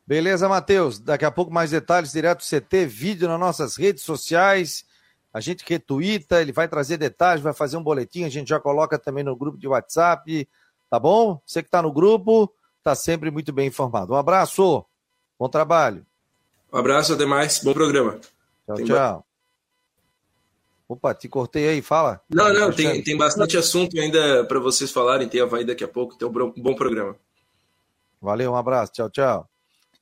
Beleza, 0.06 0.50
Matheus. 0.50 0.98
Daqui 0.98 1.24
a 1.24 1.30
pouco 1.30 1.50
mais 1.50 1.70
detalhes 1.70 2.12
direto 2.12 2.40
do 2.40 2.44
CT, 2.44 2.84
vídeo 2.84 3.26
nas 3.26 3.40
nossas 3.40 3.76
redes 3.76 4.02
sociais. 4.02 4.84
A 5.32 5.40
gente 5.40 5.64
retuita, 5.66 6.42
ele 6.42 6.52
vai 6.52 6.68
trazer 6.68 6.98
detalhes, 6.98 7.42
vai 7.42 7.54
fazer 7.54 7.78
um 7.78 7.82
boletim, 7.82 8.24
a 8.24 8.28
gente 8.28 8.48
já 8.48 8.60
coloca 8.60 8.98
também 8.98 9.24
no 9.24 9.34
grupo 9.34 9.56
de 9.56 9.66
WhatsApp. 9.66 10.46
Tá 10.90 10.98
bom? 10.98 11.40
Você 11.46 11.62
que 11.62 11.68
está 11.68 11.80
no 11.80 11.92
grupo, 11.92 12.52
está 12.78 12.96
sempre 12.96 13.30
muito 13.30 13.52
bem 13.52 13.68
informado. 13.68 14.12
Um 14.12 14.16
abraço, 14.16 14.84
bom 15.38 15.48
trabalho. 15.48 16.04
Um 16.72 16.78
abraço, 16.78 17.12
até 17.12 17.24
mais, 17.24 17.60
bom 17.60 17.72
programa. 17.72 18.18
Tchau, 18.66 18.76
tem 18.76 18.84
tchau. 18.86 19.18
Ba... 19.18 19.24
Opa, 20.88 21.14
te 21.14 21.28
cortei 21.28 21.68
aí, 21.68 21.80
fala. 21.80 22.20
Não, 22.28 22.52
não, 22.52 22.72
tem, 22.72 23.00
tem 23.04 23.16
bastante 23.16 23.56
assunto 23.56 23.96
ainda 23.96 24.44
para 24.44 24.58
vocês 24.58 24.90
falarem, 24.90 25.28
tem 25.28 25.40
a 25.40 25.46
vai 25.46 25.64
daqui 25.64 25.84
a 25.84 25.88
pouco, 25.88 26.16
tem 26.16 26.26
um 26.26 26.32
bom 26.32 26.74
programa. 26.74 27.14
Valeu, 28.20 28.50
um 28.50 28.56
abraço, 28.56 28.92
tchau, 28.92 29.08
tchau. 29.08 29.48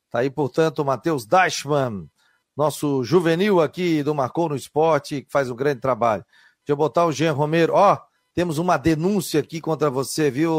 Tá 0.09 0.19
aí, 0.19 0.31
portanto, 0.31 0.79
o 0.79 0.85
Matheus 0.85 1.27
Dashman, 1.27 2.09
nosso 2.57 3.03
juvenil 3.03 3.61
aqui 3.61 4.01
do 4.01 4.15
Marcou 4.15 4.49
no 4.49 4.55
Esporte, 4.55 5.21
que 5.21 5.31
faz 5.31 5.51
um 5.51 5.55
grande 5.55 5.79
trabalho. 5.79 6.25
Deixa 6.57 6.71
eu 6.71 6.75
botar 6.75 7.05
o 7.05 7.11
Jean 7.11 7.33
Romero. 7.33 7.73
Ó, 7.75 7.93
oh, 7.93 8.08
temos 8.33 8.57
uma 8.57 8.77
denúncia 8.77 9.39
aqui 9.39 9.59
contra 9.59 9.89
você, 9.89 10.29
viu, 10.29 10.53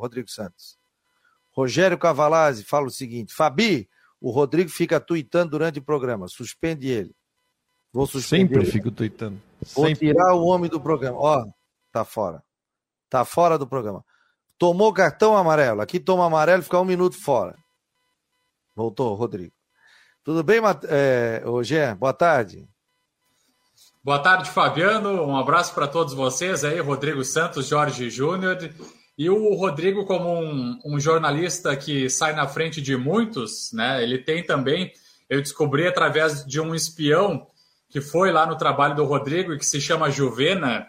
Rodrigo 0.00 0.28
Santos? 0.28 0.78
Rogério 1.52 1.98
Cavalazzi 1.98 2.64
fala 2.64 2.86
o 2.86 2.90
seguinte: 2.90 3.34
Fabi, 3.34 3.88
o 4.20 4.30
Rodrigo 4.30 4.70
fica 4.70 5.00
tuitando 5.00 5.50
durante 5.50 5.78
o 5.78 5.82
programa, 5.82 6.28
suspende 6.28 6.88
ele. 6.88 7.14
Vou 7.92 8.06
suspender. 8.06 8.42
Sempre 8.42 8.62
ele. 8.62 8.70
fico 8.70 8.90
tuitando. 8.90 9.40
Vou 9.74 9.86
Sempre. 9.86 10.08
tirar 10.08 10.34
o 10.34 10.44
homem 10.44 10.70
do 10.70 10.80
programa. 10.80 11.18
Ó, 11.18 11.44
tá 11.92 12.04
fora. 12.04 12.42
Tá 13.08 13.24
fora 13.24 13.58
do 13.58 13.66
programa. 13.66 14.04
Tomou 14.56 14.92
cartão 14.92 15.36
amarelo. 15.36 15.80
Aqui 15.80 15.98
toma 15.98 16.26
amarelo, 16.26 16.62
fica 16.62 16.78
um 16.78 16.84
minuto 16.84 17.16
fora. 17.16 17.56
Voltou, 18.76 19.14
Rodrigo. 19.14 19.52
Tudo 20.22 20.44
bem, 20.44 20.60
é, 20.88 21.42
Rogério? 21.44 21.96
Boa 21.96 22.12
tarde. 22.12 22.68
Boa 24.02 24.18
tarde, 24.18 24.48
Fabiano. 24.48 25.26
Um 25.26 25.36
abraço 25.36 25.74
para 25.74 25.86
todos 25.86 26.14
vocês 26.14 26.64
aí, 26.64 26.80
Rodrigo 26.80 27.22
Santos, 27.22 27.66
Jorge 27.66 28.08
Júnior. 28.08 28.56
E 29.16 29.28
o 29.28 29.54
Rodrigo, 29.54 30.06
como 30.06 30.40
um, 30.40 30.78
um, 30.86 30.98
jornalista 30.98 31.76
que 31.76 32.08
sai 32.08 32.32
na 32.32 32.48
frente 32.48 32.80
de 32.80 32.96
muitos, 32.96 33.70
né? 33.74 34.02
Ele 34.02 34.16
tem 34.16 34.42
também, 34.42 34.90
eu 35.28 35.42
descobri 35.42 35.86
através 35.86 36.46
de 36.46 36.58
um 36.58 36.74
espião 36.74 37.46
que 37.90 38.00
foi 38.00 38.32
lá 38.32 38.46
no 38.46 38.56
trabalho 38.56 38.94
do 38.94 39.04
Rodrigo 39.04 39.52
e 39.52 39.58
que 39.58 39.66
se 39.66 39.78
chama 39.78 40.10
Juvena, 40.10 40.86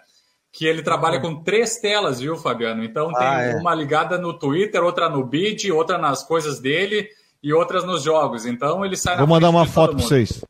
que 0.49 0.65
ele 0.65 0.81
trabalha 0.81 1.19
com 1.19 1.43
três 1.43 1.81
telas, 1.81 2.21
viu, 2.21 2.37
Fabiano? 2.37 2.81
Então 2.81 3.11
tem 3.11 3.27
ah, 3.27 3.41
é. 3.41 3.55
uma 3.57 3.75
ligada 3.75 4.17
no 4.17 4.39
Twitter, 4.39 4.81
outra 4.81 5.09
no 5.09 5.25
Bid, 5.25 5.69
outra 5.69 5.97
nas 5.97 6.23
coisas 6.23 6.61
dele 6.61 7.09
e 7.43 7.51
outras 7.51 7.83
nos 7.83 8.03
jogos. 8.03 8.45
Então 8.45 8.85
ele 8.85 8.95
sai 8.95 9.17
Vou 9.17 9.27
mandar 9.27 9.49
uma 9.49 9.65
foto 9.65 9.97
para 9.97 10.05
vocês. 10.05 10.41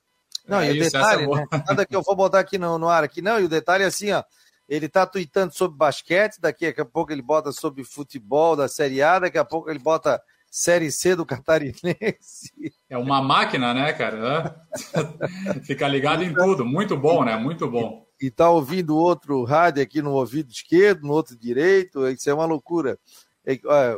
Não, 0.47 0.59
é 0.59 0.67
e 0.67 0.79
o 0.79 0.81
isso, 0.81 0.91
detalhe, 0.91 1.23
é 1.23 1.27
né, 1.27 1.45
nada 1.67 1.85
que 1.85 1.95
eu 1.95 2.01
vou 2.01 2.15
botar 2.15 2.39
aqui 2.39 2.57
no, 2.57 2.77
no 2.77 2.89
ar 2.89 3.03
aqui, 3.03 3.21
não, 3.21 3.39
e 3.39 3.43
o 3.43 3.49
detalhe 3.49 3.83
é 3.83 3.87
assim, 3.87 4.11
ó, 4.11 4.23
ele 4.67 4.87
tá 4.87 5.05
tweetando 5.05 5.53
sobre 5.53 5.77
basquete, 5.77 6.39
daqui 6.39 6.65
a 6.65 6.85
pouco 6.85 7.11
ele 7.11 7.21
bota 7.21 7.51
sobre 7.51 7.83
futebol 7.83 8.55
da 8.55 8.67
Série 8.67 9.01
A, 9.01 9.19
daqui 9.19 9.37
a 9.37 9.43
pouco 9.43 9.69
ele 9.69 9.79
bota 9.79 10.21
Série 10.49 10.91
C 10.91 11.15
do 11.15 11.25
Catarinense. 11.25 12.73
É 12.89 12.97
uma 12.97 13.21
máquina, 13.21 13.73
né, 13.73 13.93
cara? 13.93 14.65
Fica 15.63 15.87
ligado 15.87 16.23
em 16.23 16.33
tudo, 16.33 16.65
muito 16.65 16.97
bom, 16.97 17.23
né? 17.23 17.37
Muito 17.37 17.69
bom. 17.69 18.05
E, 18.21 18.27
e 18.27 18.31
tá 18.31 18.49
ouvindo 18.49 18.97
outro 18.97 19.43
rádio 19.43 19.83
aqui 19.83 20.01
no 20.01 20.11
ouvido 20.11 20.51
esquerdo, 20.51 21.07
no 21.07 21.13
outro 21.13 21.37
direito, 21.37 22.07
isso 22.09 22.29
é 22.29 22.33
uma 22.33 22.45
loucura. 22.45 22.97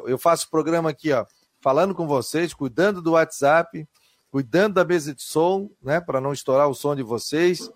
Eu 0.06 0.18
faço 0.18 0.50
programa 0.50 0.90
aqui, 0.90 1.12
ó, 1.12 1.26
falando 1.60 1.96
com 1.96 2.08
vocês, 2.08 2.54
cuidando 2.54 3.02
do 3.02 3.12
WhatsApp, 3.12 3.88
cuidando 4.34 4.74
da 4.74 4.84
mesa 4.84 5.14
de 5.14 5.22
som, 5.22 5.70
né, 5.80 6.02
para 6.02 6.20
não 6.20 6.34
estourar 6.34 6.68
o 6.68 6.74
som 6.74 6.96
de 6.96 7.04
vocês, 7.04 7.70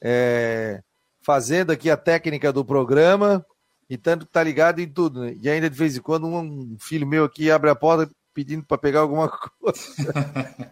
é, 0.00 0.80
fazendo 1.20 1.72
aqui 1.72 1.90
a 1.90 1.96
técnica 1.96 2.52
do 2.52 2.64
programa, 2.64 3.44
e 3.90 3.98
tanto 3.98 4.24
que 4.24 4.30
tá 4.30 4.40
ligado 4.40 4.78
em 4.78 4.86
tudo, 4.86 5.22
né? 5.22 5.36
E 5.42 5.50
ainda 5.50 5.68
de 5.68 5.76
vez 5.76 5.96
em 5.96 6.00
quando 6.00 6.28
um 6.28 6.76
filho 6.78 7.04
meu 7.04 7.24
aqui 7.24 7.50
abre 7.50 7.68
a 7.68 7.74
porta 7.74 8.08
pedindo 8.32 8.64
para 8.64 8.78
pegar 8.78 9.00
alguma 9.00 9.28
coisa 9.58 9.82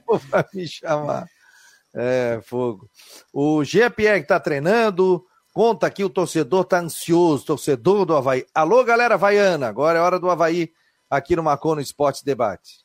para 0.30 0.48
me 0.54 0.64
chamar. 0.64 1.26
É, 1.92 2.40
fogo. 2.44 2.88
O 3.32 3.64
GPR 3.64 4.18
que 4.18 4.26
está 4.26 4.38
treinando, 4.38 5.26
conta 5.52 5.88
aqui, 5.88 6.04
o 6.04 6.08
torcedor 6.08 6.62
está 6.62 6.78
ansioso, 6.78 7.46
torcedor 7.46 8.06
do 8.06 8.16
Havaí. 8.16 8.46
Alô, 8.54 8.84
galera 8.84 9.14
havaiana, 9.14 9.66
agora 9.66 9.98
é 9.98 10.02
hora 10.02 10.20
do 10.20 10.30
Havaí 10.30 10.70
aqui 11.10 11.34
no 11.34 11.42
Marcon 11.42 11.74
no 11.74 11.80
Esporte 11.80 12.24
Debate. 12.24 12.84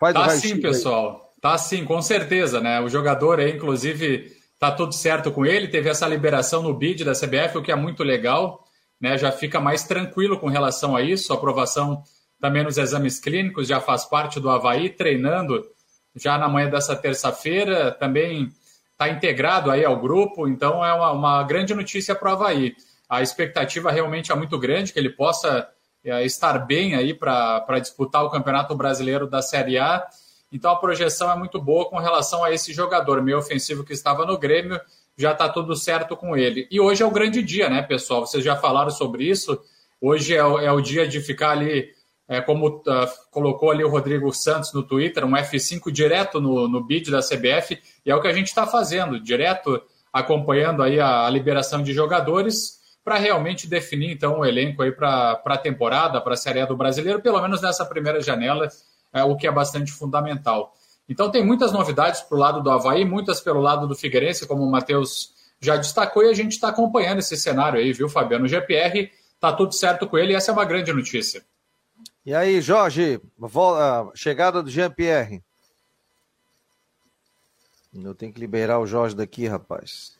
Faz 0.00 0.14
tá 0.14 0.30
sim, 0.30 0.60
pessoal. 0.60 1.25
Tá 1.46 1.56
sim, 1.58 1.84
com 1.84 2.02
certeza, 2.02 2.60
né? 2.60 2.80
O 2.80 2.88
jogador 2.88 3.38
aí, 3.38 3.52
inclusive, 3.52 4.32
tá 4.58 4.72
tudo 4.72 4.92
certo 4.92 5.30
com 5.30 5.46
ele, 5.46 5.68
teve 5.68 5.88
essa 5.88 6.04
liberação 6.04 6.60
no 6.60 6.74
bid 6.74 7.04
da 7.04 7.12
CBF, 7.12 7.56
o 7.56 7.62
que 7.62 7.70
é 7.70 7.76
muito 7.76 8.02
legal, 8.02 8.64
né? 9.00 9.16
Já 9.16 9.30
fica 9.30 9.60
mais 9.60 9.84
tranquilo 9.84 10.40
com 10.40 10.48
relação 10.48 10.96
a 10.96 11.02
isso, 11.02 11.32
a 11.32 11.36
aprovação 11.36 12.02
também 12.40 12.64
nos 12.64 12.78
exames 12.78 13.20
clínicos, 13.20 13.68
já 13.68 13.80
faz 13.80 14.04
parte 14.04 14.40
do 14.40 14.50
Havaí, 14.50 14.90
treinando 14.90 15.64
já 16.16 16.36
na 16.36 16.48
manhã 16.48 16.68
dessa 16.68 16.96
terça-feira, 16.96 17.92
também 17.92 18.48
está 18.90 19.08
integrado 19.08 19.70
aí 19.70 19.84
ao 19.84 20.00
grupo, 20.00 20.48
então 20.48 20.84
é 20.84 20.92
uma, 20.92 21.12
uma 21.12 21.42
grande 21.44 21.76
notícia 21.76 22.16
para 22.16 22.28
o 22.28 22.32
Havaí. 22.32 22.74
A 23.08 23.22
expectativa 23.22 23.92
realmente 23.92 24.32
é 24.32 24.34
muito 24.34 24.58
grande 24.58 24.92
que 24.92 24.98
ele 24.98 25.10
possa 25.10 25.68
é, 26.02 26.24
estar 26.24 26.58
bem 26.66 26.96
aí 26.96 27.14
para 27.14 27.78
disputar 27.78 28.24
o 28.24 28.30
Campeonato 28.30 28.74
Brasileiro 28.74 29.28
da 29.28 29.40
Série 29.40 29.78
A 29.78 30.04
então 30.50 30.70
a 30.70 30.76
projeção 30.76 31.30
é 31.30 31.36
muito 31.36 31.60
boa 31.60 31.88
com 31.88 31.98
relação 31.98 32.44
a 32.44 32.52
esse 32.52 32.72
jogador 32.72 33.22
meio 33.22 33.38
ofensivo 33.38 33.84
que 33.84 33.92
estava 33.92 34.24
no 34.24 34.38
Grêmio, 34.38 34.80
já 35.16 35.32
está 35.32 35.48
tudo 35.48 35.74
certo 35.74 36.16
com 36.16 36.36
ele. 36.36 36.68
E 36.70 36.78
hoje 36.78 37.02
é 37.02 37.06
o 37.06 37.10
grande 37.10 37.42
dia, 37.42 37.68
né, 37.68 37.82
pessoal? 37.82 38.26
Vocês 38.26 38.44
já 38.44 38.54
falaram 38.54 38.90
sobre 38.90 39.24
isso. 39.24 39.58
Hoje 40.00 40.34
é 40.34 40.44
o, 40.44 40.58
é 40.58 40.70
o 40.70 40.80
dia 40.80 41.08
de 41.08 41.20
ficar 41.20 41.50
ali, 41.50 41.88
é, 42.28 42.40
como 42.40 42.68
uh, 42.68 42.82
colocou 43.30 43.70
ali 43.70 43.82
o 43.82 43.88
Rodrigo 43.88 44.30
Santos 44.32 44.72
no 44.74 44.82
Twitter, 44.82 45.24
um 45.24 45.32
F5 45.32 45.90
direto 45.90 46.40
no, 46.40 46.68
no 46.68 46.84
bid 46.84 47.10
da 47.10 47.20
CBF, 47.20 47.80
e 48.04 48.10
é 48.10 48.14
o 48.14 48.20
que 48.20 48.28
a 48.28 48.32
gente 48.32 48.48
está 48.48 48.66
fazendo, 48.66 49.18
direto 49.18 49.82
acompanhando 50.12 50.82
aí 50.82 51.00
a, 51.00 51.26
a 51.26 51.30
liberação 51.30 51.82
de 51.82 51.92
jogadores 51.94 52.76
para 53.02 53.16
realmente 53.16 53.68
definir 53.68 54.10
então 54.10 54.40
o 54.40 54.44
elenco 54.44 54.82
aí 54.82 54.90
para 54.90 55.40
a 55.44 55.58
temporada, 55.58 56.20
para 56.20 56.34
a 56.34 56.36
Série 56.36 56.60
A 56.60 56.66
do 56.66 56.76
Brasileiro, 56.76 57.22
pelo 57.22 57.40
menos 57.40 57.62
nessa 57.62 57.86
primeira 57.86 58.20
janela 58.20 58.68
é, 59.16 59.24
o 59.24 59.36
que 59.36 59.46
é 59.46 59.52
bastante 59.52 59.90
fundamental. 59.92 60.74
Então 61.08 61.30
tem 61.30 61.44
muitas 61.44 61.72
novidades 61.72 62.20
para 62.20 62.36
o 62.36 62.40
lado 62.40 62.62
do 62.62 62.70
Havaí, 62.70 63.04
muitas 63.04 63.40
pelo 63.40 63.60
lado 63.60 63.86
do 63.86 63.94
Figueirense, 63.94 64.46
como 64.46 64.62
o 64.62 64.70
Matheus 64.70 65.34
já 65.60 65.76
destacou, 65.76 66.22
e 66.24 66.28
a 66.28 66.34
gente 66.34 66.52
está 66.52 66.68
acompanhando 66.68 67.20
esse 67.20 67.36
cenário 67.36 67.78
aí, 67.78 67.92
viu, 67.92 68.08
Fabiano? 68.08 68.44
O 68.44 68.48
GPR 68.48 69.10
está 69.34 69.52
tudo 69.52 69.74
certo 69.74 70.06
com 70.06 70.18
ele 70.18 70.32
e 70.32 70.36
essa 70.36 70.50
é 70.50 70.54
uma 70.54 70.64
grande 70.64 70.92
notícia. 70.92 71.44
E 72.24 72.34
aí, 72.34 72.60
Jorge, 72.60 73.20
chegada 74.14 74.62
do 74.62 74.68
Jean-Pierre. 74.70 75.42
Eu 77.94 78.14
tenho 78.14 78.32
que 78.32 78.40
liberar 78.40 78.80
o 78.80 78.86
Jorge 78.86 79.14
daqui, 79.14 79.46
rapaz. 79.46 80.18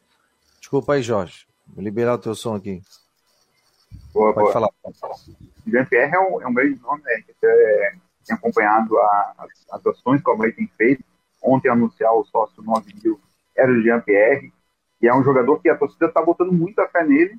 Desculpa 0.61 0.95
aí, 0.95 1.03
Jorge. 1.03 1.47
Vou 1.67 1.83
liberar 1.83 2.15
o 2.15 2.19
teu 2.19 2.35
som 2.35 2.55
aqui. 2.55 2.81
Boa, 4.15 4.33
Pode 4.33 4.53
boa. 4.53 4.53
falar. 4.53 4.69
Jean-Pierre 5.67 6.15
é 6.15 6.21
um, 6.21 6.41
é 6.41 6.47
um 6.47 6.55
grande 6.55 6.81
nome, 6.81 7.03
né? 7.03 7.25
É, 7.43 7.95
tem 8.27 8.37
acompanhado 8.37 8.99
a, 8.99 9.35
as, 9.39 9.51
as 9.71 9.87
ações 9.87 10.23
que 10.23 10.29
o 10.29 10.33
Havaí 10.33 10.53
tem 10.53 10.67
feito, 10.77 11.05
ontem 11.43 11.69
anunciar 11.69 12.13
o 12.13 12.25
sócio 12.25 12.63
9 12.63 12.95
mil 13.03 13.21
era 13.57 13.71
o 13.71 13.81
Jean-Pierre, 13.81 14.53
e 15.01 15.09
é 15.09 15.15
um 15.15 15.23
jogador 15.23 15.61
que 15.61 15.69
a 15.69 15.77
torcida 15.77 16.07
está 16.07 16.23
botando 16.23 16.53
muita 16.53 16.87
fé 16.89 17.05
nele. 17.05 17.39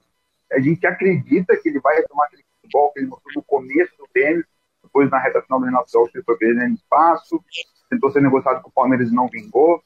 A 0.51 0.59
gente 0.59 0.85
acredita 0.85 1.55
que 1.57 1.69
ele 1.69 1.79
vai 1.79 1.97
retomar 1.97 2.27
aquele 2.27 2.43
futebol 2.55 2.91
que 2.91 2.99
ele 2.99 3.07
mostrou 3.07 3.33
no 3.35 3.43
começo 3.43 3.97
do 3.97 4.07
Grêmio, 4.13 4.45
depois 4.83 5.09
na 5.09 5.19
reta 5.19 5.41
final 5.41 5.59
do 5.59 5.65
Renato 5.65 5.91
Gaúcho 5.91 6.11
ele 6.15 6.23
foi 6.23 6.37
perdendo 6.37 6.75
espaço, 6.75 7.43
tentou 7.89 8.11
ser 8.11 8.21
negociado 8.21 8.61
com 8.61 8.69
o 8.69 8.73
Palmeiras 8.73 9.09
e 9.09 9.13
não 9.13 9.27
vingou. 9.27 9.83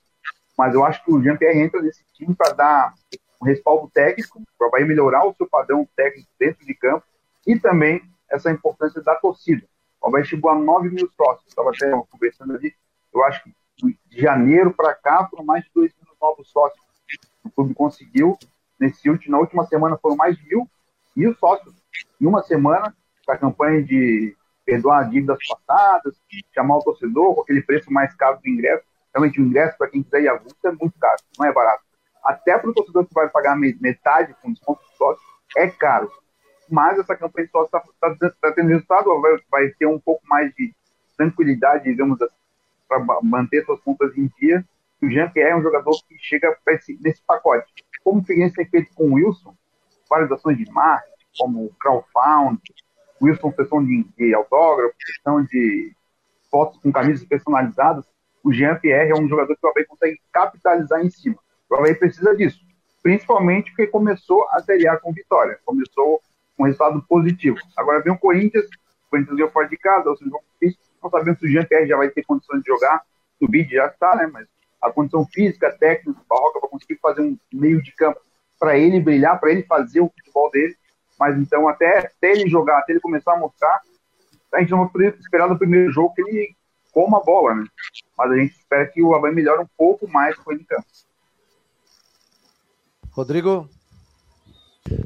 Mas 0.57 0.73
eu 0.73 0.85
acho 0.85 1.03
que 1.03 1.11
o 1.11 1.21
Jean-Pierre 1.21 1.59
entra 1.59 1.81
nesse 1.81 2.03
time 2.13 2.35
para 2.35 2.53
dar 2.53 2.93
um 3.41 3.45
respaldo 3.45 3.89
técnico, 3.91 4.41
para 4.57 4.85
melhorar 4.85 5.25
o 5.25 5.33
seu 5.33 5.47
padrão 5.49 5.87
técnico 5.95 6.29
dentro 6.39 6.65
de 6.65 6.73
campo 6.75 7.03
e 7.47 7.57
também 7.57 8.01
essa 8.29 8.51
importância 8.51 9.01
da 9.01 9.15
torcida. 9.15 9.65
O 10.01 10.07
Havaí 10.07 10.25
chegou 10.25 10.49
a 10.49 10.55
9 10.55 10.89
mil 10.89 11.09
sócios, 11.15 11.47
estava 11.47 11.69
até 11.69 11.91
conversando 12.09 12.55
ali, 12.55 12.73
eu 13.13 13.23
acho 13.23 13.43
que 13.43 13.53
de 14.07 14.21
janeiro 14.21 14.73
para 14.73 14.93
cá 14.93 15.27
foram 15.29 15.45
mais 15.45 15.63
de 15.63 15.71
2 15.73 15.93
mil 16.03 16.15
novos 16.21 16.49
sócios. 16.49 16.83
O 17.43 17.49
clube 17.49 17.73
conseguiu, 17.73 18.37
nesse 18.79 19.09
último, 19.09 19.31
na 19.31 19.39
última 19.39 19.65
semana 19.65 19.97
foram 19.97 20.15
mais 20.15 20.37
de 20.37 20.47
mil, 20.47 20.69
mil 21.15 21.35
sócios 21.35 21.73
em 22.19 22.25
uma 22.25 22.41
semana, 22.43 22.95
a 23.27 23.37
campanha 23.37 23.83
de 23.83 24.35
perdoar 24.65 25.09
dívidas 25.09 25.37
passadas, 25.47 26.15
chamar 26.53 26.77
o 26.77 26.83
torcedor 26.83 27.35
com 27.35 27.41
aquele 27.41 27.61
preço 27.61 27.91
mais 27.91 28.13
caro 28.15 28.39
do 28.41 28.47
ingresso. 28.47 28.83
Realmente, 29.13 29.41
o 29.41 29.45
ingresso, 29.45 29.77
para 29.77 29.89
quem 29.89 30.03
quiser 30.03 30.21
ir 30.21 30.29
avulso, 30.29 30.55
é 30.65 30.71
muito 30.71 30.97
caro, 30.99 31.17
não 31.37 31.45
é 31.45 31.53
barato. 31.53 31.83
Até 32.23 32.57
para 32.57 32.69
o 32.69 32.73
torcedor 32.73 33.05
que 33.05 33.13
vai 33.13 33.29
pagar 33.29 33.57
metade 33.57 34.35
com 34.41 34.53
desconto 34.53 34.83
de 34.83 34.95
sócio, 34.95 35.23
é 35.57 35.67
caro. 35.69 36.11
Mas 36.71 36.97
essa 36.97 37.15
campanha 37.17 37.49
sócio 37.51 37.65
está 37.65 38.15
tá, 38.15 38.31
tá 38.41 38.51
tendo 38.53 38.69
resultado, 38.69 39.21
vai, 39.21 39.37
vai 39.51 39.69
ter 39.77 39.85
um 39.85 39.99
pouco 39.99 40.25
mais 40.25 40.53
de 40.55 40.73
tranquilidade, 41.17 41.83
digamos 41.83 42.21
assim, 42.21 42.33
para 42.87 43.21
manter 43.21 43.65
suas 43.65 43.81
contas 43.81 44.17
em 44.17 44.31
dia. 44.39 44.65
O 45.01 45.09
Jean-Pierre 45.09 45.51
é 45.51 45.55
um 45.55 45.61
jogador 45.61 45.91
que 46.07 46.17
chega 46.19 46.57
esse, 46.69 46.97
nesse 47.01 47.21
pacote. 47.23 47.71
Como 48.03 48.21
o 48.21 48.23
Figueirense 48.23 48.55
tem 48.55 48.65
feito 48.65 48.93
com 48.95 49.09
o 49.09 49.13
Wilson, 49.15 49.53
várias 50.09 50.31
ações 50.31 50.57
de 50.57 50.71
marketing, 50.71 51.25
como 51.37 51.65
o 51.65 51.73
crowdfund, 51.79 52.61
Wilson 53.21 53.51
sessão 53.51 53.85
de, 53.85 54.03
de 54.17 54.33
autógrafo, 54.33 54.95
sessão 55.05 55.43
de 55.43 55.93
fotos 56.49 56.79
com 56.81 56.91
camisas 56.91 57.25
personalizadas, 57.25 58.05
o 58.43 58.51
Jean-Pierre 58.51 59.11
é 59.11 59.15
um 59.15 59.27
jogador 59.27 59.55
que 59.55 59.65
o 59.65 59.69
Havaí 59.69 59.85
consegue 59.85 60.19
capitalizar 60.31 61.05
em 61.05 61.09
cima. 61.09 61.37
O 61.69 61.75
Havaí 61.75 61.93
precisa 61.95 62.35
disso, 62.35 62.59
principalmente 63.03 63.71
porque 63.71 63.87
começou 63.87 64.47
a 64.51 64.61
Série 64.61 64.87
A 64.87 64.97
com 64.97 65.13
vitória, 65.13 65.59
começou 65.65 66.19
com 66.19 66.30
um 66.61 66.65
resultado 66.65 67.01
positivo. 67.03 67.57
Agora 67.75 68.01
vem 68.01 68.13
o 68.13 68.17
Corinthians, 68.17 68.65
o 68.65 69.09
Corinthians 69.09 69.35
ganhou 69.35 69.51
fora 69.51 69.67
de 69.67 69.77
casa, 69.77 70.09
ou 70.09 70.15
seja, 70.15 70.31
não 71.01 71.09
sabemos 71.09 71.39
se 71.39 71.45
o 71.45 71.49
Jean-Pierre 71.49 71.87
já 71.87 71.97
vai 71.97 72.09
ter 72.09 72.23
condições 72.23 72.61
de 72.61 72.67
jogar, 72.67 73.01
o 73.41 73.47
Bid 73.47 73.73
já 73.73 73.87
está, 73.87 74.15
né, 74.15 74.29
mas 74.31 74.47
a 74.81 74.91
condição 74.91 75.25
física, 75.25 75.71
técnica 75.71 76.19
Barroca 76.29 76.59
para 76.59 76.69
conseguir 76.69 76.99
fazer 77.01 77.21
um 77.21 77.37
meio 77.51 77.81
de 77.81 77.91
campo 77.93 78.19
para 78.59 78.77
ele 78.77 78.99
brilhar, 78.99 79.39
para 79.39 79.51
ele 79.51 79.63
fazer 79.63 80.01
o 80.01 80.09
futebol 80.09 80.49
dele, 80.51 80.75
mas 81.19 81.37
então 81.37 81.67
até, 81.67 81.99
até 81.99 82.31
ele 82.31 82.49
jogar, 82.49 82.79
até 82.79 82.93
ele 82.93 82.99
começar 82.99 83.33
a 83.33 83.37
mostrar, 83.37 83.81
a 84.53 84.59
gente 84.59 84.71
não 84.71 84.87
vai 84.87 85.07
esperar 85.07 85.47
no 85.47 85.57
primeiro 85.57 85.91
jogo 85.91 86.13
que 86.13 86.21
ele 86.21 86.55
coma 86.91 87.17
a 87.17 87.23
bola, 87.23 87.55
né? 87.55 87.65
Mas 88.17 88.31
a 88.31 88.35
gente 88.35 88.51
espera 88.51 88.85
que 88.85 89.01
o 89.01 89.15
Havaí 89.15 89.33
melhore 89.33 89.61
um 89.61 89.69
pouco 89.77 90.07
mais 90.07 90.35
com 90.37 90.51
ele 90.51 90.61
em 90.61 90.65
campo. 90.65 90.85
Rodrigo? 93.11 93.69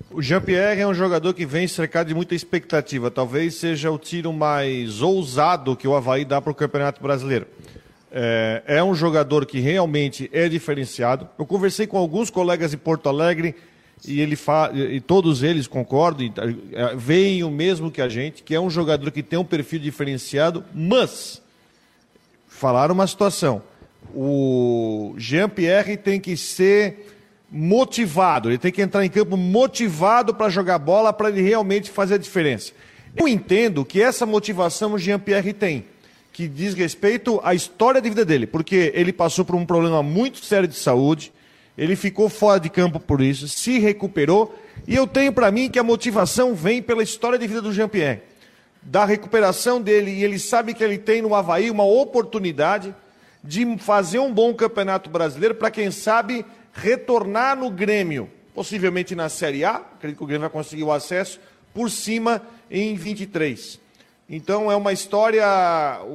O 0.10 0.22
Jean-Pierre 0.22 0.80
é 0.80 0.88
um 0.88 0.94
jogador 0.94 1.34
que 1.34 1.46
vem 1.46 1.68
cercado 1.68 2.08
de 2.08 2.14
muita 2.14 2.34
expectativa. 2.34 3.12
Talvez 3.12 3.56
seja 3.56 3.92
o 3.92 3.98
tiro 3.98 4.32
mais 4.32 5.02
ousado 5.02 5.76
que 5.76 5.88
o 5.88 5.94
Havaí 5.94 6.24
dá 6.24 6.42
para 6.42 6.52
o 6.52 6.56
Campeonato 6.56 7.04
Brasileiro. 7.04 7.46
É, 8.10 8.64
é, 8.66 8.84
um 8.84 8.96
jogador 8.96 9.46
que 9.46 9.60
realmente 9.60 10.30
é 10.32 10.48
diferenciado. 10.48 11.28
Eu 11.38 11.46
conversei 11.46 11.86
com 11.86 11.98
alguns 11.98 12.30
colegas 12.30 12.72
de 12.72 12.78
Porto 12.78 13.10
Alegre 13.10 13.56
e 14.08 14.22
ele 14.22 14.38
fa... 14.38 14.72
e 14.74 15.02
todos 15.02 15.44
eles 15.44 15.68
concordam, 15.68 16.32
é, 16.72 16.96
veem 16.96 17.44
o 17.44 17.52
mesmo 17.52 17.92
que 17.92 18.02
a 18.02 18.08
gente, 18.08 18.42
que 18.42 18.56
é 18.56 18.60
um 18.60 18.70
jogador 18.70 19.12
que 19.12 19.22
tem 19.22 19.38
um 19.38 19.44
perfil 19.44 19.80
diferenciado, 19.80 20.64
mas 20.74 21.42
falaram 22.48 22.94
uma 22.94 23.08
situação. 23.08 23.62
O 24.14 25.14
Jean-Pierre 25.18 25.98
tem 25.98 26.22
que 26.22 26.38
ser 26.38 27.15
motivado, 27.52 28.50
ele 28.50 28.58
tem 28.58 28.72
que 28.72 28.82
entrar 28.82 29.06
em 29.06 29.10
campo 29.10 29.38
motivado 29.38 30.34
para 30.34 30.50
jogar 30.50 30.78
bola, 30.80 31.14
para 31.14 31.30
ele 31.30 31.42
realmente 31.42 31.90
fazer 31.90 32.16
a 32.16 32.18
diferença. 32.18 32.74
Eu 33.16 33.28
entendo 33.28 33.86
que 33.86 34.02
essa 34.02 34.26
motivação 34.26 34.94
o 34.94 35.00
Jean-Pierre 35.00 35.54
tem, 35.54 35.86
que 36.34 36.48
diz 36.48 36.74
respeito 36.74 37.40
à 37.44 37.54
história 37.54 38.02
de 38.02 38.10
vida 38.10 38.26
dele, 38.26 38.46
porque 38.46 38.92
ele 38.94 39.14
passou 39.14 39.46
por 39.46 39.56
um 39.56 39.66
problema 39.66 40.04
muito 40.04 40.44
sério 40.44 40.68
de 40.68 40.76
saúde, 40.76 41.32
ele 41.78 41.96
ficou 41.96 42.30
fora 42.30 42.60
de 42.60 42.70
campo 42.70 43.00
por 43.00 43.22
isso, 43.22 43.48
se 43.48 43.80
recuperou, 43.80 44.54
e 44.88 44.96
eu 44.96 45.08
tenho 45.08 45.32
para 45.32 45.52
mim 45.52 45.70
que 45.70 45.80
a 45.80 45.84
motivação 45.84 46.54
vem 46.54 46.82
pela 46.82 47.04
história 47.04 47.40
de 47.40 47.48
vida 47.48 47.62
do 47.62 47.72
Jean-Pierre, 47.72 48.22
da 48.82 49.06
recuperação 49.06 49.82
dele, 49.82 50.12
e 50.12 50.24
ele 50.24 50.38
sabe 50.38 50.74
que 50.74 50.84
ele 50.84 50.98
tem 50.98 51.22
no 51.22 51.34
Havaí 51.34 51.72
uma 51.72 51.86
oportunidade 51.86 52.94
de 53.44 53.78
fazer 53.78 54.20
um 54.20 54.34
bom 54.34 54.54
campeonato 54.54 55.10
brasileiro 55.10 55.56
para, 55.56 55.72
quem 55.72 55.90
sabe, 55.92 56.46
retornar 56.76 57.58
no 57.58 57.72
Grêmio, 57.72 58.30
possivelmente 58.54 59.16
na 59.16 59.30
Série 59.30 59.64
A, 59.64 59.78
acredito 59.78 60.18
que 60.18 60.24
o 60.24 60.28
Grêmio 60.28 60.42
vai 60.42 60.50
conseguir 60.50 60.84
o 60.84 60.92
acesso, 60.92 61.40
por 61.74 61.90
cima 61.90 62.42
em 62.70 62.96
23. 62.96 63.80
Então 64.30 64.72
é 64.72 64.76
uma 64.76 64.92
história. 64.92 65.46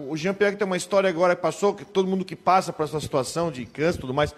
O 0.09 0.17
Jean-Pierre 0.17 0.57
tem 0.57 0.67
uma 0.67 0.77
história 0.77 1.09
agora 1.09 1.35
que 1.35 1.43
passou, 1.43 1.75
que 1.75 1.85
todo 1.85 2.09
mundo 2.09 2.25
que 2.25 2.37
passa 2.37 2.73
por 2.73 2.85
essa 2.85 3.01
situação 3.01 3.51
de 3.51 3.65
câncer 3.65 3.99
e 3.99 4.01
tudo 4.01 4.15
mais, 4.15 4.35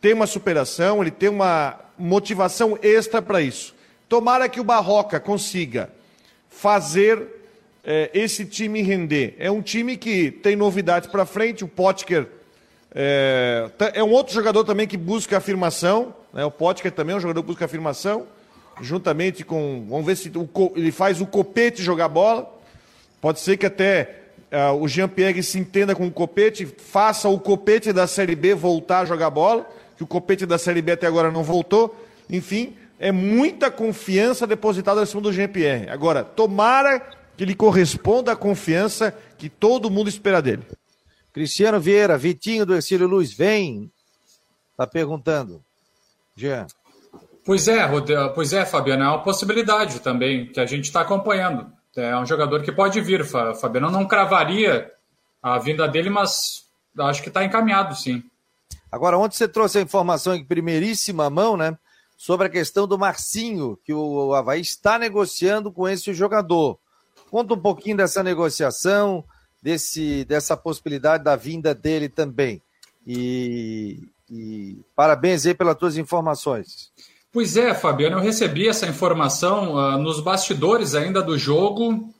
tem 0.00 0.12
uma 0.12 0.26
superação, 0.26 1.00
ele 1.00 1.10
tem 1.10 1.28
uma 1.28 1.78
motivação 1.96 2.78
extra 2.82 3.22
para 3.22 3.40
isso. 3.40 3.74
Tomara 4.08 4.48
que 4.48 4.60
o 4.60 4.64
Barroca 4.64 5.20
consiga 5.20 5.90
fazer 6.48 7.22
é, 7.84 8.10
esse 8.12 8.44
time 8.44 8.82
render. 8.82 9.36
É 9.38 9.50
um 9.50 9.62
time 9.62 9.96
que 9.96 10.30
tem 10.30 10.56
novidades 10.56 11.08
para 11.08 11.24
frente, 11.24 11.64
o 11.64 11.68
Potker 11.68 12.28
é, 12.94 13.70
é, 13.94 14.04
um 14.04 14.10
outro 14.10 14.34
jogador 14.34 14.64
também 14.64 14.86
que 14.86 14.96
busca 14.96 15.38
afirmação, 15.38 16.14
né? 16.32 16.44
o 16.44 16.50
Potker 16.50 16.92
também 16.92 17.14
é 17.14 17.16
um 17.16 17.20
jogador 17.20 17.42
que 17.42 17.46
busca 17.46 17.64
afirmação, 17.64 18.26
juntamente 18.80 19.44
com, 19.44 19.86
vamos 19.88 20.06
ver 20.06 20.16
se 20.16 20.30
o, 20.34 20.72
ele 20.76 20.92
faz 20.92 21.20
o 21.20 21.26
Copete 21.26 21.82
jogar 21.82 22.08
bola, 22.08 22.52
pode 23.20 23.40
ser 23.40 23.56
que 23.56 23.66
até 23.66 24.22
uh, 24.52 24.74
o 24.74 24.86
Jean-Pierre 24.86 25.42
se 25.42 25.58
entenda 25.58 25.94
com 25.94 26.06
o 26.06 26.10
Copete, 26.10 26.66
faça 26.66 27.28
o 27.28 27.38
Copete 27.38 27.92
da 27.92 28.06
Série 28.06 28.36
B 28.36 28.54
voltar 28.54 29.00
a 29.00 29.04
jogar 29.04 29.30
bola, 29.30 29.66
que 29.96 30.02
o 30.02 30.06
copete 30.06 30.44
da 30.44 30.58
Série 30.58 30.82
B 30.82 30.92
até 30.92 31.06
agora 31.06 31.30
não 31.30 31.44
voltou. 31.44 31.94
Enfim, 32.28 32.74
é 32.98 33.12
muita 33.12 33.70
confiança 33.70 34.46
depositada 34.46 35.02
em 35.02 35.06
cima 35.06 35.22
do 35.22 35.32
Jean-Pierre. 35.32 35.88
Agora, 35.88 36.24
tomara 36.24 37.00
que 37.36 37.44
ele 37.44 37.54
corresponda 37.54 38.32
à 38.32 38.36
confiança 38.36 39.14
que 39.38 39.48
todo 39.48 39.90
mundo 39.90 40.08
espera 40.08 40.42
dele. 40.42 40.62
Cristiano 41.32 41.80
Vieira, 41.80 42.18
Vitinho 42.18 42.66
do 42.66 42.74
Ercílio 42.74 43.06
Luz, 43.06 43.32
vem. 43.32 43.90
Está 44.72 44.86
perguntando. 44.86 45.62
Jean. 46.36 46.66
Pois 47.44 47.66
é, 47.66 47.80
pois 48.34 48.52
é, 48.52 48.64
Fabiano, 48.64 49.02
é 49.02 49.08
uma 49.08 49.22
possibilidade 49.22 50.00
também 50.00 50.46
que 50.46 50.60
a 50.60 50.66
gente 50.66 50.84
está 50.84 51.00
acompanhando. 51.00 51.66
É 51.96 52.16
um 52.16 52.24
jogador 52.24 52.62
que 52.62 52.72
pode 52.72 53.00
vir, 53.00 53.24
Fabiano. 53.24 53.90
não 53.90 54.06
cravaria 54.06 54.90
a 55.42 55.58
vinda 55.58 55.88
dele, 55.88 56.08
mas 56.08 56.64
acho 56.98 57.22
que 57.22 57.28
está 57.28 57.44
encaminhado, 57.44 57.94
sim. 57.96 58.22
Agora, 58.90 59.18
ontem 59.18 59.36
você 59.36 59.48
trouxe 59.48 59.78
a 59.78 59.82
informação 59.82 60.34
em 60.34 60.44
primeiríssima 60.44 61.28
mão, 61.28 61.56
né? 61.56 61.76
Sobre 62.16 62.46
a 62.46 62.50
questão 62.50 62.86
do 62.86 62.98
Marcinho, 62.98 63.76
que 63.84 63.92
o 63.92 64.32
Havaí 64.34 64.60
está 64.60 64.98
negociando 64.98 65.72
com 65.72 65.88
esse 65.88 66.14
jogador. 66.14 66.78
Conta 67.30 67.54
um 67.54 67.60
pouquinho 67.60 67.96
dessa 67.96 68.22
negociação, 68.22 69.24
desse, 69.62 70.24
dessa 70.24 70.56
possibilidade 70.56 71.22
da 71.22 71.36
vinda 71.36 71.74
dele 71.74 72.08
também. 72.08 72.60
E, 73.06 74.08
e 74.30 74.78
parabéns 74.96 75.46
aí 75.46 75.54
pelas 75.54 75.76
tuas 75.76 75.96
informações. 75.96 76.90
Pois 77.32 77.56
é, 77.56 77.72
Fabiano, 77.72 78.18
eu 78.18 78.22
recebi 78.22 78.68
essa 78.68 78.86
informação 78.86 79.74
uh, 79.74 79.98
nos 79.98 80.20
bastidores 80.20 80.94
ainda 80.94 81.22
do 81.22 81.38
jogo 81.38 82.12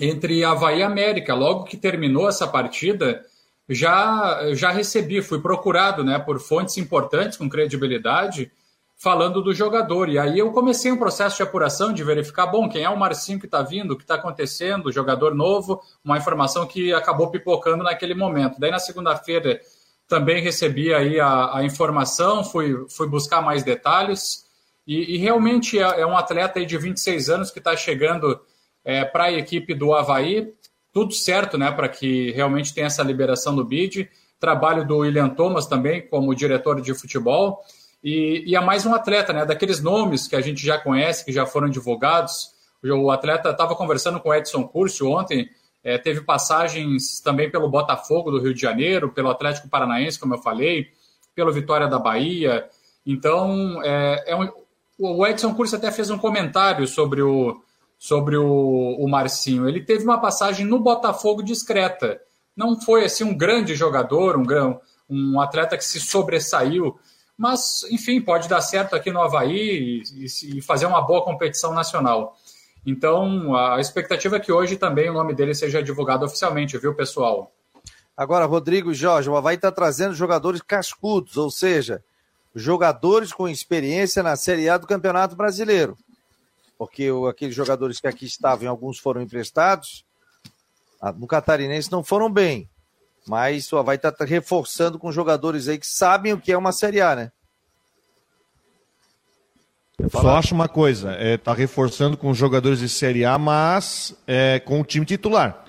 entre 0.00 0.44
Havaí 0.44 0.78
e 0.78 0.82
América. 0.82 1.34
Logo 1.34 1.64
que 1.64 1.76
terminou 1.76 2.28
essa 2.28 2.46
partida, 2.46 3.22
já, 3.68 4.54
já 4.54 4.70
recebi, 4.70 5.20
fui 5.20 5.40
procurado 5.40 6.02
né, 6.02 6.18
por 6.18 6.40
fontes 6.40 6.78
importantes 6.78 7.36
com 7.36 7.48
credibilidade 7.48 8.50
falando 8.98 9.40
do 9.40 9.54
jogador. 9.54 10.08
E 10.08 10.18
aí 10.18 10.40
eu 10.40 10.50
comecei 10.50 10.90
um 10.90 10.96
processo 10.96 11.36
de 11.36 11.42
apuração, 11.44 11.92
de 11.92 12.02
verificar, 12.02 12.46
bom, 12.46 12.68
quem 12.68 12.82
é 12.82 12.90
o 12.90 12.98
Marcinho 12.98 13.38
que 13.38 13.46
está 13.46 13.62
vindo, 13.62 13.92
o 13.92 13.96
que 13.96 14.02
está 14.02 14.16
acontecendo, 14.16 14.92
jogador 14.92 15.34
novo, 15.34 15.80
uma 16.04 16.18
informação 16.18 16.66
que 16.66 16.92
acabou 16.92 17.30
pipocando 17.30 17.84
naquele 17.84 18.14
momento. 18.14 18.58
Daí 18.58 18.72
na 18.72 18.80
segunda-feira 18.80 19.60
também 20.08 20.42
recebi 20.42 20.92
aí 20.92 21.20
a, 21.20 21.58
a, 21.58 21.64
informação, 21.64 22.42
fui, 22.42 22.86
fui 22.88 23.06
buscar 23.06 23.40
mais 23.40 23.62
detalhes, 23.62 24.46
e, 24.86 25.14
e 25.14 25.18
realmente 25.18 25.78
é, 25.78 26.00
é, 26.00 26.06
um 26.06 26.16
atleta 26.16 26.58
aí 26.58 26.66
de 26.66 26.76
26 26.76 27.28
anos 27.28 27.50
que 27.50 27.58
está 27.58 27.76
chegando 27.76 28.40
é, 28.84 29.04
para 29.04 29.24
a 29.24 29.32
equipe 29.32 29.74
do 29.74 29.94
Havaí, 29.94 30.52
tudo 30.92 31.12
certo, 31.12 31.58
né, 31.58 31.70
para 31.70 31.88
que 31.88 32.32
realmente 32.32 32.74
tenha 32.74 32.86
essa 32.86 33.02
liberação 33.02 33.54
do 33.54 33.64
bid. 33.64 34.10
trabalho 34.40 34.86
do 34.86 34.98
William 34.98 35.28
Thomas 35.28 35.66
também 35.66 36.08
como 36.08 36.34
diretor 36.34 36.80
de 36.80 36.94
futebol. 36.94 37.62
E, 38.02 38.44
e 38.46 38.56
é 38.56 38.60
mais 38.60 38.86
um 38.86 38.94
atleta, 38.94 39.32
né? 39.32 39.44
Daqueles 39.44 39.82
nomes 39.82 40.28
que 40.28 40.36
a 40.36 40.40
gente 40.40 40.64
já 40.64 40.78
conhece, 40.78 41.24
que 41.24 41.32
já 41.32 41.44
foram 41.46 41.68
divulgados. 41.68 42.50
O 42.82 43.10
atleta 43.10 43.50
estava 43.50 43.74
conversando 43.74 44.20
com 44.20 44.28
o 44.28 44.34
Edson 44.34 44.66
Curcio 44.66 45.10
ontem, 45.10 45.48
é, 45.82 45.98
teve 45.98 46.20
passagens 46.20 47.20
também 47.20 47.50
pelo 47.50 47.68
Botafogo 47.68 48.30
do 48.30 48.40
Rio 48.40 48.54
de 48.54 48.60
Janeiro, 48.60 49.10
pelo 49.10 49.30
Atlético 49.30 49.68
Paranaense, 49.68 50.18
como 50.18 50.34
eu 50.34 50.38
falei, 50.38 50.88
pelo 51.34 51.52
Vitória 51.52 51.88
da 51.88 51.98
Bahia. 51.98 52.68
Então, 53.06 53.82
é, 53.82 54.32
é 54.32 54.36
um, 54.36 54.48
o 54.98 55.26
Edson 55.26 55.54
Curcio 55.54 55.78
até 55.78 55.90
fez 55.90 56.10
um 56.10 56.18
comentário 56.18 56.86
sobre 56.86 57.22
o, 57.22 57.60
sobre 57.98 58.36
o, 58.36 58.96
o 58.98 59.08
Marcinho. 59.08 59.68
Ele 59.68 59.82
teve 59.82 60.04
uma 60.04 60.20
passagem 60.20 60.66
no 60.66 60.78
Botafogo 60.78 61.42
discreta. 61.42 62.20
Não 62.56 62.80
foi 62.80 63.04
assim 63.04 63.24
um 63.24 63.36
grande 63.36 63.74
jogador, 63.74 64.36
um, 64.36 64.44
um 65.08 65.40
atleta 65.40 65.76
que 65.76 65.84
se 65.84 66.00
sobressaiu, 66.00 66.98
mas, 67.38 67.84
enfim, 67.88 68.20
pode 68.20 68.48
dar 68.48 68.60
certo 68.60 68.96
aqui 68.96 69.12
no 69.12 69.22
Havaí 69.22 70.02
e, 70.12 70.58
e 70.58 70.60
fazer 70.60 70.86
uma 70.86 71.00
boa 71.00 71.22
competição 71.22 71.72
nacional. 71.72 72.36
Então, 72.84 73.54
a 73.54 73.80
expectativa 73.80 74.36
é 74.36 74.40
que 74.40 74.50
hoje 74.50 74.76
também 74.76 75.08
o 75.08 75.12
nome 75.12 75.34
dele 75.34 75.54
seja 75.54 75.80
divulgado 75.80 76.24
oficialmente, 76.24 76.76
viu, 76.78 76.94
pessoal? 76.94 77.52
Agora, 78.16 78.44
Rodrigo 78.44 78.90
e 78.90 78.94
Jorge, 78.94 79.30
o 79.30 79.36
Havaí 79.36 79.54
está 79.54 79.70
trazendo 79.70 80.14
jogadores 80.14 80.60
cascudos, 80.60 81.36
ou 81.36 81.48
seja, 81.48 82.02
jogadores 82.52 83.32
com 83.32 83.48
experiência 83.48 84.20
na 84.20 84.34
Série 84.34 84.68
A 84.68 84.76
do 84.76 84.88
Campeonato 84.88 85.36
Brasileiro. 85.36 85.96
Porque 86.76 87.08
aqueles 87.28 87.54
jogadores 87.54 88.00
que 88.00 88.08
aqui 88.08 88.26
estavam, 88.26 88.68
alguns 88.68 88.98
foram 88.98 89.22
emprestados, 89.22 90.04
no 91.16 91.28
Catarinense 91.28 91.92
não 91.92 92.02
foram 92.02 92.28
bem. 92.28 92.68
Mas 93.28 93.70
o 93.72 93.76
Havaí 93.76 93.96
está 93.96 94.12
reforçando 94.24 94.98
com 94.98 95.12
jogadores 95.12 95.68
aí 95.68 95.78
que 95.78 95.86
sabem 95.86 96.32
o 96.32 96.40
que 96.40 96.50
é 96.50 96.56
uma 96.56 96.72
Série 96.72 97.00
A, 97.00 97.14
né? 97.14 97.32
Só 100.10 100.36
acho 100.36 100.54
uma 100.54 100.68
coisa, 100.68 101.10
é, 101.12 101.36
tá 101.36 101.52
reforçando 101.52 102.16
com 102.16 102.32
jogadores 102.32 102.78
de 102.78 102.88
Série 102.88 103.24
A, 103.24 103.36
mas 103.36 104.14
é, 104.26 104.60
com 104.60 104.80
o 104.80 104.84
time 104.84 105.04
titular. 105.04 105.64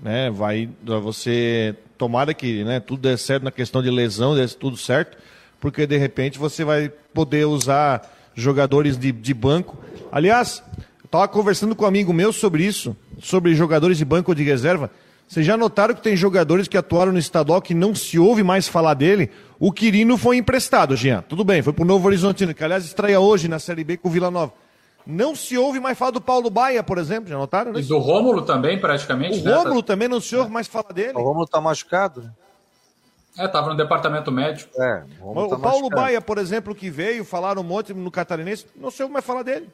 Né? 0.00 0.30
Vai 0.30 0.70
você 1.02 1.74
tomara 1.98 2.32
que 2.32 2.62
né, 2.64 2.78
tudo 2.80 3.02
dê 3.02 3.16
certo 3.16 3.42
na 3.42 3.50
questão 3.50 3.82
de 3.82 3.90
lesão, 3.90 4.34
dê 4.34 4.46
tudo 4.46 4.76
certo, 4.76 5.18
porque 5.60 5.86
de 5.86 5.96
repente 5.96 6.38
você 6.38 6.64
vai 6.64 6.88
poder 7.12 7.46
usar 7.46 8.10
jogadores 8.34 8.96
de, 8.96 9.10
de 9.10 9.34
banco. 9.34 9.76
Aliás, 10.10 10.62
eu 11.02 11.06
estava 11.06 11.26
conversando 11.28 11.74
com 11.74 11.84
um 11.84 11.88
amigo 11.88 12.12
meu 12.12 12.32
sobre 12.32 12.64
isso, 12.64 12.96
sobre 13.20 13.54
jogadores 13.54 13.98
de 13.98 14.04
banco 14.04 14.34
de 14.34 14.44
reserva. 14.44 14.90
Vocês 15.26 15.44
já 15.44 15.56
notaram 15.56 15.94
que 15.94 16.02
tem 16.02 16.16
jogadores 16.16 16.68
que 16.68 16.76
atuaram 16.76 17.12
no 17.12 17.18
estadual 17.18 17.60
que 17.60 17.74
não 17.74 17.94
se 17.94 18.18
ouve 18.18 18.42
mais 18.42 18.68
falar 18.68 18.94
dele? 18.94 19.30
O 19.58 19.72
Quirino 19.72 20.18
foi 20.18 20.36
emprestado, 20.36 20.96
Jean. 20.96 21.22
Tudo 21.22 21.44
bem, 21.44 21.62
foi 21.62 21.72
para 21.72 21.82
o 21.82 21.86
Novo 21.86 22.06
Horizontino, 22.06 22.54
que 22.54 22.62
aliás 22.62 22.84
estreia 22.84 23.18
hoje 23.18 23.48
na 23.48 23.58
Série 23.58 23.84
B 23.84 23.96
com 23.96 24.08
o 24.08 24.10
Vila 24.10 24.30
Nova. 24.30 24.52
Não 25.06 25.34
se 25.34 25.56
ouve 25.58 25.80
mais 25.80 25.98
falar 25.98 26.12
do 26.12 26.20
Paulo 26.20 26.48
Baia, 26.48 26.82
por 26.82 26.98
exemplo, 26.98 27.28
já 27.28 27.36
notaram? 27.36 27.72
Né? 27.72 27.80
E 27.80 27.82
do 27.82 27.98
Rômulo 27.98 28.42
também, 28.42 28.80
praticamente. 28.80 29.40
O 29.40 29.44
né? 29.44 29.54
Rômulo 29.54 29.82
também 29.82 30.08
não 30.08 30.20
se 30.20 30.34
ouve 30.34 30.50
mais 30.50 30.66
falar 30.66 30.92
dele. 30.92 31.12
O 31.14 31.22
Rômulo 31.22 31.44
está 31.44 31.60
machucado, 31.60 32.22
né? 32.22 32.30
É, 33.36 33.46
estava 33.46 33.68
no 33.68 33.76
departamento 33.76 34.30
médico. 34.30 34.70
É, 34.80 35.02
o, 35.20 35.30
o 35.32 35.48
tá 35.48 35.58
Paulo 35.58 35.82
machucado. 35.82 36.02
Baia, 36.02 36.20
por 36.20 36.38
exemplo, 36.38 36.74
que 36.74 36.88
veio, 36.88 37.24
falaram 37.24 37.60
um 37.60 37.64
monte 37.64 37.92
no 37.92 38.10
Catarinense, 38.10 38.66
não 38.76 38.90
se 38.90 39.02
ouve 39.02 39.12
mais 39.12 39.24
falar 39.24 39.42
dele. 39.42 39.68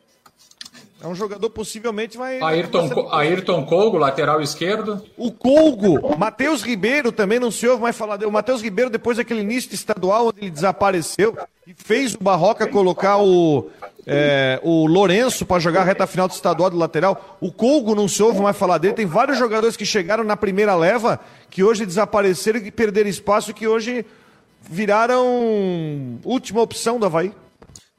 É 1.03 1.07
um 1.07 1.14
jogador 1.14 1.48
possivelmente 1.48 2.18
vai. 2.18 2.42
Ayrton, 2.42 3.09
Ayrton 3.11 3.64
Colgo, 3.64 3.96
lateral 3.96 4.42
esquerdo. 4.42 5.03
O 5.16 5.32
Colgo, 5.32 6.16
Matheus 6.18 6.62
Ribeiro 6.62 7.11
também 7.11 7.40
não 7.40 7.51
se 7.51 7.66
ouve 7.66 7.82
mais 7.82 7.96
falar 7.96 8.18
dele. 8.18 8.28
O 8.28 8.32
Matheus 8.32 8.61
Ribeiro, 8.61 8.90
depois 8.90 9.16
daquele 9.16 9.40
início 9.40 9.74
estadual 9.74 10.28
onde 10.28 10.40
ele 10.42 10.51
desapareceu 10.51 11.36
e 11.66 11.74
fez 11.74 12.14
o 12.14 12.22
Barroca 12.22 12.66
colocar 12.66 13.16
o, 13.16 13.70
é, 14.07 14.61
o 14.62 14.86
Lourenço 14.86 15.46
para 15.46 15.59
jogar 15.59 15.80
a 15.80 15.84
reta 15.84 16.07
final 16.07 16.28
do 16.28 16.34
estadual 16.34 16.68
do 16.68 16.76
lateral. 16.76 17.38
O 17.40 17.51
Colgo 17.51 17.94
não 17.94 18.07
se 18.07 18.22
ouve 18.22 18.40
mais 18.40 18.57
falar 18.57 18.76
dele. 18.76 18.92
Tem 18.92 19.07
vários 19.07 19.38
jogadores 19.38 19.76
que 19.76 19.86
chegaram 19.86 20.22
na 20.22 20.36
primeira 20.36 20.74
leva 20.74 21.18
que 21.48 21.64
hoje 21.64 21.86
desapareceram 21.86 22.61
e 22.61 22.70
perderam 22.70 23.09
espaço 23.09 23.55
que 23.55 23.66
hoje 23.66 24.05
viraram 24.61 26.18
última 26.24 26.61
opção 26.61 26.98
do 26.98 27.07
Havaí. 27.07 27.32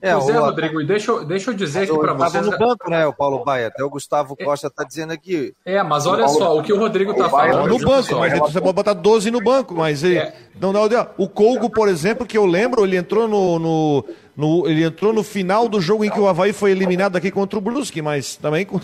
É, 0.02 0.16
pois 0.16 0.30
é, 0.30 0.40
o... 0.40 0.46
Rodrigo, 0.46 0.82
e 0.82 0.86
deixa, 0.86 1.12
eu, 1.12 1.24
deixa 1.24 1.52
eu 1.52 1.54
dizer 1.54 1.84
aqui 1.84 1.96
para 1.96 2.14
vocês. 2.14 2.44
no 2.44 2.58
banco, 2.58 2.90
né, 2.90 3.06
o 3.06 3.14
Paulo 3.14 3.46
Baia? 3.46 3.68
Até 3.68 3.84
o 3.84 3.90
Gustavo 3.90 4.36
é. 4.40 4.44
Costa 4.44 4.66
está 4.66 4.84
dizendo 4.84 5.14
aqui. 5.14 5.54
É, 5.64 5.84
mas 5.84 6.08
olha 6.08 6.28
só, 6.28 6.58
o 6.58 6.64
que 6.64 6.74
o 6.74 6.80
Rodrigo 6.80 7.12
está 7.12 7.30
falando. 7.30 7.70
No 7.70 7.78
banco, 7.78 8.16
mas 8.16 8.40
você 8.40 8.60
pode 8.60 8.74
botar 8.74 8.94
12 8.94 9.30
no 9.30 9.40
banco, 9.40 9.76
mas 9.76 10.04
ele, 10.04 10.18
é. 10.18 10.34
não 10.60 10.74
dá 10.74 11.12
O 11.20 11.30
Colgo, 11.30 11.70
por 11.70 11.88
exemplo, 11.88 12.26
que 12.26 12.36
eu 12.36 12.48
lembro, 12.48 12.84
ele 12.84 12.98
entrou 12.98 13.28
no, 13.28 13.60
no, 13.60 14.06
no, 14.36 14.68
ele 14.68 14.84
entrou 14.84 15.14
no 15.14 15.22
final 15.22 15.70
do 15.70 15.80
jogo 15.80 16.04
em 16.04 16.10
que 16.10 16.20
o 16.20 16.28
Havaí 16.28 16.52
foi 16.52 16.72
eliminado 16.72 17.16
aqui 17.16 17.30
contra 17.30 17.60
o 17.60 17.62
Brusque, 17.62 18.02
mas 18.02 18.36
também. 18.36 18.68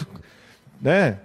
Né? 0.80 1.18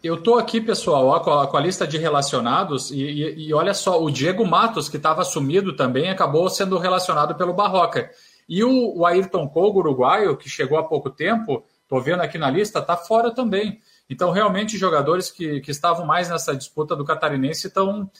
Eu 0.00 0.22
tô 0.22 0.38
aqui, 0.38 0.60
pessoal, 0.60 1.08
ó, 1.08 1.18
com, 1.18 1.32
a, 1.32 1.46
com, 1.48 1.56
a, 1.56 1.60
lista 1.60 1.84
de 1.84 1.98
relacionados, 1.98 2.92
e, 2.92 3.02
e, 3.02 3.48
e 3.48 3.52
olha 3.54 3.74
só, 3.74 4.00
o 4.00 4.08
Diego 4.08 4.46
Matos, 4.46 4.88
que 4.88 4.96
estava 4.96 5.24
sumido 5.24 5.74
também, 5.74 6.08
acabou 6.08 6.48
sendo 6.48 6.78
relacionado 6.78 7.34
pelo 7.34 7.52
Barroca. 7.52 8.08
E 8.50 8.64
o, 8.64 8.98
o 8.98 9.06
Ayrton 9.06 9.46
Kogo, 9.46 9.78
uruguaio, 9.78 10.36
que 10.36 10.48
chegou 10.48 10.76
há 10.76 10.82
pouco 10.82 11.08
tempo, 11.08 11.64
estou 11.84 12.02
vendo 12.02 12.20
aqui 12.20 12.36
na 12.36 12.50
lista, 12.50 12.80
está 12.80 12.96
fora 12.96 13.32
também. 13.32 13.78
Então, 14.10 14.32
realmente, 14.32 14.76
jogadores 14.76 15.30
que, 15.30 15.60
que 15.60 15.70
estavam 15.70 16.04
mais 16.04 16.28
nessa 16.28 16.56
disputa 16.56 16.96
do 16.96 17.04
catarinense 17.04 17.68
estão, 17.68 18.10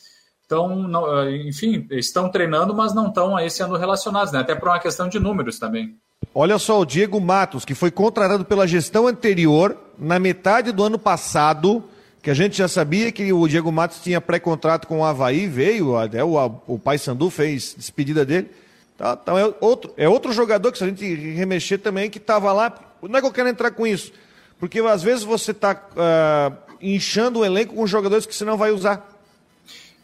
estão 0.40 0.88
enfim, 1.44 1.84
estão 1.90 2.30
treinando, 2.30 2.72
mas 2.72 2.94
não 2.94 3.08
estão 3.08 3.36
aí 3.36 3.50
sendo 3.50 3.76
relacionados, 3.76 4.32
né? 4.32 4.38
até 4.38 4.54
por 4.54 4.68
uma 4.68 4.78
questão 4.78 5.08
de 5.08 5.18
números 5.18 5.58
também. 5.58 5.96
Olha 6.32 6.60
só, 6.60 6.78
o 6.78 6.86
Diego 6.86 7.20
Matos, 7.20 7.64
que 7.64 7.74
foi 7.74 7.90
contratado 7.90 8.44
pela 8.44 8.68
gestão 8.68 9.08
anterior, 9.08 9.76
na 9.98 10.20
metade 10.20 10.70
do 10.70 10.84
ano 10.84 10.96
passado, 10.96 11.82
que 12.22 12.30
a 12.30 12.34
gente 12.34 12.56
já 12.56 12.68
sabia 12.68 13.10
que 13.10 13.32
o 13.32 13.48
Diego 13.48 13.72
Matos 13.72 13.98
tinha 14.00 14.20
pré-contrato 14.20 14.86
com 14.86 15.00
o 15.00 15.04
Havaí, 15.04 15.48
veio, 15.48 15.96
até 15.96 16.22
o, 16.22 16.36
o 16.68 16.78
pai 16.78 16.98
Sandu 16.98 17.30
fez 17.30 17.74
despedida 17.76 18.24
dele. 18.24 18.48
Tá, 19.00 19.18
então 19.22 19.38
é 19.38 19.50
outro, 19.62 19.94
é 19.96 20.06
outro 20.06 20.30
jogador 20.30 20.70
que 20.70 20.76
se 20.76 20.84
a 20.84 20.86
gente 20.86 21.02
remexer 21.32 21.78
também 21.78 22.10
que 22.10 22.18
estava 22.18 22.52
lá. 22.52 22.70
Não 23.00 23.16
é 23.16 23.22
que 23.22 23.26
eu 23.26 23.32
quero 23.32 23.48
entrar 23.48 23.70
com 23.70 23.86
isso, 23.86 24.12
porque 24.58 24.78
às 24.80 25.02
vezes 25.02 25.24
você 25.24 25.52
está 25.52 25.72
uh, 25.72 25.96
ah, 25.96 26.52
inchando 26.82 27.38
o 27.38 27.44
elenco 27.44 27.74
com 27.74 27.86
jogadores 27.86 28.26
que 28.26 28.34
você 28.34 28.44
não 28.44 28.58
vai 28.58 28.72
usar. 28.72 29.18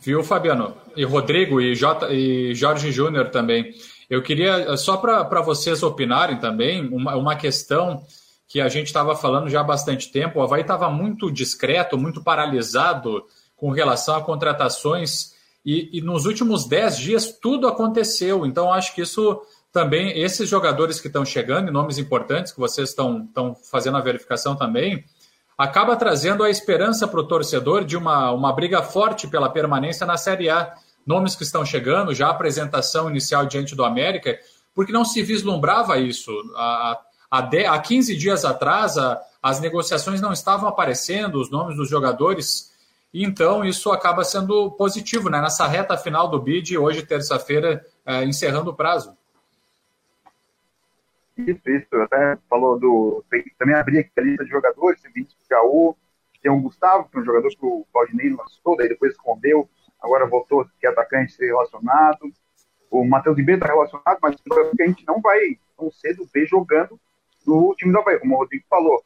Viu, 0.01 0.25
Fabiano? 0.25 0.75
E 0.97 1.05
Rodrigo 1.05 1.61
e, 1.61 1.75
J, 1.75 2.11
e 2.11 2.55
Jorge 2.55 2.91
Júnior 2.91 3.29
também. 3.29 3.75
Eu 4.09 4.23
queria, 4.23 4.75
só 4.79 4.97
para 4.97 5.43
vocês 5.43 5.83
opinarem 5.83 6.39
também, 6.39 6.89
uma, 6.89 7.17
uma 7.17 7.37
questão 7.37 8.03
que 8.49 8.63
a 8.63 8.69
gente 8.71 8.87
estava 8.87 9.15
falando 9.15 9.51
já 9.51 9.61
há 9.61 9.65
bastante 9.65 10.11
tempo. 10.11 10.39
O 10.39 10.43
Havaí 10.43 10.63
estava 10.63 10.89
muito 10.89 11.31
discreto, 11.31 11.99
muito 11.99 12.23
paralisado 12.23 13.23
com 13.57 13.69
relação 13.69 14.17
a 14.17 14.23
contratações 14.23 15.36
e, 15.67 15.99
e 15.99 16.01
nos 16.01 16.27
últimos 16.27 16.65
10 16.65 16.97
dias 16.97 17.39
tudo 17.43 17.67
aconteceu. 17.67 18.47
Então, 18.47 18.73
acho 18.73 18.95
que 18.95 19.03
isso 19.03 19.43
também, 19.73 20.17
esses 20.17 20.49
jogadores 20.49 21.01
que 21.01 21.09
estão 21.09 21.25
chegando, 21.25 21.73
nomes 21.73 21.99
importantes, 21.99 22.53
que 22.53 22.61
vocês 22.61 22.91
estão 22.91 23.29
fazendo 23.69 23.97
a 23.97 24.01
verificação 24.01 24.55
também, 24.55 25.05
acaba 25.59 25.97
trazendo 25.97 26.45
a 26.45 26.49
esperança 26.49 27.09
para 27.09 27.19
o 27.19 27.27
torcedor 27.27 27.85
de 27.85 27.97
uma, 27.97 28.31
uma 28.31 28.53
briga 28.53 28.81
forte 28.81 29.27
pela 29.27 29.51
permanência 29.51 30.07
na 30.07 30.17
Série 30.17 30.49
A. 30.49 30.73
Nomes 31.05 31.35
que 31.35 31.43
estão 31.43 31.65
chegando, 31.65 32.15
já 32.15 32.29
a 32.29 32.31
apresentação 32.31 33.11
inicial 33.11 33.45
diante 33.45 33.75
do 33.75 33.85
América, 33.85 34.39
porque 34.73 34.93
não 34.93 35.05
se 35.05 35.21
vislumbrava 35.21 35.99
isso. 35.99 36.31
Há, 36.55 37.01
há, 37.29 37.41
de, 37.41 37.67
há 37.67 37.79
15 37.79 38.17
dias 38.17 38.45
atrás, 38.45 38.97
a, 38.97 39.21
as 39.43 39.59
negociações 39.59 40.21
não 40.21 40.33
estavam 40.33 40.69
aparecendo, 40.69 41.41
os 41.41 41.51
nomes 41.51 41.77
dos 41.77 41.89
jogadores 41.89 42.71
então, 43.25 43.65
isso 43.65 43.91
acaba 43.93 44.25
sendo 44.25 44.71
positivo, 44.73 45.31
né? 45.31 45.41
Nessa 45.41 45.67
reta 45.67 45.97
final 45.97 46.29
do 46.29 46.41
bid, 46.41 46.77
hoje, 46.77 47.07
terça-feira, 47.07 47.85
é, 48.05 48.25
encerrando 48.25 48.71
o 48.71 48.75
prazo. 48.75 49.17
Isso, 51.37 51.69
isso. 51.69 51.95
Até 52.03 52.37
falou 52.49 52.79
do. 52.79 53.25
Também 53.59 53.75
abri 53.75 53.99
aqui 53.99 54.11
a 54.17 54.21
lista 54.23 54.45
de 54.45 54.51
jogadores, 54.51 55.01
tem 55.01 55.13
Vinícius 55.13 55.47
Gaú, 55.49 55.97
tem 56.43 56.51
o 56.51 56.61
Gustavo, 56.61 57.09
que 57.09 57.17
é 57.17 57.21
um 57.21 57.25
jogador 57.25 57.49
que 57.49 57.67
o 57.67 57.87
Claudinei 57.93 58.31
lançou, 58.31 58.77
daí 58.77 58.89
depois 58.89 59.13
escondeu, 59.13 59.69
agora 60.01 60.27
voltou 60.27 60.65
que 60.81 60.87
é 60.87 60.91
atacante 60.91 61.33
ser 61.33 61.47
relacionado. 61.47 62.33
O 62.91 63.05
Matheus 63.05 63.37
Ribeiro 63.37 63.61
está 63.61 63.73
relacionado, 63.73 64.19
mas 64.23 64.37
a 64.37 64.87
gente 64.87 65.05
não 65.07 65.21
vai 65.21 65.59
tão 65.77 65.91
cedo 65.91 66.29
ver 66.33 66.47
jogando 66.47 66.99
no 67.47 67.75
time 67.77 67.93
do 67.93 67.99
Havaí, 67.99 68.19
como 68.19 68.35
o 68.35 68.39
Rodrigo 68.39 68.65
falou. 68.69 69.03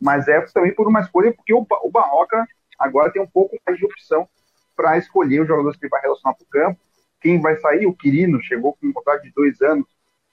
Mas 0.00 0.28
é 0.28 0.40
também 0.52 0.74
por 0.74 0.86
uma 0.86 1.00
escolha, 1.00 1.32
porque 1.32 1.52
o, 1.52 1.66
o 1.82 1.90
Barroca 1.90 2.46
agora 2.78 3.12
tem 3.12 3.22
um 3.22 3.26
pouco 3.26 3.56
mais 3.66 3.78
de 3.78 3.84
opção 3.84 4.28
para 4.74 4.98
escolher 4.98 5.40
os 5.40 5.48
jogadores 5.48 5.78
que 5.78 5.88
vai 5.88 6.00
relacionar 6.00 6.34
para 6.34 6.44
o 6.44 6.48
campo. 6.48 6.80
Quem 7.20 7.40
vai 7.40 7.56
sair? 7.56 7.86
O 7.86 7.94
Quirino 7.94 8.40
chegou 8.42 8.74
com 8.74 8.86
um 8.86 8.92
contrato 8.92 9.22
de 9.22 9.32
dois 9.32 9.60
anos, 9.62 9.86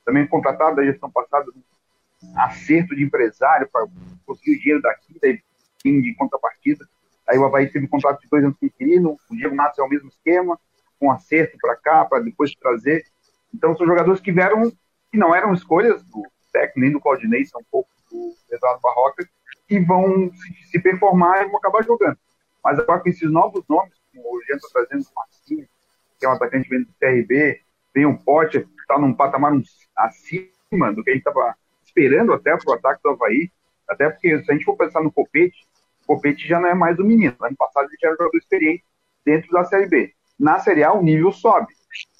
também 0.05 0.27
contratado 0.27 0.75
da 0.75 0.83
gestão 0.83 1.09
passada, 1.09 1.45
um 1.51 2.39
acerto 2.41 2.95
de 2.95 3.03
empresário 3.03 3.67
para 3.71 3.87
conseguir 4.25 4.57
o 4.57 4.59
dinheiro 4.59 4.81
daqui, 4.81 5.17
daí 5.21 5.41
fim 5.81 6.01
de 6.01 6.13
contrapartida. 6.15 6.85
Aí 7.27 7.37
o 7.37 7.45
Havaí 7.45 7.69
teve 7.69 7.85
um 7.85 7.89
contrato 7.89 8.21
de 8.21 8.27
dois 8.29 8.43
anos 8.43 8.57
com 8.57 8.65
o 8.65 8.69
Quirino, 8.69 9.17
o 9.29 9.35
Diego 9.35 9.55
Matos 9.55 9.79
é 9.79 9.83
o 9.83 9.89
mesmo 9.89 10.09
esquema, 10.09 10.59
com 10.99 11.11
acerto 11.11 11.57
para 11.59 11.75
cá, 11.75 12.05
para 12.05 12.23
depois 12.23 12.53
trazer. 12.55 13.05
Então, 13.53 13.75
são 13.75 13.85
jogadores 13.85 14.19
que 14.19 14.31
vieram, 14.31 14.71
que 15.11 15.17
não 15.17 15.33
eram 15.35 15.53
escolhas 15.53 16.03
do 16.03 16.23
técnico, 16.51 16.79
nem 16.79 16.91
do 16.91 16.99
Claudinei, 16.99 17.45
são 17.45 17.61
um 17.61 17.65
pouco 17.69 17.89
do 18.09 18.33
Eduardo 18.51 18.81
Barroca, 18.81 19.27
que 19.67 19.79
vão 19.79 20.31
se 20.69 20.79
performar 20.79 21.41
e 21.41 21.47
vão 21.47 21.57
acabar 21.57 21.83
jogando. 21.83 22.17
Mas 22.63 22.79
agora 22.79 23.01
com 23.01 23.09
esses 23.09 23.29
novos 23.29 23.63
nomes, 23.67 23.93
como 24.13 24.37
o 24.37 24.41
Jean 24.45 24.55
está 24.55 24.69
trazendo 24.73 25.05
o 25.05 25.15
Marcinho, 25.15 25.67
que 26.19 26.25
é 26.25 26.29
um 26.29 26.33
atacante 26.33 26.69
vindo 26.69 26.85
do 26.85 26.93
CRB, 26.99 27.61
tem 27.93 28.05
o 28.05 28.17
Pote, 28.17 28.61
que 28.61 28.81
está 28.81 28.97
num 28.97 29.13
patamar 29.13 29.53
acima 29.97 30.93
do 30.93 31.03
que 31.03 31.11
a 31.11 31.13
gente 31.13 31.27
estava 31.27 31.55
esperando 31.83 32.33
até 32.33 32.55
para 32.57 32.71
o 32.71 32.75
ataque 32.75 33.01
do 33.03 33.09
Havaí, 33.11 33.51
até 33.87 34.09
porque 34.09 34.41
se 34.43 34.51
a 34.51 34.53
gente 34.53 34.65
for 34.65 34.77
pensar 34.77 35.03
no 35.03 35.11
Copete, 35.11 35.67
o 36.03 36.07
Copete 36.07 36.47
já 36.47 36.59
não 36.59 36.69
é 36.69 36.73
mais 36.73 36.97
o 36.97 37.03
menino. 37.03 37.35
Ano 37.41 37.55
passado 37.55 37.87
ele 37.87 37.97
já 38.01 38.07
era 38.07 38.15
um 38.15 38.17
jogador 38.17 38.37
experiente 38.37 38.83
dentro 39.25 39.51
da 39.51 39.63
Série 39.65 39.87
B. 39.87 40.13
Na 40.39 40.59
Série 40.59 40.83
A 40.83 40.93
o 40.93 41.03
nível 41.03 41.31
sobe. 41.31 41.67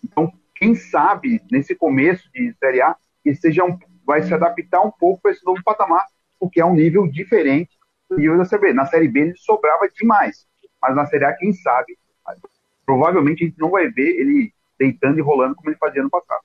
Então, 0.03 0.31
quem 0.55 0.75
sabe, 0.75 1.41
nesse 1.51 1.75
começo 1.75 2.29
de 2.31 2.53
Série 2.59 2.81
A, 2.81 2.95
ele 3.25 3.35
seja 3.35 3.63
um, 3.63 3.77
vai 4.05 4.21
se 4.21 4.33
adaptar 4.33 4.81
um 4.81 4.91
pouco 4.91 5.21
para 5.21 5.31
esse 5.31 5.43
novo 5.45 5.61
patamar, 5.63 6.05
porque 6.39 6.61
é 6.61 6.65
um 6.65 6.75
nível 6.75 7.07
diferente 7.07 7.77
nível 8.17 8.37
da 8.37 8.45
Série 8.45 8.61
B. 8.61 8.73
Na 8.73 8.85
Série 8.85 9.07
B 9.07 9.19
ele 9.19 9.37
sobrava 9.37 9.87
demais. 9.89 10.45
Mas 10.81 10.95
na 10.95 11.05
Série 11.05 11.25
A, 11.25 11.33
quem 11.33 11.53
sabe, 11.53 11.97
provavelmente 12.85 13.43
a 13.43 13.47
gente 13.47 13.59
não 13.59 13.69
vai 13.69 13.87
ver 13.89 14.19
ele 14.19 14.53
deitando 14.77 15.17
e 15.17 15.21
rolando 15.21 15.55
como 15.55 15.69
ele 15.69 15.77
fazia 15.77 16.03
no 16.03 16.09
passado. 16.09 16.43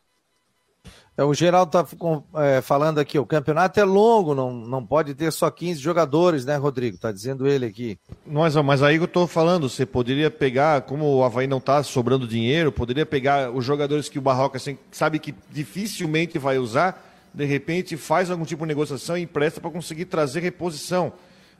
É, 1.18 1.24
o 1.24 1.34
Geraldo 1.34 1.76
está 1.76 1.96
é, 2.40 2.62
falando 2.62 3.00
aqui, 3.00 3.18
o 3.18 3.26
campeonato 3.26 3.80
é 3.80 3.82
longo, 3.82 4.36
não, 4.36 4.52
não 4.52 4.86
pode 4.86 5.16
ter 5.16 5.32
só 5.32 5.50
15 5.50 5.80
jogadores, 5.80 6.44
né, 6.44 6.54
Rodrigo? 6.54 6.94
Está 6.94 7.10
dizendo 7.10 7.44
ele 7.48 7.66
aqui. 7.66 7.98
Mas, 8.24 8.54
mas 8.54 8.84
aí 8.84 8.94
eu 8.94 9.04
estou 9.04 9.26
falando, 9.26 9.68
você 9.68 9.84
poderia 9.84 10.30
pegar, 10.30 10.82
como 10.82 11.04
o 11.04 11.24
Havaí 11.24 11.48
não 11.48 11.58
está 11.58 11.82
sobrando 11.82 12.24
dinheiro, 12.24 12.70
poderia 12.70 13.04
pegar 13.04 13.50
os 13.50 13.64
jogadores 13.64 14.08
que 14.08 14.16
o 14.16 14.22
Barroca 14.22 14.58
assim, 14.58 14.78
sabe 14.92 15.18
que 15.18 15.34
dificilmente 15.50 16.38
vai 16.38 16.56
usar, 16.56 17.04
de 17.34 17.44
repente 17.44 17.96
faz 17.96 18.30
algum 18.30 18.44
tipo 18.44 18.62
de 18.62 18.68
negociação 18.68 19.18
e 19.18 19.22
empresta 19.22 19.60
para 19.60 19.72
conseguir 19.72 20.04
trazer 20.04 20.38
reposição. 20.38 21.12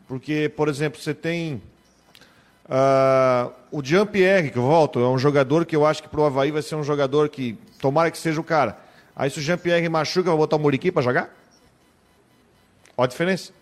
Porque, 0.08 0.50
por 0.56 0.68
exemplo, 0.68 0.98
você 1.00 1.14
tem 1.14 1.62
uh, 2.64 3.52
o 3.70 3.84
Jean-Pierre, 3.84 4.50
que 4.50 4.58
eu 4.58 4.62
volto, 4.62 4.98
é 4.98 5.08
um 5.08 5.18
jogador 5.18 5.64
que 5.64 5.76
eu 5.76 5.86
acho 5.86 6.02
que 6.02 6.08
para 6.08 6.20
o 6.20 6.24
Havaí 6.24 6.50
vai 6.50 6.62
ser 6.62 6.74
um 6.74 6.82
jogador 6.82 7.28
que, 7.28 7.58
tomara 7.78 8.10
que 8.10 8.18
seja 8.18 8.40
o 8.40 8.44
cara 8.44 8.88
Aí 9.18 9.28
se 9.28 9.40
o 9.40 9.42
Jean-Pierre 9.42 9.88
machuca, 9.88 10.30
vai 10.30 10.38
botar 10.38 10.54
o 10.54 10.60
Muriqui 10.60 10.92
para 10.92 11.02
jogar? 11.02 11.34
Olha 12.96 13.06
a 13.06 13.08
diferença. 13.08 13.52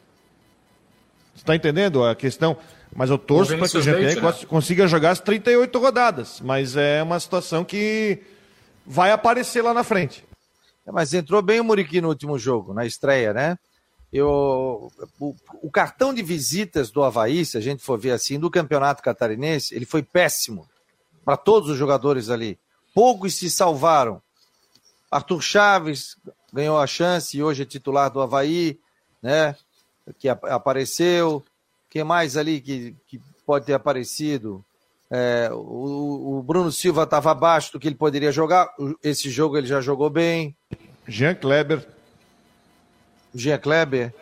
Você 1.34 1.40
está 1.40 1.56
entendendo 1.56 2.04
a 2.04 2.14
questão? 2.14 2.58
Mas 2.94 3.08
eu 3.08 3.16
torço 3.16 3.56
para 3.56 3.66
que 3.66 3.78
o 3.78 3.80
Jean-Pierre 3.80 4.20
né? 4.20 4.32
consiga 4.46 4.86
jogar 4.86 5.12
as 5.12 5.20
38 5.20 5.78
rodadas. 5.78 6.42
Mas 6.42 6.76
é 6.76 7.02
uma 7.02 7.18
situação 7.18 7.64
que 7.64 8.22
vai 8.84 9.10
aparecer 9.12 9.62
lá 9.62 9.72
na 9.72 9.82
frente. 9.82 10.26
É, 10.86 10.92
mas 10.92 11.14
entrou 11.14 11.40
bem 11.40 11.58
o 11.58 11.64
Muriqui 11.64 12.02
no 12.02 12.08
último 12.08 12.38
jogo, 12.38 12.74
na 12.74 12.84
estreia, 12.84 13.32
né? 13.32 13.56
Eu, 14.16 14.90
o, 15.20 15.34
o, 15.62 15.70
cartão 15.70 16.14
de 16.14 16.22
visitas 16.22 16.90
do 16.90 17.04
Havaí, 17.04 17.44
se 17.44 17.58
a 17.58 17.60
gente 17.60 17.82
for 17.82 17.98
ver 17.98 18.12
assim, 18.12 18.38
do 18.38 18.50
campeonato 18.50 19.02
catarinense, 19.02 19.74
ele 19.74 19.84
foi 19.84 20.02
péssimo 20.02 20.66
para 21.24 21.36
todos 21.36 21.68
os 21.68 21.76
jogadores 21.76 22.30
ali. 22.30 22.58
Poucos 22.94 23.34
se 23.34 23.50
salvaram. 23.50 24.22
Arthur 25.10 25.42
Chaves 25.42 26.16
ganhou 26.52 26.78
a 26.78 26.86
chance 26.86 27.36
e 27.36 27.42
hoje 27.42 27.62
é 27.62 27.66
titular 27.66 28.10
do 28.10 28.20
Havaí, 28.22 28.78
né? 29.22 29.54
Que 30.18 30.28
apareceu. 30.28 31.44
Quem 31.90 32.02
mais 32.02 32.36
ali 32.36 32.60
que, 32.60 32.96
que 33.06 33.20
pode 33.44 33.66
ter 33.66 33.74
aparecido? 33.74 34.64
É, 35.10 35.50
o, 35.52 36.38
o, 36.38 36.42
Bruno 36.42 36.72
Silva 36.72 37.02
estava 37.02 37.30
abaixo 37.30 37.72
do 37.72 37.78
que 37.78 37.86
ele 37.86 37.94
poderia 37.94 38.32
jogar. 38.32 38.74
Esse 39.02 39.30
jogo 39.30 39.58
ele 39.58 39.66
já 39.66 39.80
jogou 39.80 40.08
bem. 40.08 40.56
Jean 41.06 41.34
Kleber. 41.34 41.95
Jean 43.34 43.58
Kleber. 43.58 44.14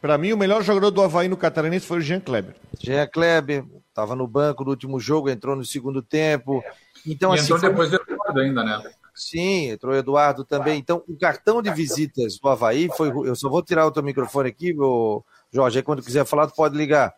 Para 0.00 0.16
mim, 0.16 0.32
o 0.32 0.36
melhor 0.36 0.62
jogador 0.62 0.90
do 0.90 1.02
Havaí 1.02 1.28
no 1.28 1.36
Catarinense 1.36 1.86
foi 1.86 1.98
o 1.98 2.00
Jean 2.00 2.20
Kleber. 2.20 2.54
Jean 2.78 3.06
Kleber 3.06 3.64
estava 3.88 4.14
no 4.14 4.26
banco 4.26 4.64
no 4.64 4.70
último 4.70 5.00
jogo, 5.00 5.28
entrou 5.28 5.56
no 5.56 5.64
segundo 5.64 6.00
tempo. 6.00 6.62
Então, 7.06 7.34
e 7.34 7.38
assim, 7.38 7.44
entrou 7.44 7.58
foi... 7.58 7.68
depois 7.70 7.90
do 7.90 7.96
Eduardo 7.96 8.40
ainda, 8.40 8.64
né? 8.64 8.82
Sim, 9.14 9.70
entrou 9.70 9.92
o 9.92 9.96
Eduardo 9.96 10.44
também. 10.44 10.78
Então, 10.78 11.02
o 11.08 11.18
cartão 11.18 11.60
de 11.60 11.72
visitas 11.72 12.38
do 12.38 12.48
Havaí 12.48 12.88
foi. 12.96 13.08
Eu 13.08 13.34
só 13.34 13.48
vou 13.48 13.62
tirar 13.62 13.84
o 13.86 13.90
teu 13.90 14.02
microfone 14.02 14.48
aqui, 14.48 14.72
meu 14.72 15.24
Jorge. 15.52 15.78
Aí 15.78 15.82
quando 15.82 16.02
quiser 16.02 16.24
falar, 16.24 16.46
tu 16.46 16.54
pode 16.54 16.76
ligar. 16.76 17.12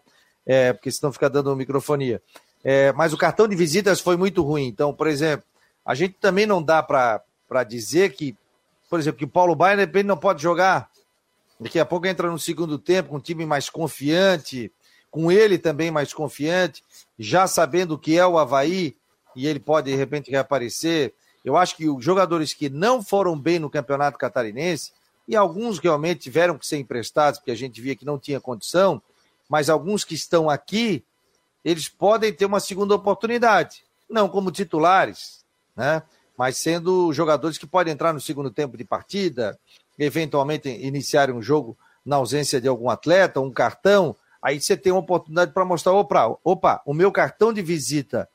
É, 0.46 0.72
porque 0.72 0.90
senão 0.90 1.12
fica 1.12 1.28
dando 1.28 1.54
microfonia. 1.54 2.22
É, 2.64 2.92
mas 2.92 3.12
o 3.12 3.18
cartão 3.18 3.46
de 3.46 3.54
visitas 3.54 4.00
foi 4.00 4.16
muito 4.16 4.42
ruim. 4.42 4.66
Então, 4.66 4.94
por 4.94 5.06
exemplo, 5.06 5.44
a 5.84 5.94
gente 5.94 6.14
também 6.20 6.46
não 6.46 6.62
dá 6.62 6.82
para 6.82 7.64
dizer 7.68 8.12
que, 8.12 8.34
por 8.88 8.98
exemplo, 8.98 9.18
que 9.18 9.24
o 9.24 9.28
Paulo 9.28 9.54
Baier 9.54 9.76
de 9.76 9.84
repente 9.84 10.06
não 10.06 10.16
pode 10.16 10.42
jogar. 10.42 10.89
Daqui 11.61 11.78
a 11.78 11.84
pouco 11.84 12.06
entra 12.06 12.30
no 12.30 12.38
segundo 12.38 12.78
tempo 12.78 13.11
com 13.11 13.16
um 13.16 13.20
time 13.20 13.44
mais 13.44 13.68
confiante, 13.68 14.72
com 15.11 15.30
ele 15.30 15.58
também 15.58 15.90
mais 15.90 16.14
confiante, 16.14 16.82
já 17.18 17.46
sabendo 17.46 17.98
que 17.98 18.18
é 18.18 18.26
o 18.26 18.38
Havaí, 18.38 18.96
e 19.36 19.46
ele 19.46 19.61
pode 19.61 19.90
de 19.90 19.96
repente 19.96 20.30
reaparecer. 20.30 21.12
Eu 21.44 21.58
acho 21.58 21.76
que 21.76 21.86
os 21.86 22.02
jogadores 22.02 22.54
que 22.54 22.70
não 22.70 23.02
foram 23.02 23.38
bem 23.38 23.58
no 23.58 23.68
campeonato 23.68 24.16
catarinense, 24.16 24.92
e 25.28 25.36
alguns 25.36 25.78
realmente 25.78 26.22
tiveram 26.22 26.56
que 26.56 26.66
ser 26.66 26.78
emprestados, 26.78 27.38
porque 27.38 27.50
a 27.50 27.56
gente 27.56 27.80
via 27.80 27.94
que 27.94 28.06
não 28.06 28.18
tinha 28.18 28.40
condição, 28.40 29.02
mas 29.48 29.68
alguns 29.68 30.02
que 30.02 30.14
estão 30.14 30.48
aqui, 30.48 31.04
eles 31.62 31.88
podem 31.88 32.32
ter 32.32 32.46
uma 32.46 32.58
segunda 32.58 32.94
oportunidade. 32.94 33.84
Não 34.08 34.28
como 34.28 34.50
titulares, 34.50 35.44
né? 35.76 36.02
mas 36.36 36.56
sendo 36.56 37.12
jogadores 37.12 37.58
que 37.58 37.66
podem 37.66 37.92
entrar 37.92 38.14
no 38.14 38.20
segundo 38.20 38.50
tempo 38.50 38.76
de 38.76 38.84
partida, 38.84 39.58
eventualmente 40.01 40.68
iniciarem 40.68 41.34
um 41.34 41.42
jogo 41.42 41.76
na 42.05 42.16
ausência 42.16 42.61
de 42.61 42.66
algum 42.66 42.88
atleta, 42.88 43.40
um 43.40 43.53
cartão. 43.53 44.16
Aí 44.42 44.59
você 44.59 44.76
tem 44.76 44.90
uma 44.90 45.01
oportunidade 45.01 45.53
para 45.53 45.64
mostrar: 45.64 45.92
opa, 45.92 46.36
opa, 46.42 46.80
o 46.86 46.94
meu 46.94 47.12
cartão 47.12 47.53
de 47.53 47.61
visita 47.61 48.28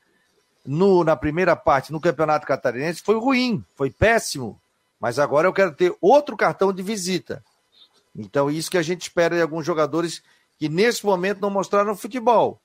no, 0.64 1.02
na 1.02 1.16
primeira 1.16 1.56
parte 1.56 1.92
no 1.92 2.00
Campeonato 2.00 2.46
Catarinense 2.46 3.02
foi 3.02 3.18
ruim, 3.18 3.64
foi 3.74 3.90
péssimo. 3.90 4.60
Mas 5.00 5.18
agora 5.18 5.46
eu 5.46 5.52
quero 5.52 5.74
ter 5.74 5.94
outro 6.00 6.36
cartão 6.36 6.72
de 6.72 6.82
visita. 6.82 7.44
Então, 8.16 8.50
isso 8.50 8.70
que 8.70 8.78
a 8.78 8.82
gente 8.82 9.02
espera 9.02 9.36
de 9.36 9.42
alguns 9.42 9.66
jogadores 9.66 10.22
que 10.58 10.68
nesse 10.68 11.04
momento 11.04 11.40
não 11.40 11.50
mostraram 11.50 11.94
futebol, 11.94 12.58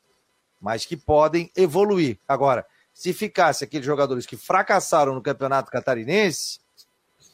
mas 0.62 0.86
que 0.86 0.96
podem 0.96 1.52
evoluir. 1.58 2.18
Agora, 2.26 2.66
se 2.94 3.12
ficasse 3.12 3.66
aqueles 3.66 3.86
jogadores 3.86 4.26
que 4.26 4.38
fracassaram 4.38 5.14
no 5.14 5.22
Campeonato 5.22 5.70
Catarinense, 5.70 6.61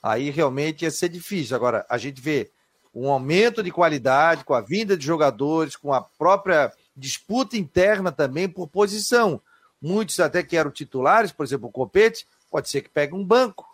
aí 0.08 0.30
realmente 0.30 0.84
ia 0.84 0.92
ser 0.92 1.10
difícil. 1.10 1.56
Agora, 1.56 1.86
a 1.90 1.98
gente 1.98 2.22
vê 2.22 2.50
um 2.94 3.10
aumento 3.10 3.62
de 3.62 3.72
qualidade 3.72 4.44
com 4.44 4.54
a 4.54 4.62
vinda 4.62 4.98
de 4.98 5.06
jogadores, 5.06 5.76
com 5.76 5.94
a 5.94 6.02
própria 6.02 6.72
disputa 6.96 7.58
interna 7.58 8.12
também 8.12 8.50
por 8.50 8.68
posição 8.68 9.42
muitos 9.82 10.20
até 10.20 10.44
que 10.44 10.58
eram 10.58 10.72
titulares, 10.72 11.32
por 11.32 11.46
exemplo, 11.46 11.70
o 11.70 11.72
Copete, 11.72 12.28
pode 12.50 12.70
ser 12.70 12.82
que 12.82 12.90
pegue 12.90 13.14
um 13.14 13.24
banco. 13.24 13.66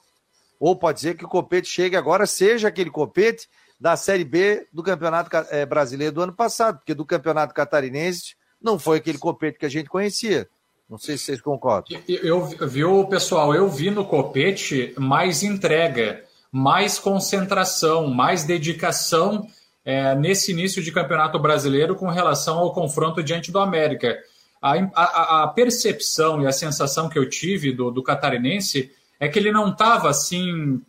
Ou 0.59 0.75
pode 0.75 0.99
ser 0.99 1.17
que 1.17 1.25
o 1.25 1.29
Copete 1.29 1.67
chegue 1.67 1.95
agora, 1.95 2.25
seja 2.25 2.67
aquele 2.67 2.89
Copete 2.89 3.49
da 3.79 3.97
Série 3.97 4.23
B 4.23 4.67
do 4.71 4.83
Campeonato 4.83 5.29
eh, 5.49 5.65
Brasileiro 5.65 6.13
do 6.13 6.21
ano 6.21 6.33
passado, 6.33 6.77
porque 6.77 6.93
do 6.93 7.05
Campeonato 7.05 7.53
Catarinense 7.53 8.35
não 8.61 8.79
foi 8.79 8.97
aquele 8.97 9.17
Copete 9.17 9.59
que 9.59 9.65
a 9.65 9.69
gente 9.69 9.89
conhecia. 9.89 10.47
Não 10.93 10.99
sei 10.99 11.17
se 11.17 11.23
vocês 11.23 11.41
concordam. 11.41 11.99
Eu, 12.07 12.47
eu 12.59 12.67
viu, 12.67 13.07
pessoal, 13.07 13.55
eu 13.55 13.67
vi 13.67 13.89
no 13.89 14.05
Copete 14.05 14.93
mais 14.95 15.41
entrega, 15.41 16.23
mais 16.51 16.99
concentração, 16.99 18.07
mais 18.07 18.43
dedicação 18.43 19.47
é, 19.83 20.13
nesse 20.13 20.51
início 20.51 20.83
de 20.83 20.91
Campeonato 20.91 21.39
Brasileiro 21.39 21.95
com 21.95 22.09
relação 22.09 22.59
ao 22.59 22.71
confronto 22.71 23.23
diante 23.23 23.51
do 23.51 23.57
América 23.57 24.19
a, 24.61 24.75
a, 24.93 25.43
a, 25.43 25.47
percepção 25.47 26.43
e 26.43 26.47
a 26.47 26.51
sensação 26.51 27.09
que 27.09 27.17
eu 27.17 27.27
tive 27.27 27.73
do, 27.73 27.89
do 27.89 28.03
catarinense 28.03 28.91
é 29.19 29.27
que 29.27 29.39
ele 29.39 29.51
não 29.51 29.71
estava 29.71 30.11
assim 30.11 30.79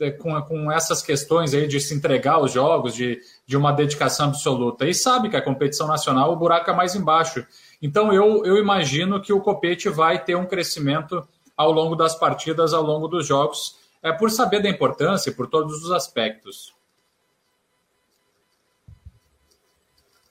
é, 0.00 0.10
com, 0.10 0.40
com 0.42 0.72
essas 0.72 1.02
questões 1.02 1.52
aí 1.52 1.68
de 1.68 1.78
se 1.80 1.94
entregar 1.94 2.36
aos 2.36 2.50
jogos, 2.50 2.94
de, 2.94 3.20
de 3.46 3.56
uma 3.58 3.72
dedicação 3.72 4.28
absoluta. 4.28 4.88
E 4.88 4.94
sabe 4.94 5.28
que 5.28 5.36
a 5.36 5.42
competição 5.42 5.86
nacional 5.86 6.32
o 6.32 6.36
buraco 6.36 6.70
é 6.70 6.74
mais 6.74 6.96
embaixo. 6.96 7.46
Então 7.82 8.12
eu, 8.12 8.44
eu 8.44 8.56
imagino 8.56 9.20
que 9.20 9.32
o 9.32 9.40
Copete 9.40 9.88
vai 9.88 10.22
ter 10.22 10.36
um 10.36 10.46
crescimento 10.46 11.26
ao 11.56 11.70
longo 11.70 11.94
das 11.94 12.14
partidas, 12.14 12.72
ao 12.72 12.82
longo 12.82 13.06
dos 13.08 13.26
jogos, 13.26 13.76
é 14.02 14.12
por 14.12 14.30
saber 14.30 14.62
da 14.62 14.68
importância 14.68 15.30
e 15.30 15.34
por 15.34 15.46
todos 15.46 15.82
os 15.82 15.90
aspectos. 15.90 16.74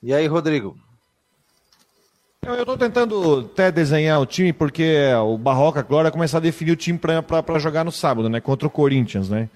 E 0.02 0.14
aí, 0.14 0.28
Rodrigo? 0.28 0.78
Eu 2.46 2.60
estou 2.60 2.78
tentando 2.78 3.40
até 3.40 3.72
desenhar 3.72 4.20
o 4.20 4.26
time, 4.26 4.52
porque 4.52 4.98
o 5.24 5.38
Barroca 5.38 5.80
agora 5.80 6.04
vai 6.04 6.12
começar 6.12 6.40
a 6.40 6.42
definir 6.42 6.72
o 6.72 6.76
time 6.76 7.00
para 7.00 7.58
jogar 7.58 7.86
no 7.86 7.92
sábado, 7.92 8.28
né? 8.28 8.42
Contra 8.42 8.68
o 8.68 8.72
Corinthians, 8.72 9.30
né? 9.30 9.50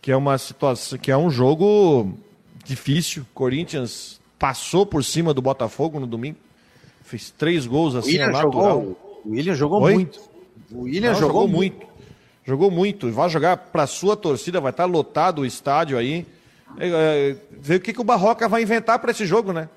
Que 0.00 0.10
é 0.10 0.16
uma 0.16 0.38
situação, 0.38 0.98
que 0.98 1.10
é 1.10 1.16
um 1.16 1.30
jogo 1.30 2.10
difícil. 2.64 3.26
Corinthians 3.34 4.18
passou 4.38 4.86
por 4.86 5.04
cima 5.04 5.34
do 5.34 5.42
Botafogo 5.42 6.00
no 6.00 6.06
domingo, 6.06 6.38
fez 7.12 7.30
três 7.30 7.66
gols 7.66 7.94
assim, 7.94 8.12
William 8.12 8.28
natural. 8.28 8.52
Jogou, 8.52 9.20
o 9.24 9.30
William 9.30 9.54
jogou 9.54 9.82
Oi? 9.82 9.94
muito. 9.94 10.20
O 10.70 10.82
William 10.82 11.12
Não, 11.12 11.20
jogou, 11.20 11.42
jogou 11.42 11.48
muito. 11.48 11.86
Jogou 12.44 12.70
muito. 12.70 13.12
Vai 13.12 13.28
jogar 13.28 13.56
para 13.56 13.86
sua 13.86 14.16
torcida, 14.16 14.60
vai 14.60 14.70
estar 14.70 14.84
tá 14.84 14.88
lotado 14.88 15.42
o 15.42 15.46
estádio 15.46 15.98
aí. 15.98 16.26
É, 16.78 16.88
é, 16.88 17.36
ver 17.50 17.76
o 17.76 17.80
que, 17.80 17.92
que 17.92 18.00
o 18.00 18.04
Barroca 18.04 18.48
vai 18.48 18.62
inventar 18.62 18.98
para 18.98 19.10
esse 19.10 19.26
jogo, 19.26 19.52
né? 19.52 19.68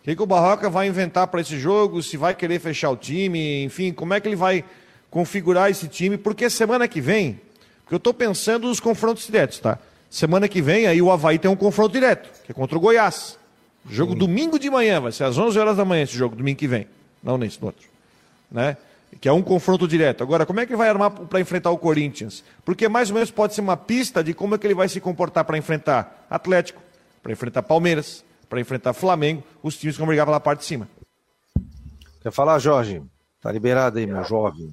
O 0.00 0.04
que, 0.04 0.14
que 0.14 0.22
o 0.22 0.26
Barroca 0.26 0.68
vai 0.68 0.86
inventar 0.86 1.26
para 1.28 1.40
esse 1.40 1.58
jogo? 1.58 2.02
Se 2.02 2.18
vai 2.18 2.34
querer 2.34 2.58
fechar 2.58 2.90
o 2.90 2.96
time, 2.96 3.64
enfim, 3.64 3.90
como 3.90 4.12
é 4.12 4.20
que 4.20 4.28
ele 4.28 4.36
vai 4.36 4.62
configurar 5.10 5.70
esse 5.70 5.88
time? 5.88 6.18
Porque 6.18 6.50
semana 6.50 6.86
que 6.86 7.00
vem, 7.00 7.40
porque 7.82 7.94
eu 7.94 7.98
estou 7.98 8.12
pensando 8.12 8.68
nos 8.68 8.80
confrontos 8.80 9.26
diretos, 9.26 9.58
tá? 9.60 9.78
Semana 10.10 10.46
que 10.46 10.60
vem 10.60 10.86
aí 10.86 11.00
o 11.00 11.10
Havaí 11.10 11.38
tem 11.38 11.50
um 11.50 11.56
confronto 11.56 11.92
direto, 11.92 12.28
que 12.44 12.52
é 12.52 12.54
contra 12.54 12.76
o 12.76 12.80
Goiás. 12.80 13.39
Jogo 13.88 14.12
Sim. 14.12 14.18
domingo 14.18 14.58
de 14.58 14.70
manhã, 14.70 15.00
vai 15.00 15.12
ser 15.12 15.24
às 15.24 15.38
11 15.38 15.58
horas 15.58 15.76
da 15.76 15.84
manhã 15.84 16.02
esse 16.02 16.16
jogo, 16.16 16.36
domingo 16.36 16.58
que 16.58 16.68
vem. 16.68 16.86
Não 17.22 17.38
nesse, 17.38 17.60
no 17.60 17.68
outro. 17.68 17.88
Né? 18.50 18.76
Que 19.20 19.28
é 19.28 19.32
um 19.32 19.42
confronto 19.42 19.88
direto. 19.88 20.22
Agora, 20.22 20.46
como 20.46 20.60
é 20.60 20.66
que 20.66 20.72
ele 20.72 20.78
vai 20.78 20.88
armar 20.88 21.10
para 21.10 21.40
enfrentar 21.40 21.70
o 21.70 21.78
Corinthians? 21.78 22.44
Porque 22.64 22.88
mais 22.88 23.10
ou 23.10 23.14
menos 23.14 23.30
pode 23.30 23.54
ser 23.54 23.60
uma 23.60 23.76
pista 23.76 24.22
de 24.22 24.34
como 24.34 24.54
é 24.54 24.58
que 24.58 24.66
ele 24.66 24.74
vai 24.74 24.88
se 24.88 25.00
comportar 25.00 25.44
para 25.44 25.58
enfrentar 25.58 26.26
Atlético, 26.30 26.80
para 27.22 27.32
enfrentar 27.32 27.62
Palmeiras, 27.62 28.24
para 28.48 28.60
enfrentar 28.60 28.92
Flamengo, 28.92 29.42
os 29.62 29.76
times 29.76 29.96
que 29.96 30.00
vão 30.00 30.08
brigar 30.08 30.26
pela 30.26 30.40
parte 30.40 30.60
de 30.60 30.66
cima. 30.66 30.88
Quer 32.22 32.30
falar, 32.30 32.58
Jorge? 32.58 33.02
Tá 33.40 33.50
liberado 33.50 33.98
aí, 33.98 34.06
meu 34.06 34.22
jovem. 34.24 34.70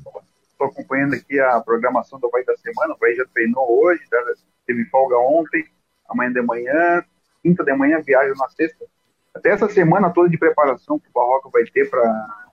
Estou 0.52 0.68
acompanhando 0.68 1.14
aqui 1.14 1.40
a 1.40 1.62
programação 1.62 2.20
do 2.20 2.30
Vai 2.30 2.44
da 2.44 2.56
semana. 2.58 2.94
O 2.94 2.98
Vai 2.98 3.14
já 3.16 3.24
treinou 3.34 3.84
hoje, 3.84 4.04
já 4.12 4.18
teve 4.66 4.84
folga 4.86 5.18
ontem, 5.18 5.64
amanhã 6.10 6.34
de 6.34 6.42
manhã, 6.42 7.04
quinta 7.42 7.64
de 7.64 7.74
manhã, 7.74 8.02
viagem 8.02 8.34
na 8.36 8.50
sexta. 8.50 8.86
Até 9.38 9.52
essa 9.52 9.70
semana 9.70 10.10
toda 10.10 10.28
de 10.30 10.38
preparação 10.38 10.98
que 10.98 11.08
o 11.10 11.12
Barroca 11.14 11.50
vai 11.54 11.64
ter 11.66 11.88
para 11.90 12.48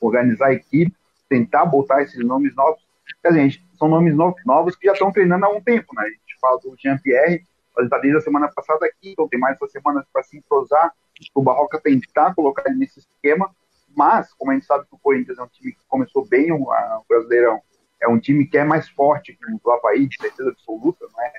organizar 0.00 0.48
a 0.48 0.52
equipe, 0.52 0.92
tentar 1.28 1.64
botar 1.64 2.02
esses 2.02 2.24
nomes 2.24 2.54
novos. 2.56 2.82
Quer 3.22 3.28
dizer, 3.28 3.62
são 3.78 3.88
nomes 3.88 4.16
novos 4.16 4.74
que 4.74 4.86
já 4.86 4.92
estão 4.92 5.12
treinando 5.12 5.46
há 5.46 5.48
um 5.48 5.60
tempo, 5.60 5.94
né? 5.94 6.02
A 6.02 6.08
gente 6.08 6.38
fala 6.40 6.58
do 6.58 6.74
Jean-Pierre, 6.76 7.46
mas 7.76 7.84
está 7.84 7.98
desde 7.98 8.18
a 8.18 8.20
semana 8.20 8.50
passada 8.52 8.84
aqui, 8.84 9.12
então 9.12 9.28
tem 9.28 9.38
mais 9.38 9.56
duas 9.58 9.70
semanas 9.70 10.04
para 10.12 10.24
se 10.24 10.36
entrosar, 10.36 10.92
o 11.34 11.42
Barroca 11.42 11.80
tentar 11.80 12.34
colocar 12.34 12.64
ele 12.66 12.78
nesse 12.78 12.98
esquema, 12.98 13.50
mas, 13.96 14.32
como 14.34 14.50
a 14.50 14.54
gente 14.54 14.66
sabe 14.66 14.86
que 14.86 14.94
o 14.94 14.98
Corinthians 14.98 15.38
é 15.38 15.42
um 15.42 15.48
time 15.48 15.72
que 15.72 15.80
começou 15.88 16.26
bem 16.26 16.50
o, 16.52 16.68
Brasileirão, 17.08 17.60
é 18.00 18.08
um 18.08 18.18
time 18.18 18.44
que 18.46 18.58
é 18.58 18.64
mais 18.64 18.88
forte 18.88 19.34
que 19.34 19.44
o 19.64 19.70
Havaí, 19.70 20.06
de 20.08 20.16
certeza 20.20 20.50
absoluta, 20.50 21.06
não 21.12 21.22
é? 21.22 21.32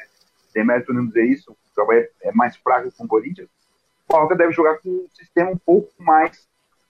Tem 0.53 0.65
mérito 0.65 0.93
não 0.93 1.05
dizer 1.05 1.25
isso, 1.25 1.51
o 1.51 1.81
Havaí 1.81 2.07
é 2.21 2.31
mais 2.31 2.55
fraco 2.55 2.89
que 2.89 3.03
o 3.03 3.07
Corinthians. 3.07 3.49
O 4.09 4.13
Barroca 4.13 4.35
deve 4.35 4.51
jogar 4.53 4.79
com 4.79 4.89
um 4.89 5.07
sistema 5.13 5.51
um 5.51 5.57
pouco 5.57 5.91
mais 5.99 6.47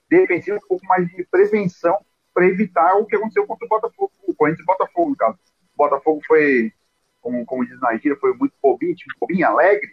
defensivo, 0.08 0.56
um 0.56 0.66
pouco 0.66 0.86
mais 0.86 1.06
de 1.06 1.22
prevenção 1.24 1.98
para 2.32 2.46
evitar 2.46 2.94
o 2.94 3.04
que 3.04 3.14
aconteceu 3.14 3.46
contra 3.46 3.66
o 3.66 3.68
Botafogo, 3.68 4.10
o 4.26 4.34
Corinthians 4.34 4.60
e 4.60 4.62
o 4.62 4.66
Botafogo, 4.66 5.10
no 5.10 5.16
caso. 5.16 5.38
O 5.74 5.76
Botafogo 5.76 6.22
foi, 6.26 6.72
como, 7.20 7.44
como 7.44 7.66
diz 7.66 7.78
na 7.78 7.94
gíria, 7.96 8.16
foi 8.18 8.32
muito 8.32 8.54
bobinho, 8.62 8.94
bobinho, 9.20 9.46
alegre. 9.46 9.90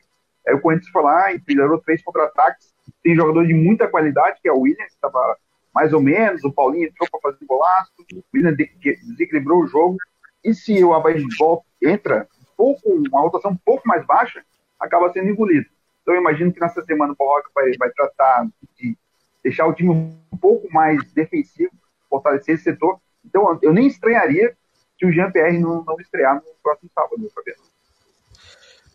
Aí 0.47 0.55
o 0.55 0.61
Corinthians 0.61 0.89
foi 0.89 1.03
lá 1.03 1.34
e 1.34 1.39
três 1.84 2.01
contra-ataques. 2.01 2.73
Tem 3.03 3.13
jogador 3.13 3.45
de 3.45 3.53
muita 3.53 3.89
qualidade, 3.89 4.39
que 4.41 4.47
é 4.47 4.53
o 4.53 4.61
William, 4.61 4.86
que 4.86 4.93
estava 4.93 5.38
mais 5.75 5.91
ou 5.91 6.01
menos, 6.01 6.43
o 6.45 6.51
Paulinho 6.51 6.88
entrou 6.88 7.09
para 7.11 7.32
fazer 7.32 7.45
golaço, 7.45 7.91
o 8.13 8.23
William 8.34 8.55
desequilibrou 8.55 9.63
o 9.63 9.67
jogo. 9.67 9.97
E 10.43 10.53
se 10.53 10.82
o 10.82 10.93
Havaí 10.93 11.23
volta, 11.38 11.65
entra 11.84 12.28
um 12.39 12.55
pouco, 12.55 12.89
uma 12.89 13.19
rotação 13.19 13.51
um 13.51 13.57
pouco 13.57 13.86
mais 13.86 14.05
baixa, 14.05 14.43
acaba 14.80 15.11
sendo 15.11 15.30
engolido. 15.30 15.67
Então 16.07 16.15
eu 16.15 16.21
imagino 16.21 16.53
que 16.53 16.61
nessa 16.61 16.81
semana 16.85 17.11
o 17.11 17.15
Barroca 17.17 17.49
vai, 17.53 17.69
vai 17.77 17.89
tratar 17.89 18.47
de 18.79 18.97
deixar 19.43 19.67
o 19.67 19.73
time 19.73 19.89
um 19.89 20.37
pouco 20.39 20.71
mais 20.71 21.03
defensivo, 21.11 21.73
fortalecer 22.09 22.55
esse 22.55 22.63
setor. 22.63 22.97
Então, 23.25 23.59
eu 23.61 23.73
nem 23.73 23.87
estranharia 23.87 24.55
se 24.97 25.05
o 25.05 25.11
Jean-Pierre 25.11 25.59
não, 25.59 25.83
não 25.83 25.99
estrear 25.99 26.35
no 26.35 26.43
próximo 26.63 26.89
sábado, 26.95 27.29
Fabiano. 27.35 27.61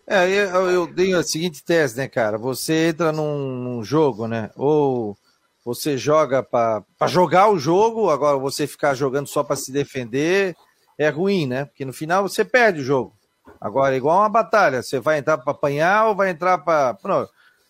É, 0.06 0.26
eu, 0.26 0.70
eu 0.70 0.94
tenho 0.94 1.18
a 1.18 1.22
seguinte 1.22 1.62
tese, 1.62 1.98
né, 1.98 2.08
cara? 2.08 2.38
Você 2.38 2.88
entra 2.88 3.12
num, 3.12 3.58
num 3.58 3.84
jogo, 3.84 4.26
né? 4.26 4.50
Ou 4.56 5.14
você 5.62 5.98
joga 5.98 6.42
para 6.42 6.82
jogar 7.08 7.50
o 7.50 7.58
jogo, 7.58 8.08
agora 8.08 8.38
você 8.38 8.66
ficar 8.66 8.94
jogando 8.94 9.26
só 9.26 9.44
para 9.44 9.56
se 9.56 9.70
defender 9.70 10.56
é 10.98 11.10
ruim, 11.10 11.46
né? 11.46 11.66
Porque 11.66 11.84
no 11.84 11.92
final 11.92 12.26
você 12.26 12.42
perde 12.42 12.80
o 12.80 12.84
jogo. 12.84 13.12
Agora, 13.60 13.96
igual 13.96 14.18
uma 14.18 14.28
batalha, 14.28 14.82
você 14.82 14.98
vai 14.98 15.18
entrar 15.18 15.38
para 15.38 15.52
apanhar 15.52 16.08
ou 16.08 16.14
vai 16.14 16.30
entrar 16.30 16.58
para. 16.58 16.96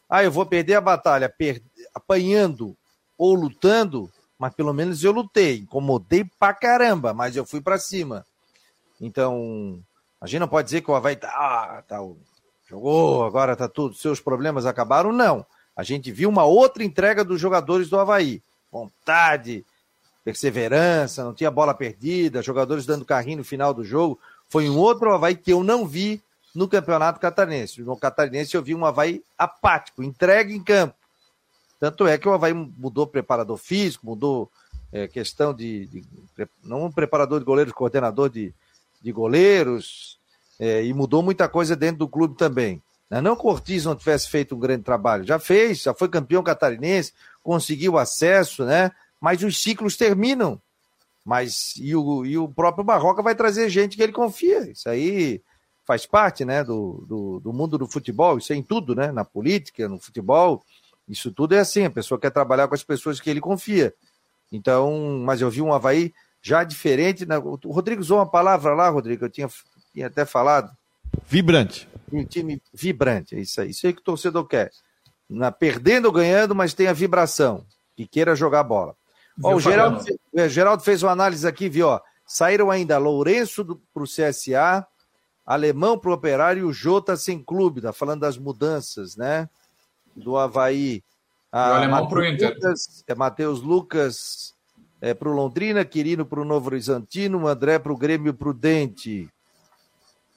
Ah, 0.09 0.23
eu 0.23 0.31
vou 0.31 0.45
perder 0.45 0.75
a 0.75 0.81
batalha 0.81 1.29
per... 1.29 1.63
apanhando 1.95 2.77
ou 3.17 3.35
lutando, 3.35 4.11
mas 4.39 4.55
pelo 4.55 4.73
menos 4.73 5.03
eu 5.05 5.13
lutei, 5.13 5.59
incomodei 5.59 6.25
pra 6.39 6.53
caramba, 6.53 7.15
mas 7.15 7.37
eu 7.37 7.45
fui 7.45 7.61
para 7.61 7.79
cima. 7.79 8.27
Então, 9.01 9.83
a 10.21 10.27
gente 10.27 10.41
não 10.41 10.49
pode 10.49 10.67
dizer 10.67 10.81
que 10.81 10.91
o 10.91 10.95
Havaí 10.95 11.19
ah, 11.23 11.83
tá, 11.87 11.99
jogou, 12.69 13.25
agora 13.25 13.57
tá 13.57 13.69
tudo, 13.69 13.95
seus 13.95 14.21
problemas 14.21 14.67
acabaram, 14.67 15.13
não. 15.13 15.45
A 15.77 15.83
gente 15.83 16.13
viu 16.13 16.29
uma 16.29 16.45
outra 16.45 16.85
entrega 16.85 17.25
dos 17.25 17.41
jogadores 17.41 17.89
do 17.89 17.99
Havaí. 17.99 18.43
Vontade, 18.71 19.65
perseverança, 20.25 21.25
não 21.25 21.35
tinha 21.35 21.51
bola 21.51 21.75
perdida, 21.75 22.43
jogadores 22.43 22.87
dando 22.87 23.05
carrinho 23.05 23.39
no 23.39 23.45
final 23.45 23.75
do 23.75 23.85
jogo. 23.85 24.19
Foi 24.53 24.69
um 24.69 24.77
outro 24.77 25.11
Havaí 25.11 25.35
que 25.35 25.51
eu 25.51 25.65
não 25.65 25.87
vi 25.87 26.23
no 26.55 26.69
Campeonato 26.69 27.19
Catarinense. 27.19 27.81
No 27.81 27.97
Catarinense 27.97 28.55
eu 28.55 28.63
vi 28.63 28.75
um 28.75 28.85
Havaí 28.85 29.25
apático, 29.39 30.03
entregue 30.03 30.55
em 30.55 30.63
campo. 30.63 30.95
Tanto 31.81 32.07
é 32.07 32.19
que 32.19 32.29
o 32.29 32.35
Havaí 32.35 32.53
mudou 32.53 33.07
preparador 33.07 33.57
físico, 33.57 34.05
mudou 34.05 34.51
é, 34.93 35.09
questão 35.09 35.55
de, 35.55 35.87
de, 35.87 36.05
Não 36.63 36.93
preparador 36.93 37.39
de 37.39 37.47
goleiros, 37.47 37.73
coordenador 37.73 38.29
de, 38.29 38.53
de 39.01 39.11
goleiros, 39.11 40.19
é, 40.61 40.85
e 40.85 40.93
mudou 40.93 41.23
muita 41.23 41.49
coisa 41.49 41.75
dentro 41.75 42.01
do 42.01 42.09
clube 42.09 42.37
também. 42.37 42.83
Né? 43.09 43.23
Não 43.23 43.35
que 43.35 43.47
o 43.47 43.49
Ortiz 43.49 43.87
não 43.87 43.97
tivesse 43.97 44.29
feito 44.29 44.55
um 44.55 44.61
grande 44.61 44.83
trabalho, 44.83 45.25
já 45.25 45.39
fez, 45.39 45.81
já 45.81 45.95
foi 45.95 46.11
campeão 46.11 46.43
catarinense, 46.43 47.15
conseguiu 47.43 47.97
acesso, 47.97 48.67
né? 48.67 48.93
Mas 49.19 49.43
os 49.43 49.63
ciclos 49.63 49.97
terminam. 49.97 50.61
Mas 51.25 51.75
e 51.77 51.95
o, 51.95 52.25
e 52.25 52.37
o 52.37 52.49
próprio 52.49 52.85
Barroca 52.85 53.23
vai 53.23 53.35
trazer 53.35 53.69
gente 53.69 53.97
que 53.97 54.03
ele 54.03 54.13
confia. 54.13 54.71
Isso 54.71 54.89
aí 54.89 55.41
faz 55.85 56.07
parte, 56.07 56.45
né, 56.45 56.63
do, 56.63 57.05
do, 57.09 57.41
do 57.41 57.53
mundo 57.53 57.77
do 57.77 57.89
futebol, 57.89 58.39
isso 58.39 58.53
é 58.53 58.57
em 58.57 58.63
tudo, 58.63 58.95
né? 58.95 59.11
Na 59.11 59.25
política, 59.25 59.89
no 59.89 59.99
futebol, 59.99 60.63
isso 61.09 61.33
tudo 61.33 61.55
é 61.55 61.59
assim, 61.59 61.85
a 61.85 61.91
pessoa 61.91 62.21
quer 62.21 62.31
trabalhar 62.31 62.69
com 62.69 62.75
as 62.75 62.85
pessoas 62.85 63.21
que 63.21 63.29
ele 63.29 63.41
confia. 63.41 63.93
Então, 64.51 65.19
mas 65.25 65.41
eu 65.41 65.51
vi 65.51 65.63
um 65.63 65.73
Havaí 65.73 66.13
já 66.41 66.63
diferente. 66.65 67.25
Né? 67.25 67.39
O 67.39 67.57
Rodrigo 67.73 68.01
usou 68.01 68.19
uma 68.19 68.27
palavra 68.27 68.75
lá, 68.75 68.89
Rodrigo, 68.89 69.25
eu 69.25 69.31
tinha, 69.31 69.49
tinha 69.93 70.07
até 70.07 70.25
falado. 70.25 70.71
Vibrante. 71.27 71.89
Um 72.13 72.25
time 72.25 72.61
vibrante, 72.73 73.35
é 73.35 73.41
isso 73.41 73.61
aí. 73.61 73.71
Isso 73.71 73.87
aí 73.87 73.93
que 73.93 74.01
o 74.01 74.05
torcedor 74.05 74.47
quer. 74.47 74.71
Na, 75.29 75.51
perdendo 75.51 76.07
ou 76.07 76.13
ganhando, 76.13 76.55
mas 76.55 76.75
tem 76.75 76.87
a 76.87 76.93
vibração. 76.93 77.65
E 77.97 78.07
queira 78.07 78.37
jogar 78.37 78.63
bola. 78.63 78.95
Ó, 79.43 79.55
o 79.55 79.61
Geraldo, 79.61 80.05
o 80.33 80.49
Geraldo 80.49 80.83
fez 80.83 81.03
uma 81.03 81.13
análise 81.13 81.47
aqui, 81.47 81.69
viu? 81.69 81.89
Ó, 81.89 82.01
saíram 82.27 82.71
ainda 82.71 82.99
Lourenço 82.99 83.81
para 83.95 84.03
o 84.03 84.07
CSA, 84.07 84.87
Alemão 85.47 85.99
para 85.99 86.11
o 86.11 86.15
Operário 86.15 86.61
e 86.61 86.65
o 86.65 86.73
Jota 86.73 87.17
sem 87.17 87.43
clube. 87.43 87.81
Tá 87.81 87.93
falando 87.93 88.21
das 88.21 88.37
mudanças, 88.37 89.17
né? 89.17 89.49
do 90.15 90.37
Havaí. 90.37 91.03
A, 91.51 91.71
o 91.71 91.75
alemão 91.75 92.09
para 92.09 92.19
o 92.19 92.25
Inter. 92.25 92.55
Lucas, 92.55 93.05
é 93.07 93.15
Matheus 93.15 93.61
Lucas 93.61 94.55
é, 95.01 95.13
para 95.13 95.29
o 95.29 95.33
Londrina, 95.33 95.85
Quirino 95.85 96.25
para 96.25 96.41
o 96.41 96.45
Novo 96.45 96.69
Horizontino, 96.69 97.47
André 97.47 97.79
para 97.79 97.93
o 97.93 97.97
Grêmio 97.97 98.33
Prudente. 98.33 99.29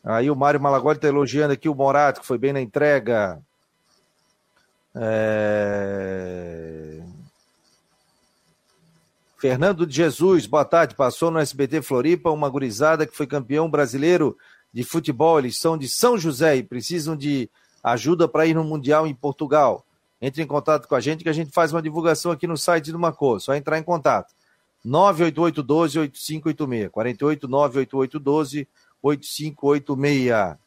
Aí 0.03 0.29
o 0.29 0.35
Mário 0.35 0.61
Malagoli 0.61 0.97
está 0.97 1.07
elogiando 1.07 1.53
aqui 1.53 1.69
o 1.69 1.75
Morato, 1.75 2.21
que 2.21 2.27
foi 2.27 2.37
bem 2.37 2.53
na 2.53 2.61
entrega. 2.61 3.41
É... 4.93 7.01
Fernando 9.38 9.86
de 9.86 9.93
Jesus, 9.93 10.45
boa 10.45 10.63
tarde. 10.63 10.95
Passou 10.95 11.29
no 11.29 11.39
SBT 11.39 11.81
Floripa 11.81 12.31
uma 12.31 12.49
gurizada 12.49 13.05
que 13.05 13.15
foi 13.15 13.27
campeão 13.27 13.69
brasileiro 13.69 14.38
de 14.73 14.81
futebol. 14.83 15.39
Eles 15.39 15.57
são 15.57 15.77
de 15.77 15.89
São 15.89 16.17
José 16.17 16.55
e 16.55 16.63
precisam 16.63 17.17
de 17.17 17.49
ajuda 17.83 18.29
para 18.29 18.45
ir 18.45 18.53
no 18.53 18.63
Mundial 18.63 19.05
em 19.05 19.13
Portugal. 19.13 19.86
Entre 20.21 20.41
em 20.41 20.47
contato 20.47 20.88
com 20.88 20.95
a 20.95 21.01
gente 21.01 21.21
que 21.21 21.29
a 21.29 21.33
gente 21.33 21.51
faz 21.51 21.73
uma 21.73 21.81
divulgação 21.81 22.31
aqui 22.31 22.47
no 22.47 22.57
site 22.57 22.93
do 22.93 22.99
Macô. 22.99 23.38
Só 23.39 23.53
entrar 23.53 23.77
em 23.77 23.83
contato. 23.83 24.33
988-12-8586. 24.86 26.89
48 26.89 27.47
988 27.47 28.67
8586. 29.01 30.57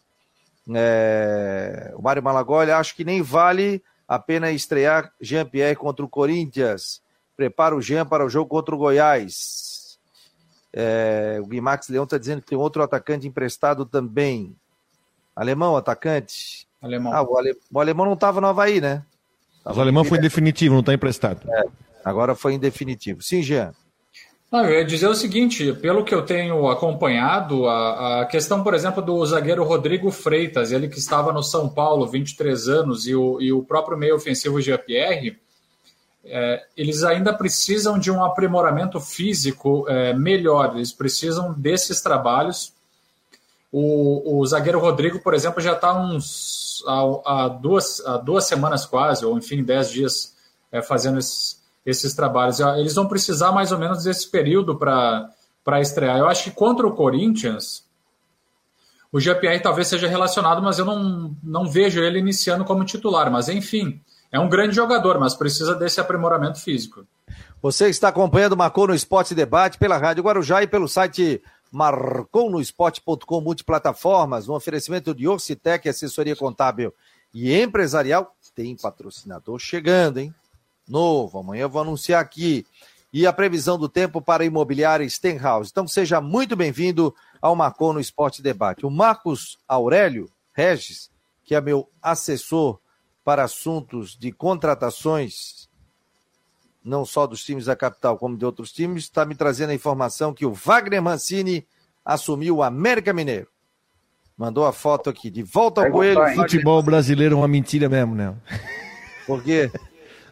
É... 0.74 1.94
O 1.96 2.02
Mário 2.02 2.22
Malagoli, 2.22 2.70
acho 2.70 2.94
que 2.94 3.02
nem 3.02 3.22
vale 3.22 3.82
a 4.06 4.18
pena 4.18 4.50
estrear 4.50 5.10
Jean-Pierre 5.18 5.76
contra 5.76 6.04
o 6.04 6.08
Corinthians. 6.08 7.00
Prepara 7.38 7.76
o 7.76 7.80
Jean 7.80 8.04
para 8.04 8.26
o 8.26 8.28
jogo 8.28 8.50
contra 8.50 8.74
o 8.74 8.78
Goiás. 8.78 9.96
É... 10.72 11.38
O 11.40 11.46
Guimax 11.46 11.88
Leão 11.88 12.02
está 12.02 12.18
dizendo 12.18 12.42
que 12.42 12.48
tem 12.48 12.58
outro 12.58 12.82
atacante 12.82 13.28
emprestado 13.28 13.86
também. 13.86 14.56
Alemão, 15.36 15.76
atacante. 15.76 16.66
Alemão. 16.82 17.12
Ah, 17.12 17.22
o, 17.22 17.38
ale... 17.38 17.56
o 17.72 17.80
alemão 17.80 18.06
não 18.06 18.14
estava 18.14 18.40
no 18.40 18.48
Havaí, 18.48 18.80
né? 18.80 19.04
Tava 19.62 19.78
o 19.78 19.82
alemão 19.82 20.02
foi 20.02 20.18
em 20.18 20.20
definitivo, 20.20 20.74
não 20.74 20.80
está 20.80 20.92
emprestado. 20.92 21.48
É, 21.48 21.64
agora 22.04 22.34
foi 22.34 22.54
em 22.54 22.58
definitivo. 22.58 23.22
Sim, 23.22 23.40
Jean. 23.40 23.72
Não, 24.50 24.64
eu 24.64 24.80
ia 24.80 24.84
dizer 24.84 25.06
o 25.06 25.14
seguinte, 25.14 25.72
pelo 25.74 26.04
que 26.04 26.12
eu 26.12 26.24
tenho 26.24 26.68
acompanhado, 26.68 27.68
a, 27.68 28.22
a, 28.22 28.26
questão, 28.26 28.64
por 28.64 28.74
exemplo, 28.74 29.00
do 29.00 29.24
zagueiro 29.24 29.62
Rodrigo 29.62 30.10
Freitas, 30.10 30.72
ele 30.72 30.88
que 30.88 30.98
estava 30.98 31.32
no 31.32 31.42
São 31.42 31.68
Paulo, 31.68 32.04
23 32.04 32.68
anos, 32.68 33.06
e 33.06 33.14
o, 33.14 33.40
e 33.40 33.52
o 33.52 33.62
próprio 33.62 33.96
meio 33.96 34.16
ofensivo 34.16 34.60
GPR, 34.60 35.38
é, 36.24 36.64
eles 36.76 37.02
ainda 37.04 37.32
precisam 37.32 37.98
de 37.98 38.10
um 38.10 38.24
aprimoramento 38.24 39.00
físico 39.00 39.86
é, 39.88 40.12
melhor, 40.12 40.76
eles 40.76 40.92
precisam 40.92 41.52
desses 41.52 42.00
trabalhos. 42.00 42.72
O, 43.70 44.40
o 44.40 44.46
zagueiro 44.46 44.78
Rodrigo, 44.78 45.20
por 45.20 45.34
exemplo, 45.34 45.60
já 45.60 45.72
está 45.74 45.92
uns 45.94 46.82
há, 46.86 47.44
há, 47.44 47.48
duas, 47.48 48.00
há 48.04 48.16
duas 48.16 48.44
semanas 48.44 48.86
quase, 48.86 49.24
ou 49.24 49.36
enfim, 49.36 49.62
dez 49.62 49.90
dias 49.90 50.34
é, 50.70 50.82
fazendo 50.82 51.18
esses, 51.18 51.60
esses 51.84 52.14
trabalhos. 52.14 52.60
Eles 52.60 52.94
vão 52.94 53.06
precisar 53.06 53.52
mais 53.52 53.72
ou 53.72 53.78
menos 53.78 54.04
desse 54.04 54.28
período 54.30 54.76
para 54.76 55.80
estrear. 55.80 56.18
Eu 56.18 56.28
acho 56.28 56.44
que 56.44 56.50
contra 56.50 56.86
o 56.86 56.94
Corinthians, 56.94 57.84
o 59.10 59.18
GPR 59.18 59.60
talvez 59.60 59.88
seja 59.88 60.08
relacionado, 60.08 60.62
mas 60.62 60.78
eu 60.78 60.84
não, 60.84 61.34
não 61.42 61.66
vejo 61.66 62.02
ele 62.02 62.18
iniciando 62.18 62.64
como 62.64 62.84
titular. 62.84 63.30
Mas 63.30 63.48
enfim, 63.48 64.00
é 64.30 64.38
um 64.38 64.48
grande 64.48 64.74
jogador, 64.74 65.18
mas 65.18 65.34
precisa 65.34 65.74
desse 65.74 66.00
aprimoramento 66.00 66.60
físico. 66.60 67.06
Você 67.60 67.88
está 67.88 68.08
acompanhando 68.08 68.52
o 68.52 68.56
Marcou 68.56 68.86
no 68.86 68.94
Esporte 68.94 69.34
Debate 69.34 69.78
pela 69.78 69.96
Rádio 69.96 70.22
Guarujá 70.22 70.62
e 70.62 70.66
pelo 70.66 70.88
site 70.88 71.42
marconosport.com 71.72 73.40
multiplataformas, 73.40 74.46
no 74.46 74.54
oferecimento 74.54 75.14
de 75.14 75.26
Orcitec, 75.26 75.88
assessoria 75.88 76.36
contábil 76.36 76.94
e 77.32 77.54
empresarial. 77.54 78.34
Tem 78.54 78.76
patrocinador 78.76 79.58
chegando, 79.58 80.18
hein? 80.18 80.34
Novo, 80.88 81.38
amanhã 81.38 81.62
eu 81.62 81.68
vou 81.68 81.82
anunciar 81.82 82.20
aqui. 82.20 82.66
E 83.12 83.26
a 83.26 83.32
previsão 83.32 83.78
do 83.78 83.88
tempo 83.88 84.20
para 84.20 84.42
a 84.42 84.46
imobiliária 84.46 85.08
Stenhouse. 85.08 85.70
Então 85.70 85.86
seja 85.86 86.20
muito 86.20 86.54
bem-vindo 86.54 87.14
ao 87.40 87.56
Marcou 87.56 87.92
no 87.92 88.00
Esporte 88.00 88.42
Debate. 88.42 88.84
O 88.84 88.90
Marcos 88.90 89.58
Aurélio 89.66 90.30
Regis, 90.52 91.10
que 91.44 91.54
é 91.54 91.60
meu 91.60 91.88
assessor 92.02 92.78
para 93.28 93.44
assuntos 93.44 94.16
de 94.16 94.32
contratações, 94.32 95.68
não 96.82 97.04
só 97.04 97.26
dos 97.26 97.44
times 97.44 97.66
da 97.66 97.76
capital, 97.76 98.16
como 98.16 98.38
de 98.38 98.42
outros 98.46 98.72
times, 98.72 99.02
está 99.04 99.26
me 99.26 99.34
trazendo 99.34 99.68
a 99.68 99.74
informação 99.74 100.32
que 100.32 100.46
o 100.46 100.54
Wagner 100.54 101.02
Mancini 101.02 101.66
assumiu 102.02 102.56
o 102.56 102.62
América 102.62 103.12
Mineiro. 103.12 103.46
Mandou 104.34 104.64
a 104.64 104.72
foto 104.72 105.10
aqui, 105.10 105.28
de 105.28 105.42
volta 105.42 105.84
ao 105.84 105.90
Coelho. 105.90 106.22
O 106.22 106.34
futebol 106.36 106.82
brasileiro 106.82 107.34
é 107.34 107.36
uma 107.36 107.46
mentira 107.46 107.86
mesmo, 107.86 108.14
né? 108.14 108.34
Por 109.26 109.42
quê? 109.42 109.70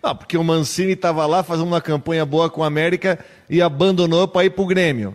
Não, 0.03 0.17
porque 0.17 0.39
o 0.39 0.43
Mancini 0.43 0.93
estava 0.93 1.27
lá 1.27 1.43
fazendo 1.43 1.67
uma 1.67 1.83
campanha 1.83 2.25
boa 2.25 2.49
com 2.49 2.65
a 2.65 2.67
América 2.67 3.23
e 3.47 3.61
abandonou 3.61 4.27
para 4.27 4.47
ir 4.47 4.51
para 4.53 4.65
o 4.65 4.67
Grêmio. 4.67 5.15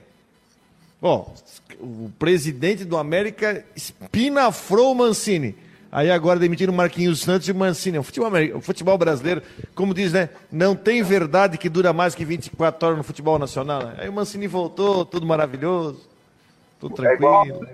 Bom, 1.01 1.33
o 1.79 2.11
presidente 2.19 2.85
do 2.85 2.95
América 2.95 3.65
espinafrou 3.75 4.91
o 4.91 4.95
Mancini. 4.95 5.55
Aí 5.91 6.09
agora 6.09 6.39
demitiram 6.39 6.71
o 6.73 6.75
Marquinhos 6.75 7.19
Santos 7.19 7.49
e 7.49 7.51
o 7.51 7.55
Mancini. 7.55 7.99
O 7.99 8.03
futebol, 8.03 8.31
o 8.55 8.61
futebol 8.61 8.97
brasileiro, 8.97 9.41
como 9.75 9.93
diz, 9.93 10.13
né? 10.13 10.29
Não 10.49 10.73
tem 10.73 11.03
verdade 11.03 11.57
que 11.57 11.67
dura 11.67 11.91
mais 11.91 12.15
que 12.15 12.23
24 12.23 12.87
horas 12.87 12.97
no 12.97 13.03
futebol 13.03 13.37
nacional. 13.37 13.83
Né? 13.83 13.95
Aí 13.97 14.09
o 14.09 14.13
Mancini 14.13 14.47
voltou, 14.47 15.03
tudo 15.03 15.25
maravilhoso, 15.25 16.09
tudo 16.79 16.95
tranquilo. 16.95 17.43
É 17.43 17.47
igual, 17.47 17.61
né, 17.61 17.73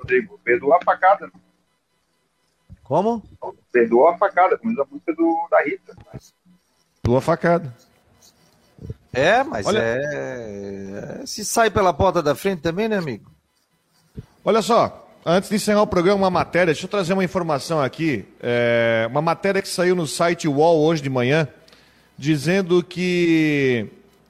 Rodrigo? 0.00 0.38
Perdoa 0.44 0.78
a 0.80 0.84
facada. 0.84 1.26
Né? 1.26 1.32
Como? 2.84 3.20
Perdoa 3.72 4.14
a 4.14 4.18
facada, 4.18 4.56
como 4.56 4.70
diz 4.70 4.80
a 4.80 4.86
música 4.88 5.12
do, 5.12 5.48
da 5.50 5.62
Rita. 5.64 5.96
Perdoa 7.02 7.18
a 7.18 7.22
facada. 7.22 7.76
É, 9.12 9.42
mas 9.42 9.66
Olha... 9.66 9.80
é. 9.80 11.22
Se 11.26 11.44
sai 11.44 11.68
pela 11.68 11.92
porta 11.92 12.22
da 12.22 12.36
frente 12.36 12.62
também, 12.62 12.88
né, 12.88 12.96
amigo? 12.96 13.28
Olha 14.44 14.62
só, 14.62 15.09
Antes 15.24 15.50
de 15.50 15.56
encerrar 15.56 15.82
o 15.82 15.86
programa, 15.86 16.16
uma 16.16 16.30
matéria, 16.30 16.72
deixa 16.72 16.86
eu 16.86 16.88
trazer 16.88 17.12
uma 17.12 17.22
informação 17.22 17.78
aqui. 17.78 18.24
É, 18.42 19.06
uma 19.10 19.20
matéria 19.20 19.60
que 19.60 19.68
saiu 19.68 19.94
no 19.94 20.06
site 20.06 20.48
UOL 20.48 20.80
hoje 20.80 21.02
de 21.02 21.10
manhã, 21.10 21.46
dizendo 22.16 22.82
que 22.82 23.86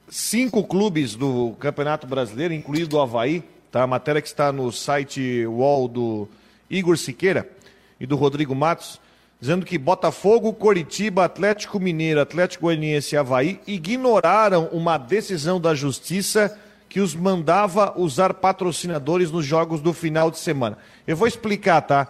cinco 0.09 0.61
clubes 0.65 1.15
do 1.15 1.55
Campeonato 1.61 2.05
Brasileiro, 2.05 2.53
incluído 2.53 2.97
o 2.97 3.01
Havaí, 3.01 3.41
tá? 3.71 3.83
a 3.83 3.87
matéria 3.87 4.21
que 4.21 4.27
está 4.27 4.51
no 4.51 4.69
site 4.69 5.45
UOL 5.45 5.87
do 5.87 6.27
Igor 6.69 6.97
Siqueira 6.97 7.49
e 7.97 8.05
do 8.05 8.17
Rodrigo 8.17 8.53
Matos, 8.53 8.99
dizendo 9.39 9.65
que 9.65 9.77
Botafogo, 9.77 10.51
Coritiba, 10.51 11.23
Atlético 11.23 11.79
Mineiro, 11.79 12.19
Atlético 12.19 12.65
Goianiense 12.65 13.15
e 13.15 13.17
Havaí 13.17 13.61
ignoraram 13.65 14.67
uma 14.73 14.97
decisão 14.97 15.57
da 15.57 15.73
Justiça 15.73 16.59
que 16.91 16.99
os 16.99 17.15
mandava 17.15 17.97
usar 17.97 18.33
patrocinadores 18.33 19.31
nos 19.31 19.45
jogos 19.45 19.79
do 19.79 19.93
final 19.93 20.29
de 20.29 20.37
semana. 20.37 20.77
Eu 21.07 21.15
vou 21.15 21.25
explicar, 21.25 21.79
tá? 21.79 22.05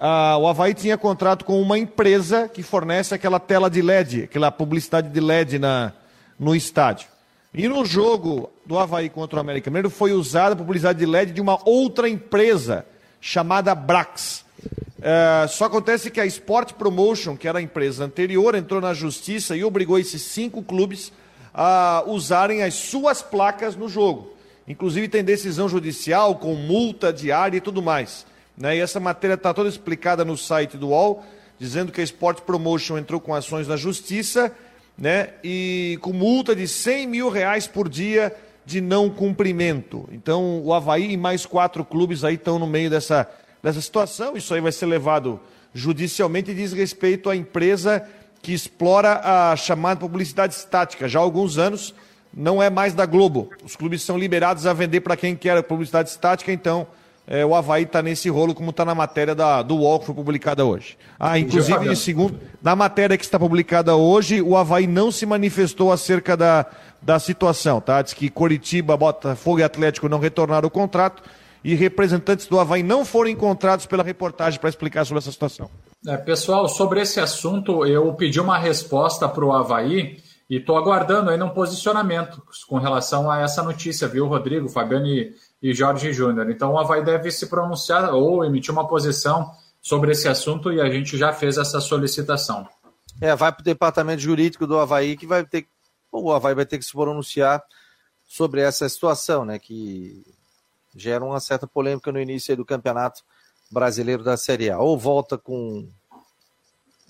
Ah, 0.00 0.36
o 0.36 0.48
Havaí 0.48 0.74
tinha 0.74 0.98
contrato 0.98 1.44
com 1.44 1.62
uma 1.62 1.78
empresa 1.78 2.48
que 2.48 2.60
fornece 2.60 3.14
aquela 3.14 3.38
tela 3.38 3.70
de 3.70 3.80
LED, 3.80 4.24
aquela 4.24 4.50
publicidade 4.50 5.10
de 5.10 5.20
LED 5.20 5.60
na, 5.60 5.92
no 6.40 6.56
estádio. 6.56 7.06
E 7.54 7.68
no 7.68 7.84
jogo 7.84 8.50
do 8.66 8.76
Havaí 8.76 9.08
contra 9.08 9.36
o 9.36 9.40
América 9.40 9.70
Mineiro 9.70 9.90
foi 9.90 10.12
usada 10.12 10.54
a 10.54 10.58
publicidade 10.58 10.98
de 10.98 11.06
LED 11.06 11.30
de 11.30 11.40
uma 11.40 11.60
outra 11.64 12.08
empresa 12.08 12.84
chamada 13.20 13.76
Brax. 13.76 14.44
É, 15.00 15.46
só 15.46 15.66
acontece 15.66 16.10
que 16.10 16.20
a 16.20 16.26
Sport 16.26 16.72
Promotion, 16.72 17.36
que 17.36 17.46
era 17.46 17.60
a 17.60 17.62
empresa 17.62 18.04
anterior, 18.04 18.56
entrou 18.56 18.80
na 18.80 18.92
justiça 18.92 19.56
e 19.56 19.62
obrigou 19.62 20.00
esses 20.00 20.20
cinco 20.20 20.64
clubes 20.64 21.12
a 21.58 22.04
usarem 22.06 22.62
as 22.62 22.74
suas 22.74 23.22
placas 23.22 23.74
no 23.74 23.88
jogo. 23.88 24.30
Inclusive 24.68 25.08
tem 25.08 25.24
decisão 25.24 25.70
judicial 25.70 26.34
com 26.36 26.54
multa 26.54 27.10
diária 27.10 27.56
e 27.56 27.62
tudo 27.62 27.80
mais. 27.80 28.26
Né? 28.58 28.76
E 28.76 28.80
essa 28.80 29.00
matéria 29.00 29.34
está 29.34 29.54
toda 29.54 29.66
explicada 29.66 30.22
no 30.22 30.36
site 30.36 30.76
do 30.76 30.88
UOL, 30.88 31.24
dizendo 31.58 31.90
que 31.90 32.02
a 32.02 32.04
Sport 32.04 32.42
Promotion 32.42 32.98
entrou 32.98 33.18
com 33.18 33.34
ações 33.34 33.66
na 33.66 33.76
justiça 33.76 34.54
né? 34.98 35.30
e 35.42 35.98
com 36.02 36.12
multa 36.12 36.54
de 36.54 36.68
100 36.68 37.06
mil 37.06 37.30
reais 37.30 37.66
por 37.66 37.88
dia 37.88 38.36
de 38.66 38.82
não 38.82 39.08
cumprimento. 39.08 40.06
Então 40.12 40.60
o 40.62 40.74
Havaí 40.74 41.12
e 41.12 41.16
mais 41.16 41.46
quatro 41.46 41.86
clubes 41.86 42.22
aí 42.22 42.34
estão 42.34 42.58
no 42.58 42.66
meio 42.66 42.90
dessa, 42.90 43.26
dessa 43.62 43.80
situação. 43.80 44.36
Isso 44.36 44.52
aí 44.52 44.60
vai 44.60 44.72
ser 44.72 44.84
levado 44.84 45.40
judicialmente 45.72 46.50
e 46.50 46.54
diz 46.54 46.74
respeito 46.74 47.30
à 47.30 47.36
empresa 47.36 48.06
que 48.46 48.54
explora 48.54 49.20
a 49.24 49.56
chamada 49.56 49.98
publicidade 49.98 50.54
estática. 50.54 51.08
Já 51.08 51.18
há 51.18 51.22
alguns 51.22 51.58
anos 51.58 51.92
não 52.32 52.62
é 52.62 52.70
mais 52.70 52.94
da 52.94 53.04
Globo. 53.04 53.50
Os 53.64 53.74
clubes 53.74 54.04
são 54.04 54.16
liberados 54.16 54.66
a 54.66 54.72
vender 54.72 55.00
para 55.00 55.16
quem 55.16 55.34
quer 55.34 55.60
publicidade 55.64 56.10
estática, 56.10 56.52
então 56.52 56.86
é, 57.26 57.44
o 57.44 57.56
Havaí 57.56 57.82
está 57.82 58.00
nesse 58.00 58.28
rolo, 58.28 58.54
como 58.54 58.70
está 58.70 58.84
na 58.84 58.94
matéria 58.94 59.34
da, 59.34 59.62
do 59.62 59.78
UOL 59.78 59.98
que 59.98 60.06
foi 60.06 60.14
publicada 60.14 60.64
hoje. 60.64 60.96
Ah, 61.18 61.36
inclusive, 61.36 61.96
segundo, 61.96 62.38
na 62.62 62.76
matéria 62.76 63.18
que 63.18 63.24
está 63.24 63.36
publicada 63.36 63.96
hoje, 63.96 64.40
o 64.40 64.56
Havaí 64.56 64.86
não 64.86 65.10
se 65.10 65.26
manifestou 65.26 65.90
acerca 65.90 66.36
da, 66.36 66.66
da 67.02 67.18
situação, 67.18 67.80
tá? 67.80 68.00
Diz 68.00 68.14
que 68.14 68.30
Coritiba, 68.30 68.96
Botafogo 68.96 69.58
e 69.58 69.64
Atlético 69.64 70.08
não 70.08 70.20
retornaram 70.20 70.68
o 70.68 70.70
contrato 70.70 71.20
e 71.64 71.74
representantes 71.74 72.46
do 72.46 72.60
Havaí 72.60 72.84
não 72.84 73.04
foram 73.04 73.28
encontrados 73.28 73.86
pela 73.86 74.04
reportagem 74.04 74.60
para 74.60 74.68
explicar 74.68 75.04
sobre 75.04 75.18
essa 75.18 75.32
situação. 75.32 75.68
É, 76.06 76.16
pessoal, 76.16 76.68
sobre 76.68 77.00
esse 77.00 77.18
assunto, 77.18 77.84
eu 77.84 78.14
pedi 78.14 78.40
uma 78.40 78.56
resposta 78.56 79.28
para 79.28 79.44
o 79.44 79.52
Havaí 79.52 80.22
e 80.48 80.58
estou 80.58 80.76
aguardando 80.76 81.30
ainda 81.30 81.44
um 81.44 81.50
posicionamento 81.50 82.40
com 82.68 82.78
relação 82.78 83.28
a 83.28 83.40
essa 83.40 83.60
notícia, 83.60 84.06
viu, 84.06 84.28
Rodrigo, 84.28 84.68
Fabiano 84.68 85.08
e, 85.08 85.34
e 85.60 85.74
Jorge 85.74 86.12
Júnior. 86.12 86.48
Então 86.48 86.74
o 86.74 86.78
Havaí 86.78 87.04
deve 87.04 87.32
se 87.32 87.48
pronunciar 87.48 88.14
ou 88.14 88.44
emitir 88.44 88.72
uma 88.72 88.86
posição 88.86 89.50
sobre 89.82 90.12
esse 90.12 90.28
assunto 90.28 90.72
e 90.72 90.80
a 90.80 90.88
gente 90.88 91.18
já 91.18 91.32
fez 91.32 91.58
essa 91.58 91.80
solicitação. 91.80 92.68
É, 93.20 93.34
vai 93.34 93.50
para 93.50 93.62
o 93.62 93.64
departamento 93.64 94.22
jurídico 94.22 94.64
do 94.64 94.78
Havaí 94.78 95.16
que 95.16 95.26
vai 95.26 95.44
ter 95.44 95.66
o 96.12 96.32
Havaí 96.32 96.54
vai 96.54 96.64
ter 96.64 96.78
que 96.78 96.84
se 96.84 96.92
pronunciar 96.92 97.60
sobre 98.24 98.60
essa 98.60 98.88
situação, 98.88 99.44
né? 99.44 99.58
Que 99.58 100.24
gera 100.94 101.24
uma 101.24 101.40
certa 101.40 101.66
polêmica 101.66 102.12
no 102.12 102.20
início 102.20 102.56
do 102.56 102.64
campeonato 102.64 103.22
brasileiro 103.70 104.22
da 104.22 104.36
Série 104.36 104.70
A. 104.70 104.78
Ou 104.78 104.98
volta 104.98 105.36
com, 105.36 105.88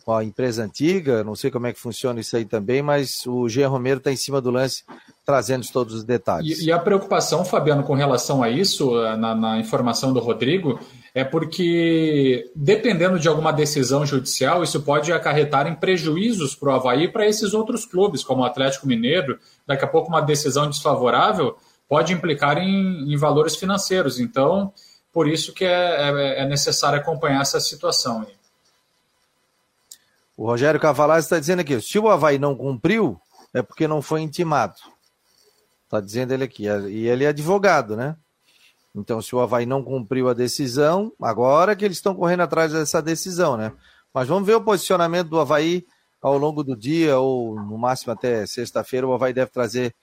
com 0.05 0.13
a 0.13 0.25
empresa 0.25 0.63
antiga, 0.63 1.25
não 1.25 1.35
sei 1.35 1.51
como 1.51 1.67
é 1.67 1.73
que 1.73 1.81
funciona 1.81 2.21
isso 2.21 2.37
aí 2.37 2.45
também, 2.45 2.83
mas 2.83 3.27
o 3.27 3.49
Jean 3.49 3.69
Romero 3.69 3.99
está 3.99 4.13
em 4.13 4.17
cima 4.17 4.41
do 4.41 4.51
lance 4.51 4.85
trazendo 5.25 5.67
todos 5.73 5.93
os 5.93 6.05
detalhes. 6.05 6.61
E, 6.61 6.67
e, 6.67 6.73
a 6.73 6.79
preocupação, 6.79 7.45
Fabiano, 7.45 7.83
com 7.83 7.95
relação 7.95 8.45
a 8.45 8.49
isso, 8.49 8.97
eh, 9.03 9.17
na, 9.17 9.35
na 9.35 9.59
informação 9.59 10.13
do 10.13 10.21
Rodrigo, 10.21 10.79
é 11.13 11.25
porque, 11.25 12.49
dependendo 12.55 13.19
de 13.19 13.27
alguma 13.27 13.53
decisão 13.53 14.07
judicial, 14.07 14.63
isso 14.63 14.81
pode 14.83 15.13
acarretar 15.13 15.67
em 15.67 15.75
prejuízos 15.75 16.55
para 16.55 16.69
o 16.69 16.73
Havaí 16.77 17.05
e 17.05 17.09
para 17.09 17.27
esses 17.27 17.55
outros 17.55 17.85
clubes, 17.85 18.23
como 18.23 18.43
o 18.43 18.45
Atlético 18.45 18.87
Mineiro. 18.87 19.37
Daqui 19.67 19.85
a 19.85 19.89
pouco, 19.89 20.09
uma 20.09 20.21
decisão 20.21 20.71
desfavorável 20.71 21.57
pode 21.89 22.13
implicar 22.13 22.59
em, 22.59 23.13
em 23.13 23.17
valores 23.17 23.57
financeiros. 23.57 24.21
Então, 24.21 24.73
por 25.17 25.27
isso 25.27 25.55
que 25.55 25.65
é, 25.65 26.11
é, 26.11 26.43
é 26.43 26.45
necessário 26.45 26.99
acompanhar 26.99 27.41
essa 27.41 27.59
situação. 27.59 28.27
O 30.37 30.45
Rogério 30.45 30.79
Cavalaz 30.79 31.25
está 31.25 31.41
dizendo 31.41 31.61
aqui: 31.61 31.81
se 31.81 31.99
o 31.99 32.11
Havaí 32.11 32.39
não 32.39 32.55
cumpriu, 32.55 33.19
é 33.55 33.63
porque 33.63 33.89
não 33.89 34.03
foi 34.03 34.21
intimado. 34.21 34.75
Está 35.85 36.03
dizendo 36.03 36.35
ele 36.35 36.45
aqui. 36.45 36.65
E 36.65 37.09
ele 37.09 37.25
é 37.25 37.29
advogado, 37.29 37.97
né? 37.97 38.15
Então, 38.95 39.23
se 39.23 39.35
o 39.35 39.41
Havaí 39.41 39.65
não 39.65 39.83
cumpriu 39.83 40.29
a 40.29 40.35
decisão, 40.35 41.11
agora 41.19 41.75
que 41.75 41.87
eles 41.87 41.97
estão 41.97 42.15
correndo 42.15 42.43
atrás 42.43 42.73
dessa 42.73 43.01
decisão, 43.01 43.57
né? 43.57 43.73
Mas 44.13 44.29
vamos 44.29 44.47
ver 44.47 44.57
o 44.57 44.65
posicionamento 44.65 45.31
do 45.31 45.41
Havaí 45.41 45.87
ao 46.21 46.37
longo 46.37 46.63
do 46.63 46.77
dia, 46.77 47.19
ou 47.19 47.55
no 47.55 47.79
máximo 47.79 48.13
até 48.13 48.45
sexta-feira. 48.45 49.07
O 49.07 49.15
Havaí 49.15 49.33
deve 49.33 49.51
trazer 49.51 49.95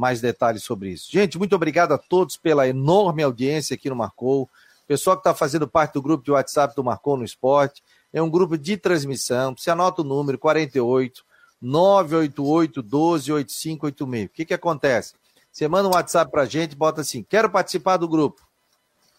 mais 0.00 0.20
detalhes 0.20 0.64
sobre 0.64 0.88
isso. 0.88 1.12
Gente, 1.12 1.36
muito 1.36 1.54
obrigado 1.54 1.92
a 1.92 1.98
todos 1.98 2.36
pela 2.36 2.66
enorme 2.66 3.22
audiência 3.22 3.74
aqui 3.74 3.90
no 3.90 3.94
Marcou. 3.94 4.48
Pessoal 4.88 5.14
que 5.14 5.20
está 5.20 5.34
fazendo 5.34 5.68
parte 5.68 5.92
do 5.92 6.02
grupo 6.02 6.24
de 6.24 6.30
WhatsApp 6.30 6.74
do 6.74 6.82
Marcou 6.82 7.18
no 7.18 7.24
Esporte. 7.24 7.82
É 8.10 8.22
um 8.22 8.30
grupo 8.30 8.56
de 8.56 8.78
transmissão. 8.78 9.54
Você 9.54 9.70
anota 9.70 10.00
o 10.00 10.04
número 10.04 10.38
48 10.38 11.22
988 11.60 12.82
12 12.82 13.32
8586. 13.32 14.26
O 14.26 14.28
que, 14.30 14.44
que 14.46 14.54
acontece? 14.54 15.14
Você 15.52 15.68
manda 15.68 15.88
um 15.88 15.92
WhatsApp 15.92 16.30
para 16.30 16.42
a 16.42 16.46
gente, 16.46 16.74
bota 16.74 17.02
assim: 17.02 17.22
quero 17.22 17.50
participar 17.50 17.98
do 17.98 18.08
grupo. 18.08 18.40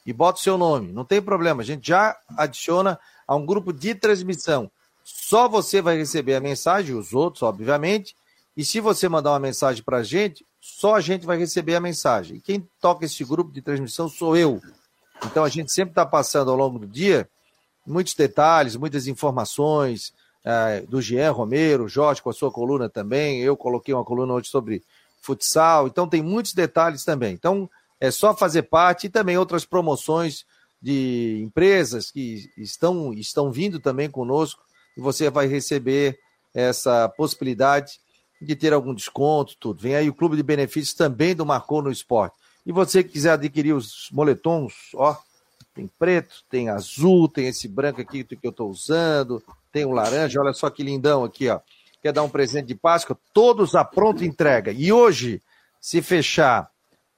E 0.04 0.12
bota 0.12 0.40
o 0.40 0.42
seu 0.42 0.58
nome. 0.58 0.92
Não 0.92 1.06
tem 1.06 1.22
problema. 1.22 1.62
A 1.62 1.66
gente 1.66 1.88
já 1.88 2.18
adiciona 2.36 3.00
a 3.28 3.36
um 3.36 3.46
grupo 3.46 3.72
de 3.72 3.94
transmissão. 3.94 4.70
Só 5.04 5.48
você 5.48 5.80
vai 5.80 5.96
receber 5.96 6.34
a 6.34 6.42
mensagem, 6.42 6.96
os 6.96 7.14
outros, 7.14 7.44
obviamente. 7.44 8.16
E 8.58 8.66
se 8.66 8.80
você 8.80 9.08
mandar 9.08 9.32
uma 9.32 9.40
mensagem 9.40 9.84
para 9.84 9.98
a 9.98 10.04
gente, 10.04 10.44
só 10.62 10.94
a 10.94 11.02
gente 11.02 11.26
vai 11.26 11.38
receber 11.38 11.76
a 11.76 11.82
mensagem. 11.82 12.38
E 12.38 12.40
quem 12.40 12.70
toca 12.80 13.04
esse 13.04 13.24
grupo 13.26 13.52
de 13.52 13.64
transmissão 13.64 14.08
sou 14.08 14.38
eu. 14.38 14.62
Então 15.26 15.44
a 15.44 15.50
gente 15.50 15.72
sempre 15.72 15.92
está 15.92 16.06
passando 16.06 16.52
ao 16.52 16.58
longo 16.58 16.78
do 16.78 16.88
dia 16.88 17.28
muitos 17.86 18.14
detalhes, 18.14 18.76
muitas 18.76 19.08
informações 19.08 20.14
é, 20.46 20.82
do 20.82 21.02
Jean 21.02 21.32
Romero, 21.32 21.90
Jorge 21.90 22.22
com 22.22 22.30
a 22.30 22.34
sua 22.34 22.52
coluna 22.52 22.88
também. 22.88 23.42
Eu 23.42 23.58
coloquei 23.58 23.92
uma 23.92 24.06
coluna 24.06 24.34
hoje 24.34 24.50
sobre 24.50 24.84
futsal. 25.20 25.88
Então 25.88 26.08
tem 26.08 26.22
muitos 26.22 26.54
detalhes 26.54 27.04
também. 27.04 27.34
Então 27.34 27.68
é 28.00 28.12
só 28.12 28.36
fazer 28.36 28.64
parte 28.64 29.08
e 29.08 29.10
também 29.10 29.38
outras 29.38 29.66
promoções 29.66 30.46
de 30.80 31.42
empresas 31.44 32.12
que 32.12 32.52
estão, 32.56 33.14
estão 33.14 33.52
vindo 33.52 33.80
também 33.80 34.10
conosco 34.10 34.64
e 34.96 35.02
você 35.02 35.30
vai 35.30 35.48
receber 35.48 36.20
essa 36.54 37.08
possibilidade 37.10 38.00
de 38.46 38.56
ter 38.56 38.74
algum 38.74 38.94
desconto, 38.94 39.56
tudo. 39.60 39.82
Vem 39.82 39.96
aí 39.96 40.10
o 40.10 40.14
Clube 40.14 40.36
de 40.36 40.44
Benefícios 40.44 40.96
também 40.96 41.36
do 41.36 41.46
Marcou 41.46 41.82
no 41.82 41.92
Esporte. 41.92 42.36
E 42.66 42.72
você 42.72 43.04
que 43.04 43.12
quiser 43.12 43.32
adquirir 43.32 43.74
os 43.74 44.10
moletons, 44.12 44.74
ó, 44.96 45.16
tem 45.74 45.88
preto, 45.88 46.44
tem 46.50 46.70
azul, 46.70 47.28
tem 47.28 47.48
esse 47.48 47.68
branco 47.68 48.02
aqui 48.02 48.24
que 48.24 48.38
eu 48.44 48.52
estou 48.52 48.70
usando, 48.70 49.42
tem 49.72 49.86
o 49.86 49.92
laranja, 49.92 50.40
olha 50.42 50.54
só 50.54 50.70
que 50.70 50.84
lindão 50.84 51.24
aqui, 51.24 51.50
ó. 51.50 51.60
Quer 52.02 52.12
dar 52.12 52.24
um 52.24 52.30
presente 52.30 52.68
de 52.68 52.76
Páscoa? 52.76 53.18
Todos 53.34 53.76
a 53.76 53.86
pronta 53.86 54.26
entrega. 54.26 54.72
E 54.72 54.92
hoje, 54.92 55.42
se 55.80 56.02
fechar, 56.02 56.70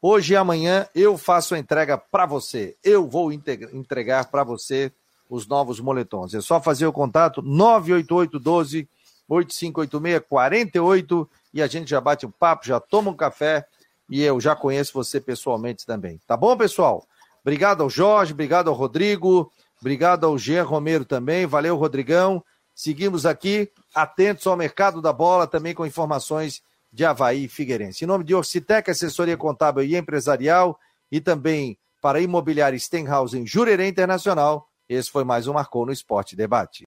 hoje 0.02 0.34
e 0.34 0.36
amanhã, 0.36 0.88
eu 0.94 1.18
faço 1.18 1.56
a 1.56 1.60
entrega 1.60 1.98
para 1.98 2.26
você. 2.26 2.76
Eu 2.84 3.08
vou 3.08 3.32
entregar 3.32 4.30
para 4.30 4.44
você 4.44 4.92
os 5.30 5.48
novos 5.48 5.80
moletons. 5.80 6.34
É 6.34 6.42
só 6.42 6.62
fazer 6.62 6.86
o 6.86 6.94
contato 6.94 7.42
988 7.42 8.40
12 8.40 8.90
8586 9.34 10.28
48 10.30 11.30
e 11.54 11.62
a 11.62 11.68
gente 11.68 11.90
já 11.90 12.00
bate 12.00 12.26
um 12.26 12.32
papo, 12.32 12.66
já 12.66 12.80
toma 12.80 13.12
um 13.12 13.16
café 13.16 13.66
e 14.10 14.22
eu 14.22 14.40
já 14.40 14.56
conheço 14.56 14.94
você 14.94 15.20
pessoalmente 15.20 15.86
também. 15.86 16.20
Tá 16.28 16.38
bom, 16.38 16.56
pessoal? 16.56 17.06
Obrigado 17.42 17.84
ao 17.84 17.90
Jorge, 17.90 18.34
obrigado 18.34 18.70
ao 18.70 18.74
Rodrigo, 18.74 19.52
obrigado 19.80 20.26
ao 20.26 20.38
Jean 20.38 20.64
Romero 20.64 21.06
também. 21.06 21.46
Valeu, 21.46 21.76
Rodrigão. 21.76 22.44
Seguimos 22.76 23.26
aqui, 23.26 23.72
atentos 23.94 24.48
ao 24.48 24.58
mercado 24.58 25.02
da 25.02 25.14
bola, 25.14 25.46
também 25.46 25.74
com 25.74 25.86
informações 25.86 26.62
de 26.92 27.06
Havaí 27.06 27.46
e 27.46 27.48
Figueirense. 27.48 28.04
Em 28.04 28.08
nome 28.08 28.24
de 28.24 28.34
Orcitec, 28.34 28.90
assessoria 28.90 29.38
contábil 29.38 29.84
e 29.84 29.96
empresarial, 29.96 30.80
e 31.12 31.22
também 31.22 31.78
para 32.02 32.20
imobiliária 32.20 32.78
Stenhouse 32.78 33.38
em 33.38 33.46
Jurerê 33.46 33.88
Internacional, 33.88 34.68
esse 34.90 35.10
foi 35.10 35.24
mais 35.24 35.48
um 35.48 35.54
Marcou 35.54 35.86
no 35.86 35.92
Esporte 35.92 36.36
Debate. 36.36 36.82